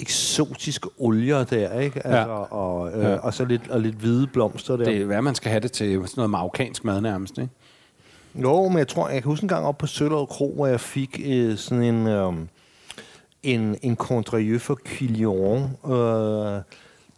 eksotiske 0.00 0.88
olier 0.98 1.44
der, 1.44 1.80
ikke? 1.80 2.06
Altså, 2.06 2.18
Ja. 2.18 2.26
og, 2.54 2.92
øh, 2.92 3.04
Ja. 3.04 3.16
og 3.16 3.34
så 3.34 3.44
lidt, 3.44 3.68
og 3.70 3.80
lidt 3.80 3.94
hvide 3.94 4.26
blomster 4.26 4.76
der. 4.76 4.84
Det 4.84 4.96
er, 5.00 5.04
hvad 5.04 5.22
man 5.22 5.34
skal 5.34 5.50
have 5.50 5.60
det 5.60 5.72
til 5.72 5.94
sådan 5.94 6.08
noget 6.16 6.30
marokkansk 6.30 6.84
mad 6.84 7.00
nærmest, 7.00 7.38
ikke? 7.38 7.50
Jo, 8.34 8.68
men 8.68 8.78
jeg 8.78 8.88
tror, 8.88 9.08
jeg 9.08 9.22
kan 9.22 9.30
huske 9.30 9.44
en 9.44 9.48
gang 9.48 9.66
op 9.66 9.78
på 9.78 9.86
Søllerød 9.86 10.26
Kro, 10.26 10.52
hvor 10.54 10.66
jeg 10.66 10.80
fik 10.80 11.20
øh, 11.24 11.56
sådan 11.56 11.82
en, 11.84 12.06
øh, 12.06 12.32
en, 13.42 13.76
en 13.82 13.96
contrarieux 13.96 14.62
for 14.62 14.78
Quillion 14.84 15.62
øh, 15.86 16.62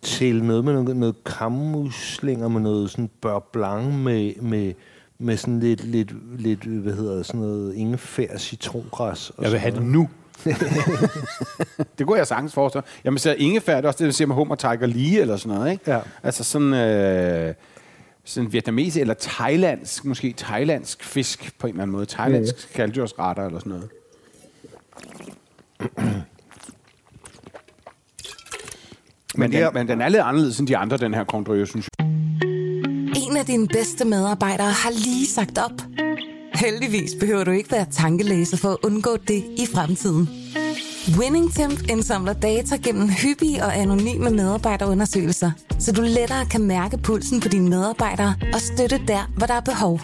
til 0.03 0.45
noget 0.45 0.65
med 0.65 0.73
noget, 0.73 0.97
noget 0.97 1.25
kammuslinger 1.25 2.49
med 2.49 2.61
noget 2.61 2.91
sådan 2.91 3.11
beurre 3.21 3.41
blanc 3.53 3.95
med, 3.95 4.35
med, 4.43 4.73
med 5.19 5.37
sådan 5.37 5.61
lidt, 5.61 5.85
lidt, 5.85 6.41
lidt, 6.41 6.65
hvad 6.65 6.93
hedder 6.93 7.17
det, 7.17 7.27
sådan 7.27 7.41
noget 7.41 7.75
ingefær, 7.75 8.39
citrongræs. 8.39 9.31
Og 9.31 9.43
Jeg 9.45 9.53
vil 9.53 9.61
have 9.61 9.75
det 9.75 9.83
nu. 9.83 10.09
det 11.99 12.07
kunne 12.07 12.19
jeg 12.19 12.27
sagtens 12.27 12.53
forestille. 12.55 12.85
Jamen, 13.05 13.19
så 13.19 13.35
ingefær, 13.39 13.77
det 13.77 13.85
er 13.85 13.89
også 13.89 13.99
det, 13.99 14.07
vi 14.07 14.13
siger 14.13 14.29
med 14.29 14.35
hummer, 14.35 14.55
tiger 14.55 14.87
lige, 14.87 15.21
eller 15.21 15.37
sådan 15.37 15.59
noget, 15.59 15.73
ikke? 15.73 15.91
Ja. 15.91 16.01
Altså 16.23 16.45
sådan, 16.45 16.75
øh, 16.75 17.55
sådan 18.25 18.53
vietnamesisk, 18.53 19.01
eller 19.01 19.15
thailandsk, 19.21 20.05
måske 20.05 20.35
thailandsk 20.37 21.05
fisk 21.05 21.59
på 21.59 21.67
en 21.67 21.73
eller 21.73 21.83
anden 21.83 21.93
måde. 21.93 22.07
Thailandsk 22.07 22.55
mm. 22.55 22.75
kalddyrsretter, 22.75 23.47
eller 23.47 23.59
sådan 23.59 23.73
noget. 23.73 23.89
Men, 29.35 29.53
det 29.53 29.65
den, 29.65 29.75
men 29.75 29.89
den 29.89 30.01
er 30.01 30.09
lidt 30.09 30.23
anderledes 30.23 30.59
end 30.59 30.69
de 30.69 30.77
andre, 30.77 30.97
den 30.97 31.15
her 31.15 31.25
Condrieu, 31.25 31.67
synes 31.67 31.89
jeg. 31.99 32.07
En 33.17 33.37
af 33.37 33.47
dine 33.47 33.69
bedste 33.69 34.05
medarbejdere 34.05 34.71
har 34.71 34.91
lige 34.91 35.27
sagt 35.27 35.59
op. 35.59 35.83
Heldigvis 36.55 37.11
behøver 37.21 37.45
du 37.45 37.51
ikke 37.51 37.73
være 37.73 37.87
tankelæser 37.91 38.57
for 38.57 38.69
at 38.69 38.77
undgå 38.83 39.17
det 39.17 39.45
i 39.59 39.67
fremtiden. 39.75 40.29
WinningTemp 41.19 41.91
indsamler 41.91 42.33
data 42.33 42.77
gennem 42.77 43.09
hyppige 43.09 43.65
og 43.65 43.77
anonyme 43.77 44.31
medarbejderundersøgelser, 44.31 45.51
så 45.79 45.93
du 45.93 46.03
lettere 46.03 46.47
kan 46.47 46.63
mærke 46.63 46.99
pulsen 46.99 47.41
på 47.41 47.49
dine 47.49 47.69
medarbejdere 47.69 48.35
og 48.55 48.61
støtte 48.61 49.01
der, 49.09 49.31
hvor 49.37 49.47
der 49.47 49.55
er 49.55 49.61
behov. 49.61 50.01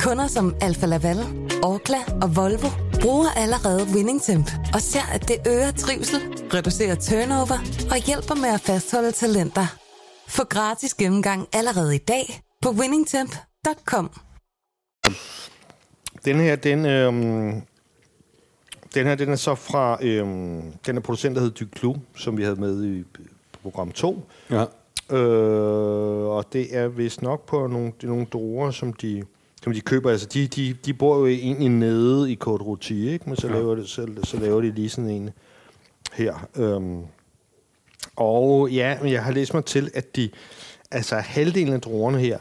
Kunder 0.00 0.26
som 0.26 0.54
Alfa 0.60 0.86
Laval, 0.86 1.18
Orkla 1.62 1.98
og 2.22 2.36
Volvo 2.36 2.68
bruger 3.02 3.30
allerede 3.36 3.86
WinningTemp 3.94 4.50
og 4.74 4.80
ser, 4.80 5.06
at 5.14 5.28
det 5.28 5.36
øger 5.46 5.70
trivsel, 5.70 6.20
reducerer 6.54 6.94
turnover 6.94 7.58
og 7.90 7.96
hjælper 8.06 8.34
med 8.34 8.48
at 8.48 8.60
fastholde 8.60 9.12
talenter. 9.12 9.66
Få 10.28 10.44
gratis 10.44 10.94
gennemgang 10.94 11.48
allerede 11.52 11.94
i 11.94 11.98
dag 11.98 12.40
på 12.62 12.70
winningtemp.com. 12.70 14.10
Den 16.24 16.36
her, 16.36 16.56
den, 16.56 16.86
øhm, 16.86 17.62
den 18.94 19.06
her, 19.06 19.14
den 19.14 19.28
er 19.28 19.36
så 19.36 19.54
fra, 19.54 19.98
øhm, 20.02 20.62
den 20.86 20.96
er 20.96 21.00
producent, 21.00 21.36
der 21.36 21.42
hedder 21.42 21.64
Duclos, 21.64 21.96
som 22.16 22.36
vi 22.36 22.42
havde 22.42 22.60
med 22.60 22.84
i 22.84 23.04
program 23.62 23.92
2. 23.92 24.28
Ja. 24.50 24.64
Øh, 25.16 26.26
og 26.26 26.52
det 26.52 26.76
er 26.76 26.88
vist 26.88 27.22
nok 27.22 27.46
på 27.46 27.66
nogle, 27.66 27.92
nogle 28.02 28.26
druer, 28.32 28.70
som 28.70 28.92
de, 28.92 29.24
som 29.64 29.72
de 29.72 29.80
køber. 29.80 30.10
Altså, 30.10 30.26
de, 30.34 30.46
de, 30.46 30.74
de 30.86 30.94
bor 30.94 31.18
jo 31.18 31.26
egentlig 31.26 31.68
nede 31.68 32.32
i 32.32 32.38
Côte 32.44 32.62
Rôtie, 32.62 32.94
ikke? 32.94 33.24
Men 33.26 33.36
så, 33.36 33.46
Ja. 33.46 33.52
laver 33.54 33.74
det, 33.74 33.88
så, 33.88 34.08
så 34.24 34.36
laver 34.40 34.60
de 34.60 34.70
lige 34.72 34.88
sådan 34.88 35.10
en 35.10 35.30
her. 36.12 36.48
Øhm, 36.56 37.00
og 38.16 38.70
ja, 38.70 38.98
men 39.02 39.12
jeg 39.12 39.24
har 39.24 39.32
læst 39.32 39.54
mig 39.54 39.64
til, 39.64 39.90
at 39.94 40.16
de, 40.16 40.30
altså 40.90 41.16
halvdelen 41.16 41.74
af 41.74 41.80
druerne 41.80 42.18
her, 42.18 42.38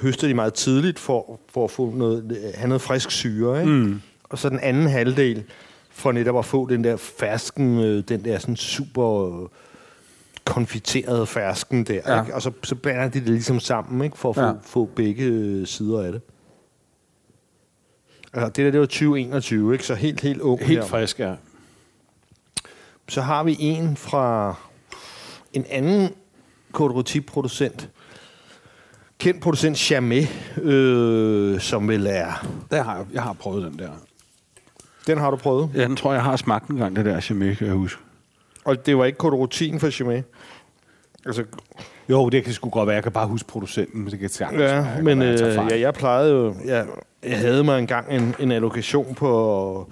høster 0.00 0.28
de 0.28 0.34
meget 0.34 0.54
tidligt 0.54 0.98
for, 0.98 1.40
for 1.52 1.64
at 1.64 1.70
få 1.70 1.90
noget, 1.90 2.52
have 2.54 2.68
noget 2.68 2.82
frisk 2.82 3.10
syre, 3.10 3.60
ikke? 3.60 3.72
Mm. 3.72 4.00
Og 4.24 4.38
så 4.38 4.48
den 4.48 4.58
anden 4.60 4.86
halvdel, 4.86 5.44
for 5.90 6.12
netop 6.12 6.38
at 6.38 6.44
få 6.44 6.68
den 6.68 6.84
der 6.84 6.96
fersken, 6.96 7.78
øh, 7.80 8.04
den 8.08 8.24
der 8.24 8.38
sådan 8.38 8.56
super 8.56 9.42
øh, 9.42 9.48
konfiterede 10.44 11.26
fersken 11.26 11.84
der, 11.84 12.00
Ja. 12.06 12.20
ikke? 12.22 12.34
Og 12.34 12.42
så, 12.42 12.50
så 12.64 12.74
blander 12.74 13.08
de 13.08 13.20
det 13.20 13.28
ligesom 13.28 13.60
sammen, 13.60 14.04
ikke? 14.04 14.18
For 14.18 14.28
at 14.28 14.34
få, 14.34 14.40
Ja. 14.40 14.46
ja. 14.46 14.52
få 14.62 14.84
begge 14.96 15.24
øh, 15.24 15.66
sider 15.66 16.00
af 16.02 16.12
det. 16.12 16.20
Altså, 18.32 18.48
det 18.48 18.56
der, 18.56 18.70
det 18.70 18.80
var 18.80 18.86
2021, 18.86 19.72
ikke? 19.72 19.86
Så 19.86 19.94
helt, 19.94 20.20
helt 20.20 20.40
ung 20.40 20.60
Helt 20.64 20.80
her. 20.80 20.86
frisk, 20.86 21.20
ja. 21.20 21.34
Så 23.08 23.22
har 23.22 23.44
vi 23.44 23.56
en 23.60 23.96
fra 23.96 24.54
en 25.52 25.64
anden 25.70 26.14
Côte. 26.76 27.86
Kendt 29.18 29.42
producent 29.42 29.78
Chamay, 29.78 30.22
øh, 30.62 31.60
som 31.60 31.88
vel 31.88 32.06
er... 32.06 32.46
Der 32.70 32.82
har 32.82 32.96
jeg, 32.96 33.06
jeg 33.12 33.22
har 33.22 33.32
prøvet 33.32 33.70
den 33.70 33.78
der. 33.78 33.90
Den 35.06 35.18
har 35.18 35.30
du 35.30 35.36
prøvet. 35.36 35.70
Ja, 35.74 35.82
den 35.82 35.96
tror 35.96 36.12
jeg, 36.12 36.16
jeg 36.16 36.24
har 36.24 36.36
smagt 36.36 36.68
en 36.68 36.76
gang, 36.76 36.96
det 36.96 37.04
der 37.04 37.20
chimay, 37.20 37.54
kan 37.54 37.66
jeg 37.66 37.74
huske. 37.74 38.02
Og 38.64 38.86
det 38.86 38.98
var 38.98 39.04
ikke 39.04 39.18
Côte 39.22 39.78
for 39.78 39.90
Chamay. 39.90 40.22
Altså, 41.26 41.44
Jo, 42.08 42.28
det 42.28 42.44
kan 42.44 42.52
sgu 42.52 42.70
godt 42.70 42.86
være. 42.86 42.94
Jeg 42.94 43.02
kan 43.02 43.12
bare 43.12 43.26
huske 43.26 43.48
producenten, 43.48 44.02
men 44.02 44.10
det 44.10 44.18
kan 44.18 44.28
sagtens 44.28 44.60
ja, 44.60 44.74
jeg 44.74 45.00
men 45.02 45.18
være, 45.20 45.28
jeg 45.28 45.64
øh, 45.64 45.70
ja, 45.70 45.80
jeg 45.80 45.94
plejede 45.94 46.32
jo... 46.32 46.54
Jeg, 46.64 46.86
jeg 47.22 47.38
havde 47.38 47.64
mig 47.64 47.78
engang 47.78 48.12
en, 48.12 48.34
en 48.38 48.52
allokation 48.52 49.14
på 49.14 49.90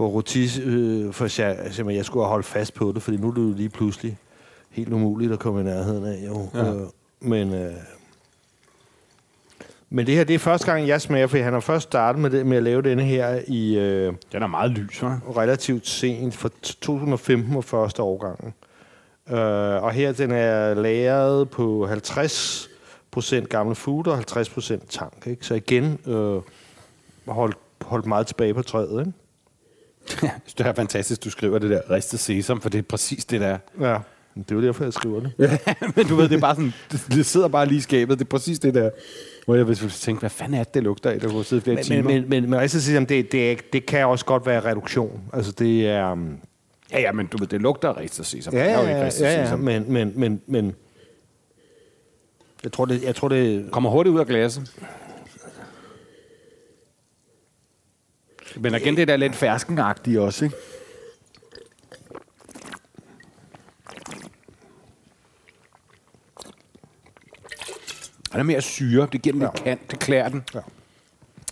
Rôtie, 0.00 0.60
øh, 0.62 1.12
for 1.12 1.26
Cha- 1.26 1.70
Chamay. 1.72 1.94
Jeg 1.94 2.04
skulle 2.04 2.26
holdt 2.26 2.46
fast 2.46 2.74
på 2.74 2.92
det, 2.94 3.02
fordi 3.02 3.16
nu 3.16 3.28
er 3.30 3.34
det 3.34 3.42
jo 3.42 3.52
lige 3.56 3.68
pludselig 3.68 4.18
helt 4.70 4.92
umuligt 4.92 5.32
at 5.32 5.38
komme 5.38 5.60
i 5.60 5.64
nærheden 5.64 6.04
af. 6.06 6.26
Jo. 6.26 6.48
Ja. 6.54 6.72
Øh, 6.74 6.80
men... 7.20 7.54
Øh, 7.54 7.72
men 9.90 10.06
det 10.06 10.14
her, 10.14 10.24
det 10.24 10.34
er 10.34 10.38
første 10.38 10.72
gang, 10.72 10.88
jeg 10.88 11.00
smager, 11.00 11.26
for 11.26 11.38
han 11.38 11.52
har 11.52 11.60
først 11.60 11.82
startet 11.82 12.22
med, 12.22 12.30
det, 12.30 12.46
med 12.46 12.56
at 12.56 12.62
lave 12.62 12.82
denne 12.82 13.02
her 13.02 13.40
i 13.48 13.78
øh, 13.78 14.12
Den 14.32 14.42
er 14.42 14.46
meget 14.46 14.70
lys, 14.70 15.02
hva'? 15.02 15.36
relativt 15.38 15.86
sent, 15.86 16.34
for 16.34 16.50
2015 16.62 17.54
var 17.54 17.60
første 17.60 18.02
årgangen. 18.02 18.54
Øh, 19.30 19.82
og 19.82 19.92
her 19.92 20.12
den 20.12 20.30
er 20.30 20.74
lagret 20.74 21.50
på 21.50 21.88
50% 23.16 23.44
gammel 23.44 23.74
food 23.74 24.06
og 24.06 24.18
50% 24.18 24.86
tank. 24.88 25.26
Ikke? 25.26 25.46
Så 25.46 25.54
igen 25.54 25.98
øh, 26.06 26.40
holdt, 27.28 27.56
holdt 27.80 28.06
meget 28.06 28.26
tilbage 28.26 28.54
på 28.54 28.62
træet. 28.62 29.00
Ikke? 29.00 29.12
det 30.58 30.66
er 30.66 30.74
fantastisk, 30.74 31.24
du 31.24 31.30
skriver 31.30 31.58
det 31.58 31.70
der 31.70 31.90
ristet 31.90 32.20
sesam, 32.20 32.60
for 32.60 32.68
det 32.68 32.78
er 32.78 32.82
præcis 32.82 33.24
det 33.24 33.40
der. 33.40 33.58
Ja. 33.80 33.98
Det 34.34 34.50
er 34.50 34.54
jo 34.54 34.62
derfor, 34.62 34.84
jeg 34.84 34.92
skriver 34.92 35.20
det. 35.20 35.32
men 35.96 36.06
du 36.06 36.16
ved, 36.16 36.28
det 36.28 36.36
er 36.36 36.40
bare 36.40 36.54
sådan, 36.54 36.72
det, 36.90 37.26
sidder 37.26 37.48
bare 37.48 37.66
lige 37.66 37.78
i 37.78 37.80
skabet. 37.80 38.18
Det 38.18 38.24
er 38.24 38.28
præcis 38.28 38.58
det 38.58 38.74
der, 38.74 38.90
hvor 39.44 39.54
jeg 39.54 39.68
vil 39.68 39.76
tænke, 39.76 40.20
hvad 40.20 40.30
fanden 40.30 40.54
er 40.54 40.64
det, 40.64 40.74
det 40.74 40.82
lugter 40.82 41.10
af, 41.10 41.20
der 41.20 41.28
kunne 41.28 41.44
sidde 41.44 41.62
flere 41.62 41.74
Men, 41.74 41.84
timer. 41.84 42.02
men, 42.02 42.28
men, 42.28 42.50
men, 42.50 42.50
men 42.50 42.68
sige, 42.68 42.98
at 42.98 43.08
det, 43.08 43.32
det, 43.32 43.72
det 43.72 43.86
kan 43.86 44.06
også 44.06 44.24
godt 44.24 44.46
være 44.46 44.60
reduktion. 44.64 45.20
Altså 45.32 45.52
det 45.52 45.88
er... 45.88 46.12
Um, 46.12 46.38
ja, 46.92 47.00
ja, 47.00 47.12
men 47.12 47.26
du 47.26 47.38
ved, 47.38 47.46
det 47.46 47.60
lugter 47.60 47.96
ristet 47.96 48.26
sesam. 48.26 48.54
ja, 48.54 48.60
er 48.60 48.64
jo 48.64 48.82
ja, 48.82 48.88
ikke 48.88 49.00
ja, 49.00 49.06
ristet 49.06 49.24
ja, 49.24 49.32
ja, 49.32 49.44
sesam. 49.44 49.60
men, 49.60 49.92
men, 49.92 50.12
men, 50.16 50.42
men 50.46 50.74
jeg 52.62 52.72
tror, 52.72 52.84
det, 52.84 53.02
jeg 53.02 53.14
tror, 53.14 53.28
det, 53.28 53.72
Kommer 53.72 53.90
hurtigt 53.90 54.14
ud 54.14 54.20
af 54.20 54.26
glasset. 54.26 54.76
Men 58.56 58.74
igen, 58.74 58.96
det 58.96 59.08
der 59.08 59.16
lidt 59.16 59.34
ferskenagtige 59.34 60.20
også, 60.20 60.44
ikke? 60.44 60.56
Og 68.32 68.36
der 68.36 68.38
er 68.38 68.42
mere 68.42 68.62
syre. 68.62 69.08
Det 69.12 69.22
giver 69.22 69.32
den 69.32 69.42
lidt 69.42 69.64
kant. 69.64 69.90
Det 69.90 69.98
klæder 69.98 70.28
den. 70.28 70.42
Ja. 70.54 70.60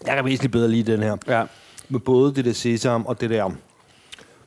Jeg 0.06 0.16
kan 0.16 0.24
væsentligt 0.24 0.52
bedre 0.52 0.68
lide 0.68 0.92
den 0.92 1.02
her. 1.02 1.16
Ja. 1.28 1.44
Med 1.88 2.00
både 2.00 2.34
det 2.34 2.44
der 2.44 2.52
sesam 2.52 3.06
og 3.06 3.20
det 3.20 3.30
der... 3.30 3.50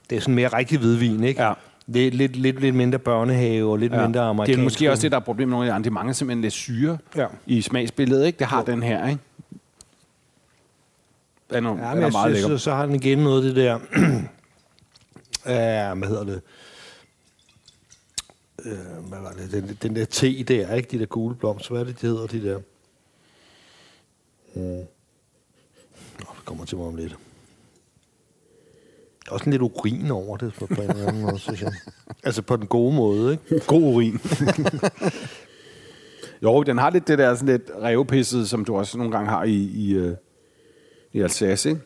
Det 0.09 0.15
er 0.15 0.19
sådan 0.21 0.35
mere 0.35 0.47
rigtig 0.47 0.79
hvidvin, 0.79 1.23
ikke? 1.23 1.43
Ja. 1.43 1.53
Det 1.93 2.07
er 2.07 2.11
lidt, 2.11 2.35
lidt, 2.35 2.59
lidt 2.59 2.75
mindre 2.75 2.99
børnehave 2.99 3.71
og 3.71 3.77
lidt 3.77 3.93
ja. 3.93 4.01
mindre 4.05 4.21
amerikansk. 4.21 4.55
Det 4.57 4.61
er 4.61 4.63
måske 4.63 4.91
også 4.91 5.01
det, 5.01 5.11
der 5.11 5.17
er 5.17 5.21
problemet 5.21 5.49
med 5.49 5.55
nogle 5.55 5.65
af 5.67 5.71
de 5.71 5.75
andre. 5.75 5.89
De 5.89 5.93
mangler 5.93 6.13
simpelthen 6.13 6.41
lidt 6.41 6.53
syre 6.53 6.97
Ja. 7.15 7.27
i 7.45 7.61
smagsbilledet, 7.61 8.25
ikke? 8.25 8.39
Det 8.39 8.47
har 8.47 8.63
den 8.63 8.83
her, 8.83 9.07
ikke? 9.07 9.21
Den 11.53 11.65
er, 11.65 11.69
Ja, 11.89 11.95
den 11.95 12.03
er 12.03 12.11
meget 12.11 12.13
synes, 12.13 12.41
lækker. 12.41 12.57
så, 12.57 12.63
så 12.63 12.73
har 12.73 12.85
den 12.85 12.95
igen 12.95 13.17
noget 13.17 13.37
af 13.47 13.53
det 13.53 13.55
der... 13.55 13.79
ja, 15.45 15.93
hvad 15.99 16.07
hedder 16.07 16.23
det? 16.23 16.41
øh, 18.65 19.07
hvad 19.09 19.19
var 19.19 19.31
det, 19.31 19.51
den, 19.51 19.77
den 19.83 19.95
der 19.95 20.05
te 20.05 20.43
der, 20.43 20.73
ikke? 20.75 20.89
De 20.91 20.99
der 20.99 21.05
gule 21.05 21.35
blomster, 21.35 21.71
hvad 21.71 21.81
er 21.81 21.85
det, 21.85 22.01
de 22.01 22.07
hedder, 22.07 22.27
de 22.27 22.43
der? 22.43 22.57
Mm. 24.55 24.61
Nå, 26.19 26.25
det 26.37 26.45
kommer 26.45 26.65
til 26.65 26.77
mig 26.77 26.87
om 26.87 26.95
lidt. 26.95 27.15
Der 29.25 29.29
er 29.29 29.33
også 29.33 29.45
en 29.45 29.51
lidt 29.51 29.61
urin 29.61 30.11
over 30.11 30.37
det, 30.37 30.53
på, 30.53 30.65
på 30.67 30.81
en 30.81 30.89
eller 30.89 31.07
anden 31.07 31.21
måde, 31.21 31.39
synes 31.39 31.61
jeg. 31.61 31.73
Altså 32.23 32.41
på 32.41 32.55
den 32.55 32.67
gode 32.67 32.95
måde, 32.95 33.31
ikke? 33.31 33.65
God 33.67 33.81
urin. 33.81 34.19
jo, 36.43 36.63
den 36.63 36.77
har 36.77 36.89
lidt 36.89 37.07
det 37.07 37.17
der 37.17 37.35
sådan 37.35 37.49
lidt 37.49 37.71
revpisset, 37.81 38.49
som 38.49 38.65
du 38.65 38.77
også 38.77 38.97
nogle 38.97 39.11
gange 39.11 39.29
har 39.29 39.43
i, 39.43 39.55
i, 39.55 39.93
øh, 39.93 40.15
i 41.13 41.21
Alsace, 41.21 41.69
ikke? 41.69 41.81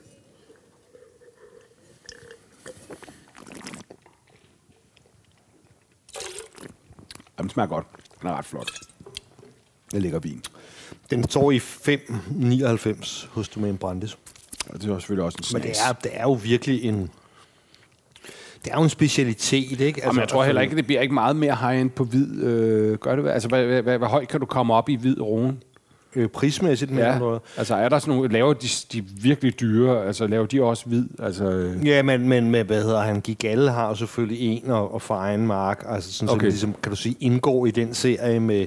Den 7.38 7.50
smager 7.50 7.68
godt. 7.68 7.86
Den 8.22 8.30
er 8.30 8.38
ret 8.38 8.46
flot. 8.46 8.72
Det 9.92 10.02
ligger 10.02 10.20
vin. 10.20 10.44
Den 11.10 11.30
står 11.30 11.52
i 11.52 11.58
5,99 11.58 13.28
hos 13.30 13.50
Domaine 13.50 13.78
Brandes. 13.78 14.18
Og 14.70 14.82
det 14.82 14.90
er 14.90 15.00
selvfølgelig 15.00 15.26
også 15.26 15.38
en 15.40 15.46
Men 15.54 15.62
snas. 15.62 15.78
det 15.78 15.88
er, 15.88 15.94
det 15.94 16.12
er 16.14 16.24
jo 16.24 16.34
virkelig 16.34 16.84
en... 16.84 17.10
Det 18.68 18.74
er 18.74 18.78
jo 18.78 18.84
en 18.84 18.90
specialitet, 18.90 19.72
ikke? 19.72 19.86
Altså, 19.86 20.02
Jamen, 20.06 20.20
jeg 20.20 20.28
tror 20.28 20.44
heller 20.44 20.62
ikke, 20.62 20.76
det 20.76 20.86
bliver 20.86 21.02
ikke 21.02 21.14
meget 21.14 21.36
mere 21.36 21.56
high-end 21.56 21.90
på 21.90 22.04
hvid. 22.04 22.44
Øh, 22.44 22.98
gør 22.98 23.16
det? 23.16 23.30
Altså, 23.30 23.50
hvad, 23.50 23.66
hvad, 23.66 23.82
hvad, 23.82 23.98
hvad 23.98 24.08
højt 24.08 24.28
kan 24.28 24.40
du 24.40 24.46
komme 24.46 24.74
op 24.74 24.90
i 24.90 24.96
hvid 24.96 25.22
rune? 25.22 25.56
Øh, 26.16 26.28
prismæssigt, 26.30 26.92
men 26.92 27.00
Ja. 27.00 27.20
noget. 27.20 27.42
Altså, 27.58 27.76
er 27.76 27.90
der 27.90 28.00
sådan 28.00 28.14
nogle... 28.16 28.34
Laver 28.34 28.54
de, 28.54 28.68
de 28.94 29.04
virkelig 29.22 29.60
dyre? 29.60 30.06
Altså, 30.06 30.28
laver 30.28 30.46
de 30.46 30.64
også 30.64 30.86
hvid? 30.86 31.06
Altså, 31.20 31.50
øh, 31.50 31.88
Ja, 31.88 32.02
men, 32.02 32.30
men 32.30 32.52
med, 32.52 32.64
hvad 32.64 32.84
hedder 32.84 33.02
han, 33.02 33.22
Gigalle 33.22 33.72
har 33.72 33.88
jo 33.88 33.96
selvfølgelig 33.96 34.40
en 34.42 34.70
og, 34.72 34.94
og 34.94 35.02
for 35.02 35.16
egen 35.16 35.48
mark, 35.48 35.86
altså 35.90 36.14
sådan. 36.14 36.30
Okay. 36.30 36.46
så 36.46 36.50
ligesom, 36.50 36.76
kan 36.84 36.90
du 36.90 36.96
sige, 36.96 37.16
indgår 37.20 37.66
i 37.66 37.72
den 37.72 37.94
serie 37.94 38.40
med, 38.40 38.66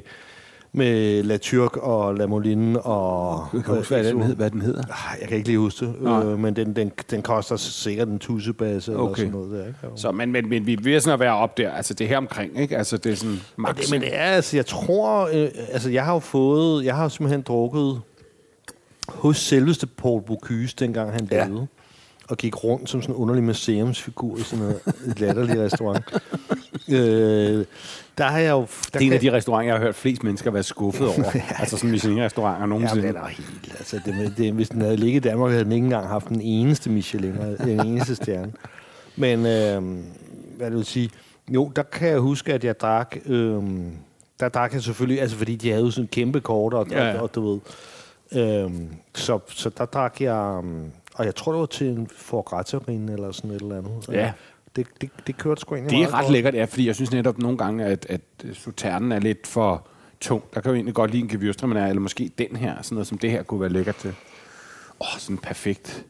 med 0.72 1.22
La 1.22 1.36
Turc 1.36 1.76
og 1.76 2.14
La 2.14 2.26
Moline 2.26 2.80
og... 2.80 3.46
jeg 3.54 3.64
kan 3.64 3.74
huske, 3.74 3.94
hvad, 3.94 4.04
den 4.04 4.22
hed, 4.22 4.34
hvad 4.36 4.50
den 4.50 4.62
hedder. 4.62 4.82
Jeg 5.20 5.28
kan 5.28 5.36
ikke 5.36 5.48
lige 5.48 5.58
huske 5.58 5.86
det, 5.86 5.94
øh, 6.24 6.38
men 6.38 6.56
den, 6.56 6.76
den, 6.76 6.92
den 7.10 7.22
koster 7.22 7.56
sikkert 7.56 8.08
en 8.08 8.18
tussebasse 8.18 8.92
okay. 8.92 8.98
eller 8.98 9.10
Okay. 9.10 9.20
sådan 9.20 9.32
noget 9.32 9.50
der, 9.50 9.66
ikke? 9.66 9.78
Så, 9.96 10.12
men, 10.12 10.32
men, 10.32 10.48
men 10.48 10.66
vi 10.66 10.72
er 10.72 10.76
ved 10.82 11.00
sådan 11.00 11.14
at 11.14 11.20
være 11.20 11.34
op 11.34 11.56
der. 11.56 11.70
Altså, 11.70 11.94
det 11.94 12.04
er 12.04 12.08
her 12.08 12.16
omkring, 12.16 12.60
ikke? 12.60 12.76
Altså, 12.76 12.96
det 12.96 13.12
er 13.12 13.16
sådan 13.16 13.40
max. 13.56 13.76
det, 13.76 13.90
men 13.90 14.00
det 14.00 14.16
er, 14.16 14.22
altså, 14.22 14.56
jeg 14.56 14.66
tror, 14.66 15.28
øh, 15.32 15.48
altså, 15.72 15.90
jeg 15.90 16.04
har 16.04 16.12
jo 16.12 16.18
fået, 16.18 16.84
jeg 16.84 16.96
har 16.96 17.02
jo 17.02 17.08
simpelthen 17.08 17.42
drukket 17.42 18.00
hos 19.08 19.36
selveste 19.38 19.86
Paul 19.86 20.22
Bocuse, 20.22 20.76
dengang 20.78 21.12
han 21.12 21.28
Ja. 21.30 21.46
Og 22.30 22.36
gik 22.36 22.64
rundt 22.64 22.90
som 22.90 23.02
sådan 23.02 23.14
en 23.14 23.20
underlig 23.20 23.44
museumsfigur 23.44 24.36
i 24.36 24.40
sådan 24.40 24.64
noget 24.64 24.80
latterlig 25.18 25.60
restaurant. 25.60 26.04
øh, 26.88 27.64
der 28.18 28.24
har 28.24 28.38
jeg 28.38 28.50
jo... 28.50 28.60
Der 28.60 28.98
det 28.98 29.02
er 29.02 29.06
en 29.06 29.12
af 29.12 29.20
de 29.20 29.32
restauranter, 29.32 29.72
jeg 29.72 29.78
har 29.78 29.84
hørt 29.84 29.94
flest 29.94 30.22
mennesker 30.24 30.50
være 30.50 30.62
skuffet 30.62 31.06
over. 31.06 31.30
altså 31.60 31.76
sådan 31.76 31.90
Michelin-restauranter 31.90 32.60
Ja, 32.60 32.66
nogensinde. 32.66 33.08
den 33.08 33.16
er 33.16 33.26
helt... 33.26 33.74
Altså, 33.78 34.00
det, 34.04 34.34
det, 34.36 34.52
hvis 34.52 34.68
den 34.68 34.80
havde 34.80 34.96
ligget 34.96 35.24
i 35.24 35.28
Danmark, 35.28 35.50
havde 35.50 35.64
den 35.64 35.72
ikke 35.72 35.84
engang 35.84 36.08
haft 36.08 36.28
den 36.28 36.40
eneste 36.40 36.90
Michelin, 36.90 37.34
den 37.58 37.86
eneste 37.86 38.14
stjerne. 38.14 38.52
Men, 39.16 39.38
øh, 39.38 39.82
hvad 40.56 40.66
det 40.70 40.76
vil 40.76 40.84
sige... 40.84 41.10
Jo, 41.48 41.72
der 41.76 41.82
kan 41.82 42.08
jeg 42.08 42.18
huske, 42.18 42.52
at 42.54 42.64
jeg 42.64 42.80
drak... 42.80 43.16
Øh, 43.26 43.62
der 44.40 44.48
drak 44.48 44.72
jeg 44.74 44.82
selvfølgelig... 44.82 45.20
Altså, 45.22 45.36
fordi 45.36 45.56
de 45.56 45.70
havde 45.70 45.84
jo 45.84 45.90
sådan 45.90 46.08
kæmpe 46.08 46.40
kort, 46.40 46.74
og, 46.74 46.86
Ja, 46.90 46.98
ja, 46.98 47.08
ja. 47.10 47.16
og, 47.16 47.22
og 47.22 47.34
du 47.34 47.50
ved... 47.52 47.60
Øh, 48.32 48.70
så, 49.14 49.38
så 49.48 49.70
der 49.78 49.84
drak 49.84 50.20
jeg... 50.20 50.60
Øh, 50.64 50.70
og 51.20 51.26
jeg 51.26 51.34
tror, 51.34 51.52
det 51.52 51.60
var 51.60 51.66
til 51.66 51.86
en 51.86 52.06
forgratterin 52.06 53.08
eller 53.08 53.32
sådan 53.32 53.50
et 53.50 53.62
eller 53.62 53.76
andet. 53.78 54.08
Ja. 54.12 54.32
Det, 54.76 54.86
det, 55.00 55.10
det 55.26 55.36
kørte 55.36 55.60
sgu 55.60 55.74
egentlig 55.74 55.98
Det 55.98 56.04
er 56.04 56.14
ret 56.14 56.22
godt. 56.22 56.32
lækkert, 56.32 56.54
ja, 56.54 56.64
fordi 56.64 56.86
jeg 56.86 56.94
synes 56.94 57.12
netop 57.12 57.38
nogle 57.38 57.58
gange, 57.58 57.84
at, 57.84 58.06
at 58.08 58.20
sauternen 58.52 59.12
er 59.12 59.18
lidt 59.18 59.46
for 59.46 59.86
tung. 60.20 60.44
Der 60.54 60.60
kan 60.60 60.70
jo 60.70 60.74
egentlig 60.74 60.94
godt 60.94 61.10
lide 61.10 61.22
en 61.22 61.30
gewürztraminer, 61.30 61.88
eller 61.88 62.00
måske 62.00 62.30
den 62.38 62.56
her, 62.56 62.82
sådan 62.82 62.94
noget 62.94 63.06
som 63.06 63.18
det 63.18 63.30
her 63.30 63.42
kunne 63.42 63.60
være 63.60 63.70
lækkert 63.70 63.96
til. 63.96 64.10
Åh, 64.10 64.14
oh, 65.00 65.18
sådan 65.18 65.38
perfekt. 65.38 66.04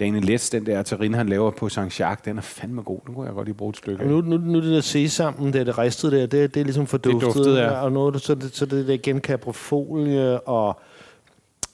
Daniel 0.00 0.24
Letts, 0.24 0.50
den 0.50 0.66
der 0.66 0.82
terrine, 0.82 1.16
han 1.16 1.28
laver 1.28 1.50
på 1.50 1.66
Saint-Jacques, 1.66 2.22
den 2.24 2.38
er 2.38 2.42
fandme 2.42 2.82
god. 2.82 3.00
Den 3.06 3.14
kunne 3.14 3.26
jeg 3.26 3.34
godt 3.34 3.46
lige 3.46 3.54
bruge 3.56 3.70
et 3.70 3.76
stykke 3.76 4.04
af. 4.04 4.08
Nu, 4.08 4.20
nu, 4.20 4.36
nu 4.36 4.60
det 4.60 4.70
der 4.70 4.80
sesam, 4.80 5.52
det, 5.52 5.60
er 5.60 5.64
det 5.64 5.78
ristede 5.78 6.16
der, 6.16 6.26
det, 6.26 6.54
det 6.54 6.60
er 6.60 6.64
ligesom 6.64 6.86
forduftet. 6.86 7.22
duftet, 7.22 7.56
ja. 7.56 7.70
Og 7.70 7.92
noget, 7.92 8.22
så, 8.22 8.34
det, 8.34 8.56
så 8.56 8.66
det 8.66 8.90
er 8.90 8.94
igen 8.94 9.20
kaprofolie 9.20 10.40
og 10.40 10.80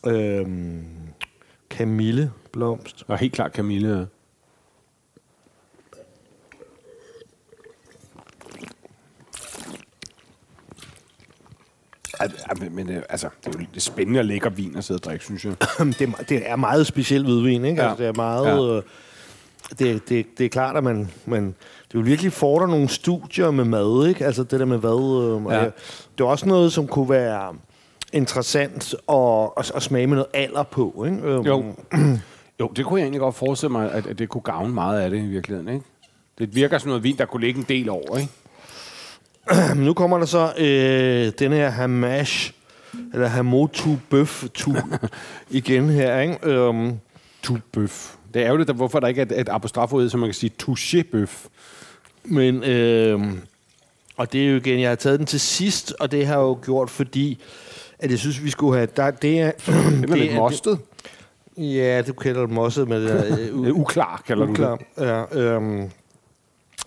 øhm, 0.07 0.85
kamilleblomst. 1.73 3.05
Og 3.09 3.19
helt 3.19 3.33
klart 3.33 3.53
Camille. 3.53 4.09
Ej, 12.21 12.29
ej, 12.61 12.69
Men, 12.71 12.91
øh, 12.91 13.03
altså, 13.09 13.29
det 13.45 13.55
er 13.55 13.61
jo 13.61 13.67
er 13.77 13.81
spændende 13.81 14.21
at 14.21 14.27
lækker 14.27 14.51
vin 14.51 14.77
at 14.77 14.85
sidde 14.85 14.99
og 14.99 15.03
drikke, 15.05 15.25
synes 15.25 15.45
jeg. 15.45 15.53
det, 15.99 16.09
er, 16.09 16.23
det 16.29 16.51
er 16.51 16.57
meget 16.57 16.87
speciel 16.87 17.25
hvidvin, 17.25 17.65
ikke? 17.65 17.83
Ja. 17.83 17.85
Ja. 17.85 17.89
Altså, 17.91 18.03
det 18.03 18.09
er 18.09 18.15
meget... 18.17 18.69
Ja. 18.69 18.75
Ja. 18.75 18.81
Det, 19.79 20.09
det, 20.09 20.27
det 20.39 20.45
er 20.45 20.49
klart, 20.49 20.77
at 20.77 20.85
man, 20.85 21.11
man 21.27 21.47
det 21.93 21.99
vil 21.99 22.07
virkelig 22.07 22.33
fordre 22.33 22.69
nogle 22.69 22.89
studier 22.89 23.51
med 23.51 23.65
mad, 23.65 24.07
ikke? 24.09 24.27
Altså 24.27 24.43
det 24.45 24.61
der 24.61 24.67
med 24.67 24.79
hvad... 24.79 25.47
Øh, 25.49 25.53
Ja. 25.53 25.65
ja. 25.65 25.71
Det 26.19 26.25
er 26.25 26.29
også 26.29 26.49
noget, 26.49 26.73
som 26.73 26.87
kunne 26.87 27.11
være 27.11 27.55
interessant 28.13 28.95
at, 29.09 29.49
at, 29.57 29.73
at 29.75 29.83
smage 29.83 30.07
med 30.07 30.17
noget 30.17 30.31
alder 30.35 30.63
på, 30.63 31.05
ikke? 31.07 31.19
Øhm, 31.23 31.47
Jo. 31.47 31.75
jo, 32.61 32.69
det 32.77 32.85
kunne 32.85 33.01
jeg 33.01 33.05
egentlig 33.05 33.21
godt 33.21 33.35
forestille 33.35 33.73
mig, 33.73 33.93
at, 33.93 34.07
at 34.07 34.19
det 34.19 34.29
kunne 34.29 34.43
gavne 34.43 34.75
meget 34.75 35.01
af 35.01 35.11
det 35.11 35.19
i 35.19 35.27
virkeligheden, 35.27 35.69
ikke? 35.75 35.85
Det 36.39 36.55
virker 36.55 36.79
som 36.79 36.89
noget 36.89 37.03
vin, 37.03 37.17
der 37.19 37.25
kunne 37.25 37.41
ligge 37.45 37.59
en 37.61 37.67
del 37.69 37.89
over, 37.89 38.19
ikke? 38.19 38.33
Nu 39.87 39.95
kommer 39.95 40.19
der 40.19 40.27
så 40.27 40.53
øh, 40.59 41.33
den 41.39 41.53
her 41.53 41.71
Hamash, 41.71 42.53
eller 43.13 43.27
Hamotu 43.27 43.97
Bøf 44.11 44.45
tu 44.55 44.75
igen 45.51 45.89
her, 45.89 46.21
ikke? 46.21 46.39
Øhm, 46.43 46.99
Tu 47.43 47.57
bøf. 47.73 48.15
Det 48.35 48.43
er 48.47 48.57
det, 48.57 48.69
der, 48.69 48.75
hvorfor 48.75 49.01
der 49.01 49.09
ikke 49.09 49.21
er 49.21 49.27
et, 49.27 49.41
et 49.41 49.49
apostroford, 49.49 50.09
som 50.09 50.21
man 50.21 50.29
kan 50.29 50.35
sige 50.35 50.53
touché 50.63 51.03
bøf. 51.13 51.47
men, 52.25 52.65
øh, 52.65 53.21
og 54.17 54.33
det 54.33 54.43
er 54.45 54.49
jo 54.51 54.57
igen, 54.57 54.81
jeg 54.81 54.89
har 54.91 54.95
taget 54.97 55.19
den 55.19 55.27
til 55.27 55.41
sidst, 55.41 55.95
og 56.01 56.11
det 56.13 56.27
har 56.27 56.35
jeg 56.35 56.41
jo 56.43 56.59
gjort, 56.65 56.91
fordi, 56.91 57.39
at 58.03 58.11
jeg 58.11 58.19
synes, 58.19 58.45
vi 58.45 58.51
skulle 58.51 58.77
have, 58.77 58.89
der, 58.97 59.11
det 59.11 59.41
er... 59.41 59.51
Det 59.51 60.11
er 60.11 60.17
lidt 60.17 60.35
mostet. 60.45 60.79
Ja, 61.57 62.03
du 62.03 62.13
kalder 62.13 62.41
det 62.41 62.51
mosset 62.51 62.89
det 62.89 63.09
der... 63.09 63.25
Øh, 63.27 63.39
Det 63.63 63.69
er 63.69 63.73
uklar, 63.73 64.23
kalder 64.27 64.47
du 64.47 64.51
uklar. 64.51 64.79
Ja, 64.99 65.39
øhm, 65.39 65.91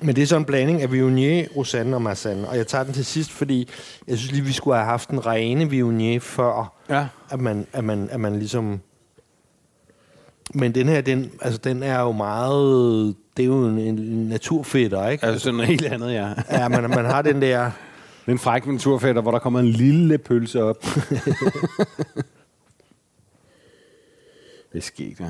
men 0.01 0.15
det 0.15 0.21
er 0.21 0.25
så 0.25 0.37
en 0.37 0.45
blanding 0.45 0.81
af 0.81 0.91
Viognier, 0.91 1.47
Rosanne 1.55 1.95
og 1.95 2.01
Marsanne. 2.01 2.49
Og 2.49 2.57
jeg 2.57 2.67
tager 2.67 2.83
den 2.83 2.93
til 2.93 3.05
sidst, 3.05 3.31
fordi 3.31 3.69
jeg 4.07 4.17
synes 4.17 4.31
lige, 4.31 4.43
vi 4.43 4.53
skulle 4.53 4.77
have 4.77 4.85
haft 4.85 5.09
en 5.09 5.25
rene 5.25 5.69
Viognier 5.69 6.19
før, 6.19 6.75
det. 6.87 6.95
Ja. 6.95 7.07
at 7.29 7.39
man, 7.39 7.67
at 7.73 7.83
man, 7.83 8.09
at 8.11 8.19
man 8.19 8.39
ligesom... 8.39 8.79
Men 10.53 10.75
den 10.75 10.89
her, 10.89 11.01
den, 11.01 11.31
altså, 11.41 11.59
den 11.63 11.83
er 11.83 12.01
jo 12.01 12.11
meget... 12.11 13.15
Det 13.37 13.43
er 13.43 13.47
jo 13.47 13.67
en, 13.67 13.77
en 13.77 14.27
naturfætter, 14.27 15.09
ikke? 15.09 15.25
Altså 15.25 15.39
sådan 15.39 15.55
noget 15.55 15.67
helt 15.67 15.85
andet, 15.85 16.13
ja. 16.13 16.29
Ja, 16.51 16.67
man, 16.67 16.89
man 16.89 17.05
har 17.05 17.21
den 17.21 17.41
der... 17.41 17.71
Det 18.25 18.31
er 18.31 18.31
en 18.31 18.39
fræk 18.39 18.63
hvor 19.21 19.31
der 19.31 19.39
kommer 19.39 19.59
en 19.59 19.67
lille 19.67 20.17
pølse 20.17 20.63
op. 20.63 20.83
det 24.73 24.77
er 24.77 24.81
sket, 24.81 25.19
ja. 25.19 25.29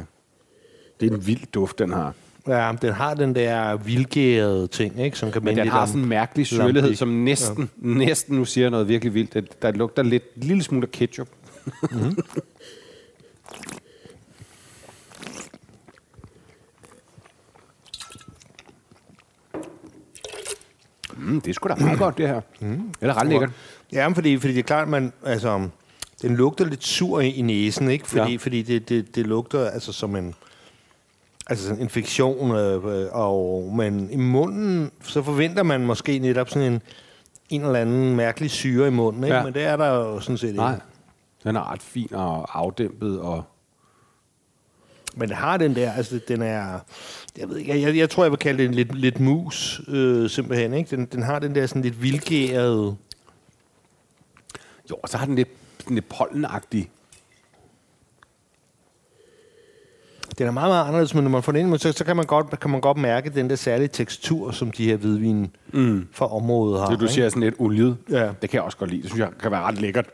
Det 0.99 1.11
er 1.11 1.15
en 1.15 1.27
vild 1.27 1.51
duft, 1.53 1.79
den 1.79 1.93
har. 1.93 2.13
Ja, 2.47 2.73
den 2.81 2.93
har 2.93 3.13
den 3.13 3.35
der 3.35 3.77
vildgærede 3.77 4.67
ting, 4.67 4.99
ikke? 4.99 5.17
Som 5.17 5.31
kan 5.31 5.43
Men 5.43 5.57
den 5.57 5.67
har 5.67 5.85
sådan 5.85 6.01
en 6.01 6.09
mærkelig 6.09 6.45
syrlighed, 6.45 6.95
som 6.95 7.07
næsten, 7.07 7.69
ja. 7.81 7.87
næsten 7.87 8.35
nu 8.35 8.45
siger 8.45 8.69
noget 8.69 8.87
virkelig 8.87 9.13
vildt. 9.13 9.33
Det, 9.33 9.61
der 9.61 9.71
lugter 9.71 10.03
lidt, 10.03 10.23
en 10.35 10.43
lille 10.43 10.63
smule 10.63 10.87
af 10.87 10.91
ketchup. 10.91 11.27
Mm, 21.25 21.41
det 21.41 21.49
er 21.49 21.53
sgu 21.53 21.69
da 21.69 21.75
meget 21.75 21.99
godt, 21.99 22.17
det 22.17 22.27
her. 22.27 22.41
Mm. 22.59 22.93
Er 23.01 23.07
da 23.07 23.13
ret 23.21 23.27
lækkert. 23.27 23.49
Ja, 23.93 24.07
men 24.07 24.15
fordi, 24.15 24.37
fordi 24.37 24.53
det 24.53 24.59
er 24.59 24.63
klart, 24.63 24.87
man, 24.87 25.13
altså, 25.25 25.67
den 26.21 26.35
lugter 26.35 26.65
lidt 26.65 26.83
sur 26.83 27.19
i, 27.19 27.29
i 27.29 27.41
næsen, 27.41 27.89
ikke? 27.89 28.07
Fordi, 28.07 28.31
Ja. 28.31 28.37
fordi 28.37 28.61
det, 28.61 28.89
det, 28.89 29.15
det 29.15 29.27
lugter 29.27 29.69
altså 29.69 29.93
som 29.93 30.15
en 30.15 30.33
altså 31.47 31.63
sådan 31.63 31.77
en 31.77 31.83
infektion, 31.83 32.51
øh, 32.55 33.01
øh, 33.01 33.07
og, 33.11 33.73
men 33.75 34.09
i 34.11 34.15
munden, 34.15 34.91
så 35.03 35.21
forventer 35.21 35.63
man 35.63 35.85
måske 35.85 36.19
netop 36.19 36.49
sådan 36.49 36.73
en, 36.73 36.81
en 37.49 37.61
eller 37.61 37.79
anden 37.79 38.15
mærkelig 38.15 38.51
syre 38.51 38.87
i 38.87 38.91
munden, 38.91 39.23
ikke? 39.23 39.35
Ja. 39.35 39.43
Men 39.43 39.53
det 39.53 39.63
er 39.63 39.75
der 39.77 39.87
jo 39.87 40.19
sådan 40.19 40.37
set 40.37 40.55
Nej, 40.55 40.73
ikke. 40.73 40.85
den 41.43 41.55
er 41.55 41.71
ret 41.71 41.81
fin 41.81 42.13
og 42.13 42.59
afdæmpet. 42.59 43.19
Og 43.19 43.43
Men 45.17 45.29
det 45.29 45.37
har 45.37 45.57
den 45.57 45.75
der, 45.75 45.91
altså 45.91 46.19
den 46.27 46.41
er, 46.41 46.79
jeg 47.37 47.49
ved 47.49 47.57
ikke, 47.57 47.81
jeg, 47.81 47.97
jeg 47.97 48.09
tror, 48.09 48.23
jeg 48.23 48.31
vil 48.31 48.39
kalde 48.39 48.57
det 48.57 48.65
en 48.65 48.73
lidt, 48.73 48.95
lidt 48.95 49.19
mus, 49.19 49.81
øh, 49.87 50.29
simpelthen, 50.29 50.73
ikke? 50.73 50.95
Den, 50.95 51.05
den 51.05 51.23
har 51.23 51.39
den 51.39 51.55
der 51.55 51.67
sådan 51.67 51.81
lidt 51.81 52.01
vildgærede, 52.01 52.95
jo, 54.89 54.95
og 55.03 55.09
så 55.09 55.17
har 55.17 55.25
den 55.25 55.35
lidt, 55.35 55.49
sådan 55.79 55.95
lidt 55.95 56.09
pollenagtig. 56.09 56.89
Den 60.37 60.47
er 60.47 60.51
meget, 60.51 60.69
meget 60.69 60.85
anderledes, 60.85 61.13
men 61.15 61.23
når 61.23 61.31
man 61.31 61.43
får 61.43 61.51
den 61.51 61.67
ind, 61.67 61.79
så, 61.79 61.91
så 61.91 62.05
kan, 62.05 62.15
man 62.15 62.25
godt, 62.25 62.59
kan 62.59 62.69
man 62.69 62.81
godt 62.81 62.97
mærke 62.97 63.29
den 63.29 63.49
der 63.49 63.55
særlige 63.55 63.87
tekstur, 63.87 64.51
som 64.51 64.71
de 64.71 64.85
her 64.85 64.95
hvidvin 64.95 65.55
mm. 65.73 66.07
fra 66.11 66.35
området 66.35 66.79
har. 66.79 66.89
Det, 66.89 66.99
du 66.99 67.05
ikke? 67.05 67.13
siger 67.13 67.25
er 67.25 67.29
sådan 67.29 67.43
lidt 67.43 67.55
oliet, 67.57 67.97
Ja. 68.09 68.31
det 68.41 68.49
kan 68.49 68.53
jeg 68.53 68.61
også 68.61 68.77
godt 68.77 68.89
lide. 68.89 69.01
Det 69.01 69.09
synes 69.09 69.19
jeg 69.19 69.29
kan 69.39 69.51
være 69.51 69.61
ret 69.61 69.81
lækkert 69.81 70.05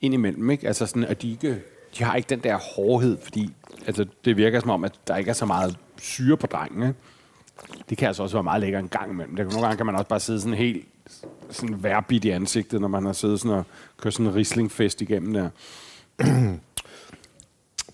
indimellem. 0.00 0.50
Ikke? 0.50 0.66
Altså 0.66 0.86
sådan, 0.86 1.04
at 1.04 1.22
de, 1.22 1.30
ikke, 1.30 1.62
de 1.98 2.04
har 2.04 2.14
ikke 2.14 2.26
den 2.30 2.40
der 2.40 2.56
hårdhed, 2.76 3.18
fordi 3.22 3.50
altså, 3.86 4.06
det 4.24 4.36
virker 4.36 4.60
som 4.60 4.70
om, 4.70 4.84
at 4.84 4.92
der 5.08 5.16
ikke 5.16 5.28
er 5.28 5.34
så 5.34 5.46
meget 5.46 5.76
syre 6.00 6.36
på 6.36 6.46
drengen. 6.46 6.82
Ikke? 6.82 6.98
Det 7.90 7.98
kan 7.98 8.08
altså 8.08 8.22
også 8.22 8.36
være 8.36 8.42
meget 8.42 8.60
lækker 8.60 8.78
en 8.78 8.88
gang 8.88 9.10
imellem. 9.10 9.36
Det, 9.36 9.44
kan- 9.46 9.52
nogle 9.52 9.66
gange 9.66 9.76
kan 9.76 9.86
man 9.86 9.94
også 9.94 10.08
bare 10.08 10.20
sidde 10.20 10.40
sådan 10.40 10.54
helt 10.58 10.88
sådan 11.50 11.82
værbit 11.82 12.24
i 12.24 12.30
ansigtet, 12.30 12.80
når 12.80 12.88
man 12.88 13.04
har 13.06 13.12
siddet 13.12 13.40
sådan 13.40 13.56
og 13.56 13.64
kørt 13.96 14.12
sådan 14.14 14.26
en 14.26 14.34
rislingfest 14.34 15.00
igennem 15.00 15.32
der. 15.32 15.50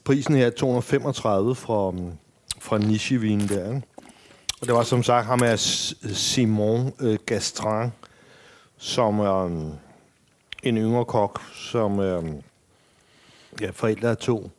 Prisen 0.04 0.35
her 0.35 0.46
er 0.46 0.50
235 0.50 1.54
fra, 1.54 1.90
mm, 1.90 2.12
fra 2.61 2.78
Nishivin 2.78 3.40
der. 3.48 3.74
Ikke? 3.74 3.87
Og 4.61 4.66
det 4.66 4.74
var 4.74 4.83
som 4.83 5.02
sagt 5.02 5.26
ham 5.26 5.40
er 5.44 5.57
Simon 6.14 6.92
øh, 7.00 7.18
Gastrin, 7.26 7.90
som 8.76 9.18
er 9.20 9.44
øh, 9.44 9.52
en 10.62 10.76
yngre 10.78 11.04
kok, 11.04 11.40
som 11.54 12.00
øh, 12.00 12.22
ja, 13.61 13.71
forældre 13.73 14.11
af 14.11 14.17
to. 14.17 14.51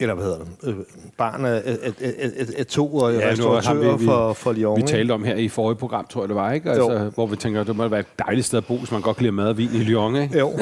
Eller 0.00 0.14
hvad 0.14 0.24
hedder 0.24 0.38
det? 0.38 0.68
Øh, 0.68 0.74
barn 1.18 1.44
af, 1.44 1.62
af, 1.64 1.92
af, 2.00 2.46
af, 2.58 2.66
to 2.66 2.94
og 2.96 3.14
Ja, 3.14 3.30
restauratører 3.30 3.96
vi- 3.96 4.04
for, 4.04 4.32
for 4.32 4.52
Lyon. 4.52 4.76
Vi 4.76 4.82
talte 4.82 5.12
om 5.12 5.24
her 5.24 5.34
i 5.36 5.48
forrige 5.48 5.76
program, 5.78 6.06
tror 6.06 6.22
jeg 6.22 6.28
det 6.28 6.36
var, 6.36 6.52
ikke? 6.52 6.68
Jo. 6.72 6.90
Altså, 6.90 7.10
hvor 7.14 7.26
vi 7.26 7.36
tænker, 7.36 7.64
det 7.64 7.76
må 7.76 7.88
være 7.88 8.00
et 8.00 8.06
dejligt 8.26 8.46
sted 8.46 8.58
at 8.58 8.66
bo, 8.66 8.76
hvis 8.76 8.90
man 8.92 9.00
godt 9.02 9.16
kan 9.16 9.22
lide 9.22 9.32
mad 9.32 9.46
og 9.48 9.58
vin 9.58 9.68
i 9.74 9.78
Lyon, 9.78 10.16
ikke? 10.16 10.38
Jo. 10.38 10.52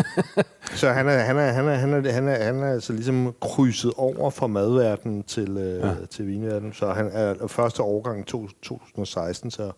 Så 0.75 0.89
han 0.91 1.09
er, 1.09 1.19
han 1.19 1.37
er, 1.39 1.47
han 1.53 1.69
er, 1.69 1.75
han 1.75 1.93
er, 2.07 2.13
han 2.13 2.29
er, 2.29 2.45
han 2.45 2.63
er 2.63 2.73
altså 2.73 2.93
ligesom 2.93 3.35
krydset 3.41 3.93
over 3.97 4.31
fra 4.31 4.47
madverdenen 4.47 5.23
til, 5.23 5.49
øh, 5.57 5.81
ja. 5.81 5.91
til 6.11 6.27
vinverdenen. 6.27 6.73
Så 6.73 6.93
han 6.93 7.11
er 7.13 7.47
første 7.47 7.83
årgang 7.83 8.27
to- 8.27 8.49
2016, 8.63 9.51
så, 9.51 9.71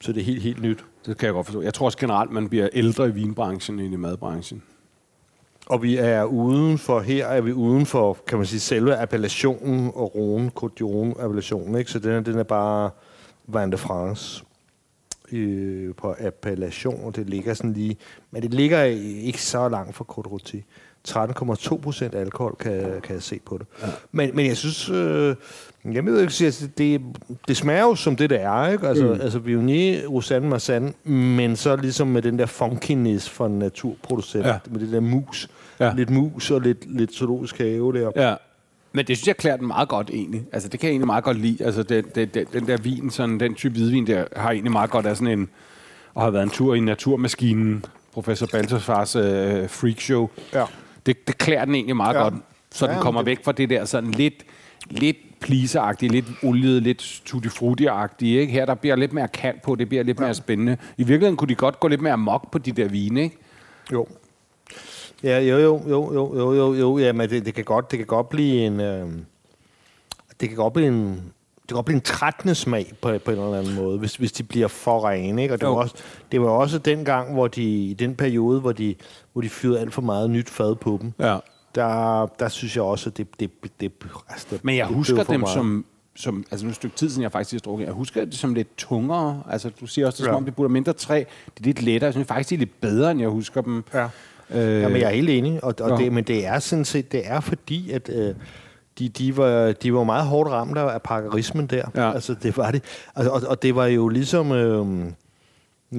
så 0.00 0.12
det 0.12 0.20
er 0.20 0.24
helt, 0.24 0.42
helt 0.42 0.62
nyt. 0.62 0.84
Det 1.06 1.18
kan 1.18 1.26
jeg 1.26 1.32
godt 1.34 1.46
forstå. 1.46 1.62
Jeg 1.62 1.74
tror 1.74 1.86
også 1.86 1.98
generelt, 1.98 2.30
man 2.32 2.48
bliver 2.48 2.68
ældre 2.72 3.08
i 3.08 3.10
vinbranchen 3.10 3.80
end 3.80 3.94
i 3.94 3.96
madbranchen. 3.96 4.62
Og 5.68 5.82
vi 5.82 5.96
er 5.96 6.24
uden 6.24 6.78
for, 6.78 7.00
her 7.00 7.26
er 7.26 7.40
vi 7.40 7.52
uden 7.52 7.86
for, 7.86 8.18
kan 8.26 8.38
man 8.38 8.46
sige, 8.46 8.60
selve 8.60 8.96
appellationen 8.96 9.90
og 9.94 10.14
roen, 10.14 10.50
Côte 10.60 11.22
appellationen, 11.22 11.74
ikke? 11.74 11.90
Så 11.90 11.98
den 11.98 12.10
er, 12.10 12.20
den 12.20 12.38
er 12.38 12.42
bare 12.42 12.90
Vin 13.46 13.72
de 13.72 13.78
France 13.78 14.44
øh, 15.32 15.94
på 15.94 16.14
appellation, 16.18 17.04
og 17.04 17.16
det 17.16 17.30
ligger 17.30 17.54
sådan 17.54 17.72
lige, 17.72 17.96
men 18.30 18.42
det 18.42 18.54
ligger 18.54 18.82
ikke 18.82 19.42
så 19.42 19.68
langt 19.68 19.96
fra 19.96 20.04
Côte 20.12 20.28
13,2 21.08 21.76
procent 21.80 22.14
alkohol, 22.14 22.56
kan, 22.60 23.00
kan 23.02 23.14
jeg 23.14 23.22
se 23.22 23.40
på 23.46 23.58
det. 23.58 23.66
Ja. 23.82 23.86
Men, 24.12 24.30
men 24.34 24.46
jeg 24.46 24.56
synes, 24.56 24.90
øh, 24.90 25.36
jeg 25.92 26.04
ved 26.04 26.20
ikke, 26.20 26.44
altså, 26.44 26.68
det, 26.78 27.00
det 27.48 27.56
smager 27.56 27.82
jo 27.82 27.94
som 27.94 28.16
det, 28.16 28.30
det 28.30 28.42
er, 28.42 28.68
ikke? 28.68 28.88
Altså, 28.88 29.04
mm. 29.04 29.20
altså 29.20 29.38
Viognier, 29.38 30.06
Rosanne 30.08 30.48
Marsanne, 30.48 30.92
men 31.04 31.56
så 31.56 31.76
ligesom 31.76 32.08
med 32.08 32.22
den 32.22 32.38
der 32.38 32.46
funkiness 32.46 33.30
fra 33.30 33.46
en 33.46 33.58
naturproducent, 33.58 34.46
Ja. 34.46 34.58
med 34.70 34.80
det 34.80 34.92
der 34.92 35.00
mus. 35.00 35.48
Ja. 35.80 35.92
Lidt 35.96 36.10
mus 36.10 36.50
og 36.50 36.60
lidt, 36.60 36.96
lidt 36.98 37.14
zoologisk 37.14 37.58
have 37.58 37.92
der. 37.92 38.10
Ja. 38.16 38.34
Men 38.92 39.06
det 39.06 39.16
synes 39.16 39.26
jeg 39.28 39.36
klæder 39.36 39.56
den 39.56 39.66
meget 39.66 39.88
godt 39.88 40.10
egentlig. 40.12 40.44
Altså 40.52 40.68
det 40.68 40.80
kan 40.80 40.86
jeg 40.86 40.92
egentlig 40.92 41.06
meget 41.06 41.24
godt 41.24 41.40
lide. 41.40 41.64
Altså 41.64 41.82
den, 41.82 42.04
den, 42.14 42.28
den, 42.34 42.46
den 42.52 42.66
der 42.66 42.76
vin, 42.76 43.10
sådan, 43.10 43.40
den 43.40 43.54
type 43.54 43.72
hvidvin 43.74 44.06
der, 44.06 44.24
har 44.36 44.50
egentlig 44.50 44.72
meget 44.72 44.90
godt 44.90 45.06
af 45.06 45.16
sådan 45.16 45.38
en, 45.38 45.48
og 46.14 46.22
har 46.22 46.30
været 46.30 46.42
en 46.42 46.50
tur 46.50 46.74
i 46.74 46.80
naturmaskinen, 46.80 47.84
professor 48.12 48.46
Balthasars 48.52 49.16
øh, 49.16 49.68
freakshow. 49.68 50.28
Ja. 50.54 50.64
Det, 51.08 51.26
det 51.28 51.38
klæder 51.38 51.64
den 51.64 51.74
egentlig 51.74 51.96
meget 51.96 52.14
Ja. 52.14 52.22
godt, 52.22 52.34
så 52.70 52.86
Ja, 52.86 52.92
den 52.92 53.00
kommer 53.02 53.20
det- 53.20 53.26
væk 53.26 53.44
fra 53.44 53.52
det 53.52 53.70
der 53.70 53.84
sådan 53.84 54.10
lidt, 54.10 54.34
lidt 54.90 55.16
pleaseragtige, 55.40 56.12
lidt 56.12 56.26
oliet, 56.42 56.82
lidt 56.82 57.22
tutti 57.24 57.48
frutti-agtige. 57.48 58.24
Ikke? 58.40 58.52
Her 58.52 58.66
der 58.66 58.74
bliver 58.74 58.96
lidt 58.96 59.12
mere 59.12 59.28
kant 59.28 59.62
på, 59.62 59.74
det 59.74 59.88
bliver 59.88 60.02
lidt 60.04 60.18
ja. 60.20 60.24
mere 60.24 60.34
spændende. 60.34 60.72
I 60.96 61.02
virkeligheden 61.02 61.36
kunne 61.36 61.48
de 61.48 61.54
godt 61.54 61.80
gå 61.80 61.88
lidt 61.88 62.00
mere 62.00 62.18
mok 62.18 62.50
på 62.50 62.58
de 62.58 62.72
der 62.72 62.88
vine, 62.88 63.22
ikke? 63.22 63.36
Jo. 63.92 64.06
Ja, 65.22 65.40
jo, 65.40 65.58
jo, 65.58 65.82
jo, 65.88 66.14
jo, 66.14 66.36
jo, 66.38 66.54
jo, 66.54 66.74
jo. 66.74 66.98
Ja, 66.98 67.12
men 67.12 67.30
det, 67.30 67.46
det, 67.46 67.54
kan 67.54 67.64
godt, 67.64 67.90
det 67.90 67.98
kan 67.98 68.06
godt 68.06 68.28
blive 68.28 68.66
en... 68.66 68.80
Øh, 68.80 69.06
det 70.40 70.48
kan 70.48 70.56
godt 70.56 70.72
blive 70.72 70.88
en... 70.88 71.22
Det 71.68 71.72
kan 71.72 71.76
godt 71.76 71.86
blive 71.86 71.96
en 71.96 72.00
trættende 72.02 72.54
smag 72.54 72.92
på, 73.02 73.18
på 73.24 73.30
en 73.30 73.38
eller 73.38 73.58
anden 73.58 73.74
måde, 73.74 73.98
hvis, 73.98 74.16
hvis 74.16 74.32
de 74.32 74.42
bliver 74.42 74.68
for 74.68 75.08
rene. 75.08 75.42
Ikke? 75.42 75.54
Og 75.54 75.60
det 75.60 75.68
var, 75.68 75.74
også, 75.74 75.94
det 76.32 76.40
var 76.40 76.48
også 76.48 76.78
den 76.78 77.04
gang, 77.04 77.32
hvor 77.32 77.48
de, 77.48 77.62
i 77.62 77.94
den 77.94 78.14
periode, 78.14 78.60
hvor 78.60 78.72
de, 78.72 78.94
hvor 79.32 79.42
de 79.42 79.48
fyrede 79.48 79.80
alt 79.80 79.94
for 79.94 80.02
meget 80.02 80.30
nyt 80.30 80.50
fad 80.50 80.74
på 80.74 80.98
dem. 81.02 81.12
Ja. 81.20 81.36
Der, 81.74 82.26
der 82.26 82.48
synes 82.48 82.76
jeg 82.76 82.84
også, 82.84 83.10
at 83.10 83.16
det... 83.16 83.40
det, 83.40 83.50
det 83.80 83.92
altså, 84.28 84.46
det 84.50 84.64
Men 84.64 84.76
jeg 84.76 84.86
det 84.86 84.94
husker 84.96 85.22
dem 85.24 85.40
meget. 85.40 85.54
som, 85.54 85.84
som... 86.16 86.44
Altså 86.50 86.66
nu 86.66 86.68
det 86.68 86.72
et 86.72 86.76
stykke 86.76 86.96
tid 86.96 87.08
siden, 87.10 87.22
jeg 87.22 87.32
faktisk 87.32 87.52
har 87.52 87.58
drukket. 87.70 87.86
Jeg 87.86 87.92
husker 87.94 88.24
det 88.24 88.34
som 88.34 88.54
lidt 88.54 88.76
tungere. 88.76 89.42
Altså 89.50 89.70
du 89.80 89.86
siger 89.86 90.06
også, 90.06 90.16
det 90.16 90.20
er 90.22 90.24
som 90.24 90.32
Ja. 90.32 90.36
om, 90.36 90.44
det 90.44 90.54
burde 90.56 90.72
mindre 90.72 90.92
træ. 90.92 91.18
Det 91.54 91.60
er 91.60 91.64
lidt 91.64 91.82
lettere. 91.82 92.06
Jeg 92.06 92.14
synes 92.14 92.28
faktisk, 92.28 92.50
de 92.50 92.54
er 92.54 92.58
lidt 92.58 92.80
bedre, 92.80 93.10
end 93.10 93.20
jeg 93.20 93.28
husker 93.28 93.60
dem. 93.60 93.84
Ja. 93.94 94.08
Øh, 94.50 94.82
Ja, 94.82 94.88
men 94.88 94.96
jeg 94.96 95.06
er 95.10 95.14
helt 95.14 95.30
enig, 95.30 95.64
og, 95.64 95.74
og 95.80 95.90
Ja. 95.90 95.96
det, 96.04 96.12
men 96.12 96.24
det 96.24 96.46
er 96.46 96.58
sådan 96.58 96.84
set, 96.84 97.12
det 97.12 97.20
er 97.24 97.40
fordi, 97.40 97.90
at 97.90 98.08
øh, 98.14 98.34
de, 98.98 99.08
de, 99.08 99.36
var, 99.36 99.72
de 99.72 99.94
var 99.94 100.04
meget 100.04 100.26
hårdt 100.26 100.50
ramt 100.50 100.78
af 100.78 101.02
parkerismen 101.02 101.66
der. 101.66 101.90
Ja. 101.94 102.12
Altså, 102.12 102.34
det 102.42 102.56
var 102.56 102.70
det. 102.70 102.82
Altså, 103.16 103.30
og, 103.30 103.42
og 103.46 103.62
det 103.62 103.74
var 103.74 103.86
jo 103.86 104.08
ligesom, 104.08 104.52
øh, 104.52 105.12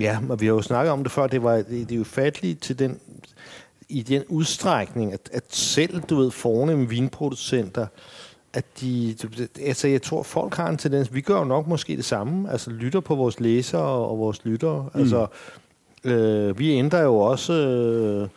ja, 0.02 0.20
og 0.30 0.42
vi 0.42 0.46
har 0.46 0.54
jo 0.54 0.62
snakket 0.62 0.92
om 0.92 1.04
det 1.04 1.12
før, 1.12 1.28
det 1.28 1.44
var 1.44 1.56
det, 1.56 1.70
det 1.70 1.92
er 1.92 1.98
jo 1.98 2.04
fatligt 2.04 2.62
til 2.62 2.80
den, 2.80 3.00
i 3.90 4.02
den 4.02 4.24
udstrækning, 4.28 5.14
at, 5.14 5.30
at 5.34 5.44
selv, 5.50 6.02
du 6.02 6.16
ved, 6.16 6.32
fornemme 6.32 6.90
vinproducenter, 6.90 7.88
at 8.54 8.66
de, 8.82 9.16
altså 9.66 9.88
jeg 9.88 10.02
tror, 10.02 10.24
folk 10.24 10.56
har 10.56 10.70
en 10.70 10.78
tendens, 10.78 11.14
vi 11.14 11.22
gør 11.22 11.38
jo 11.38 11.44
nok 11.44 11.68
måske 11.68 11.98
det 11.98 12.06
samme, 12.06 12.52
altså 12.52 12.70
lytter 12.70 13.00
på 13.00 13.16
vores 13.16 13.40
læsere 13.40 13.82
og 13.82 14.20
vores 14.20 14.46
lyttere, 14.46 14.90
mm. 14.94 15.00
altså 15.00 15.28
øh, 16.04 16.60
vi 16.60 16.72
ændrer 16.72 17.02
jo 17.02 17.16
også, 17.18 17.54
øh, 17.54 18.30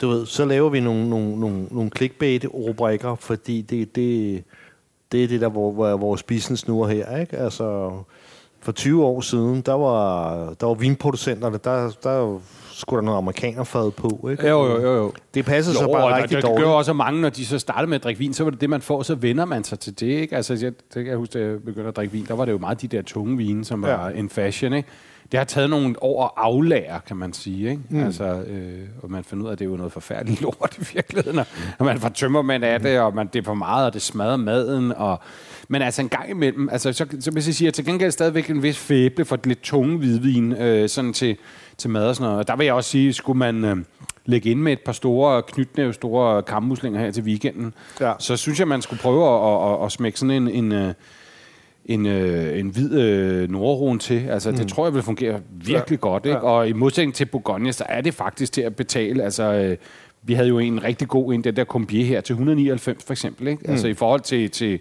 du 0.00 0.08
ved, 0.08 0.26
så 0.26 0.44
laver 0.44 0.68
vi 0.70 0.80
nogle, 0.80 1.10
nogle, 1.10 1.40
nogle, 1.40 1.66
nogle 1.70 1.90
clickbait-rubrikker, 1.96 3.14
fordi 3.14 3.60
det, 3.60 3.96
det, 3.96 4.44
det 5.12 5.24
er 5.24 5.28
det 5.28 5.40
der, 5.40 5.48
hvor, 5.48 5.72
hvor 5.72 5.96
vores 5.96 6.22
business 6.22 6.68
nu 6.68 6.82
er 6.82 6.88
her, 6.88 7.16
ikke? 7.16 7.36
Altså, 7.36 7.90
for 8.60 8.72
20 8.72 9.04
år 9.04 9.20
siden, 9.20 9.60
der 9.60 9.72
var, 9.72 10.34
der 10.60 10.66
var 10.66 10.74
vinproducenterne, 10.74 11.58
der, 11.64 11.90
der 12.02 12.38
skulle 12.72 12.98
der 12.98 13.04
noget 13.04 13.18
amerikanerfad 13.18 13.90
på, 13.90 14.28
ikke? 14.32 14.48
Jo, 14.48 14.66
jo, 14.66 14.80
jo, 14.82 14.94
jo. 14.96 15.12
Det 15.34 15.44
passer 15.44 15.72
så 15.72 15.86
bare 15.92 16.14
rigtig 16.16 16.30
det, 16.30 16.36
det 16.36 16.42
dårligt. 16.44 16.64
gør 16.66 16.70
også 16.72 16.92
mange, 16.92 17.20
når 17.20 17.28
de 17.28 17.46
så 17.46 17.58
starter 17.58 17.86
med 17.88 17.96
at 17.96 18.04
drikke 18.04 18.18
vin, 18.18 18.34
så 18.34 18.44
var 18.44 18.50
det 18.50 18.60
det, 18.60 18.70
man 18.70 18.80
får, 18.82 19.02
så 19.02 19.14
vender 19.14 19.44
man 19.44 19.64
sig 19.64 19.78
til 19.80 20.00
det. 20.00 20.06
Ikke? 20.06 20.36
Altså, 20.36 20.52
jeg, 20.54 20.62
det 20.62 20.74
kan 20.94 21.06
jeg 21.06 21.16
huske, 21.16 21.38
da 21.38 21.44
jeg 21.44 21.62
begyndte 21.64 21.88
at 21.88 21.96
drikke 21.96 22.12
vin, 22.12 22.24
der 22.28 22.34
var 22.34 22.44
det 22.44 22.52
jo 22.52 22.58
meget 22.58 22.82
de 22.82 22.88
der 22.88 23.02
tunge 23.02 23.36
vine, 23.36 23.64
som 23.64 23.84
Ja. 23.84 23.96
var 23.96 24.08
en 24.08 24.30
fashion. 24.30 24.72
Ikke? 24.72 24.88
Det 25.32 25.38
har 25.38 25.44
taget 25.44 25.70
nogle 25.70 26.02
år 26.02 26.24
at 26.24 26.30
aflære, 26.36 27.00
kan 27.06 27.16
man 27.16 27.32
sige. 27.32 27.70
Ikke? 27.70 27.82
Mm. 27.90 28.04
Altså, 28.04 28.24
øh, 28.24 28.78
og 29.02 29.10
man 29.10 29.24
finder 29.24 29.44
ud 29.44 29.48
af, 29.48 29.52
at 29.52 29.58
det 29.58 29.64
er 29.64 29.70
jo 29.70 29.76
noget 29.76 29.92
forfærdeligt 29.92 30.40
lort 30.46 30.76
i 30.78 30.84
virkeligheden. 30.94 31.38
Og, 31.38 31.46
og 31.78 31.86
man 31.86 32.00
får 32.00 32.08
tømmermænd 32.08 32.64
af 32.64 32.80
det, 32.80 33.00
og 33.00 33.14
man, 33.14 33.26
det 33.32 33.38
er 33.38 33.42
for 33.44 33.54
meget, 33.54 33.86
og 33.86 33.94
det 33.94 34.02
smadrer 34.02 34.36
maden. 34.36 34.92
Og, 34.92 35.20
men 35.68 35.82
altså 35.82 36.02
en 36.02 36.08
gang 36.08 36.30
imellem, 36.30 36.68
altså, 36.68 36.92
så, 36.92 37.06
så 37.20 37.30
vil 37.30 37.44
jeg 37.44 37.54
sige, 37.54 37.68
at 37.68 37.74
til 37.74 37.84
gengæld 37.84 38.10
stadigvæk 38.10 38.50
en 38.50 38.62
vis 38.62 38.78
fæble 38.78 39.24
for 39.24 39.38
lidt 39.44 39.62
tunge 39.62 39.98
hvidvin, 39.98 40.52
øh, 40.52 40.88
sådan 40.88 41.12
til, 41.12 41.36
til 41.78 41.90
mad 41.90 42.06
og 42.08 42.14
sådan 42.16 42.24
noget. 42.24 42.38
Og 42.38 42.48
der 42.48 42.56
vil 42.56 42.64
jeg 42.64 42.74
også 42.74 42.90
sige, 42.90 43.12
skulle 43.12 43.38
man 43.38 43.64
øh, 43.64 43.76
lægge 44.26 44.50
ind 44.50 44.60
med 44.60 44.72
et 44.72 44.80
par 44.80 44.92
store 44.92 45.42
knytnæve, 45.42 45.92
store 45.94 46.42
kammuslinger 46.42 47.00
her 47.00 47.10
til 47.10 47.22
weekenden, 47.22 47.74
Ja. 48.00 48.12
så 48.18 48.36
synes 48.36 48.58
jeg, 48.58 48.68
man 48.68 48.82
skulle 48.82 49.00
prøve 49.02 49.24
at, 49.28 49.68
at, 49.68 49.72
at, 49.80 49.84
at 49.86 49.92
smække 49.92 50.18
sådan 50.18 50.30
en, 50.30 50.48
en, 50.48 50.72
øh, 50.72 50.94
en, 51.90 52.06
øh, 52.06 52.58
en 52.58 52.68
hvid 52.68 52.92
øh, 52.92 53.50
nordrone 53.50 53.98
til. 53.98 54.26
Altså, 54.28 54.50
mm. 54.50 54.56
det 54.56 54.68
tror 54.68 54.86
jeg 54.86 54.94
vil 54.94 55.02
fungere 55.02 55.40
virkelig 55.50 55.96
ja. 55.96 56.08
godt. 56.08 56.26
Ikke? 56.26 56.36
Ja. 56.36 56.42
Og 56.44 56.68
i 56.68 56.72
modsætning 56.72 57.14
til 57.14 57.24
Bourgogne, 57.24 57.72
så 57.72 57.84
er 57.88 58.00
det 58.00 58.14
faktisk 58.14 58.52
til 58.52 58.60
at 58.60 58.76
betale. 58.76 59.22
Altså, 59.22 59.42
øh, 59.42 59.76
vi 60.22 60.34
havde 60.34 60.48
jo 60.48 60.58
en 60.58 60.84
rigtig 60.84 61.08
god 61.08 61.34
en, 61.34 61.44
den 61.44 61.56
der 61.56 61.64
Combier 61.64 62.04
her, 62.04 62.20
til 62.20 62.32
199 62.32 63.04
for 63.04 63.12
eksempel. 63.12 63.48
Ikke? 63.48 63.62
Mm. 63.64 63.70
Altså 63.70 63.88
i 63.88 63.94
forhold 63.94 64.20
til, 64.20 64.50
til 64.50 64.80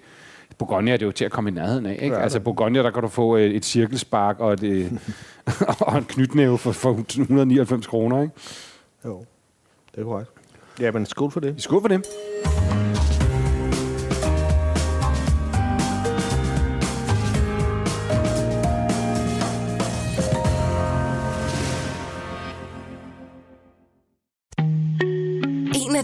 Bourgogne 0.57 0.91
er 0.91 0.97
det 0.97 1.05
jo 1.05 1.11
til 1.11 1.25
at 1.25 1.31
komme 1.31 1.49
i 1.49 1.53
nærheden 1.53 1.85
af. 1.85 1.99
Ikke? 2.01 2.15
Ja, 2.15 2.21
altså 2.21 2.39
Bourgogne, 2.39 2.79
der 2.79 2.91
kan 2.91 3.01
du 3.01 3.07
få 3.07 3.35
et, 3.35 3.55
et 3.55 3.65
cirkelspark 3.65 4.39
og, 4.39 4.53
et, 4.53 4.63
øh, 4.63 4.91
og 5.87 5.97
en 5.97 6.03
knytnæve 6.03 6.57
for, 6.57 6.71
for 6.71 6.93
199 6.93 7.87
kroner. 7.87 8.21
Ikke? 8.21 8.33
Jo, 9.05 9.25
det 9.95 10.01
er 10.01 10.05
korrekt. 10.05 10.29
Ja, 10.79 10.91
men 10.91 11.05
skål 11.05 11.31
for 11.31 11.39
det. 11.39 11.55
Skål 11.57 11.81
for 11.81 11.87
det. 11.87 12.05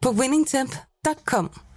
på 0.00 0.12
winningtemp.com. 0.12 1.69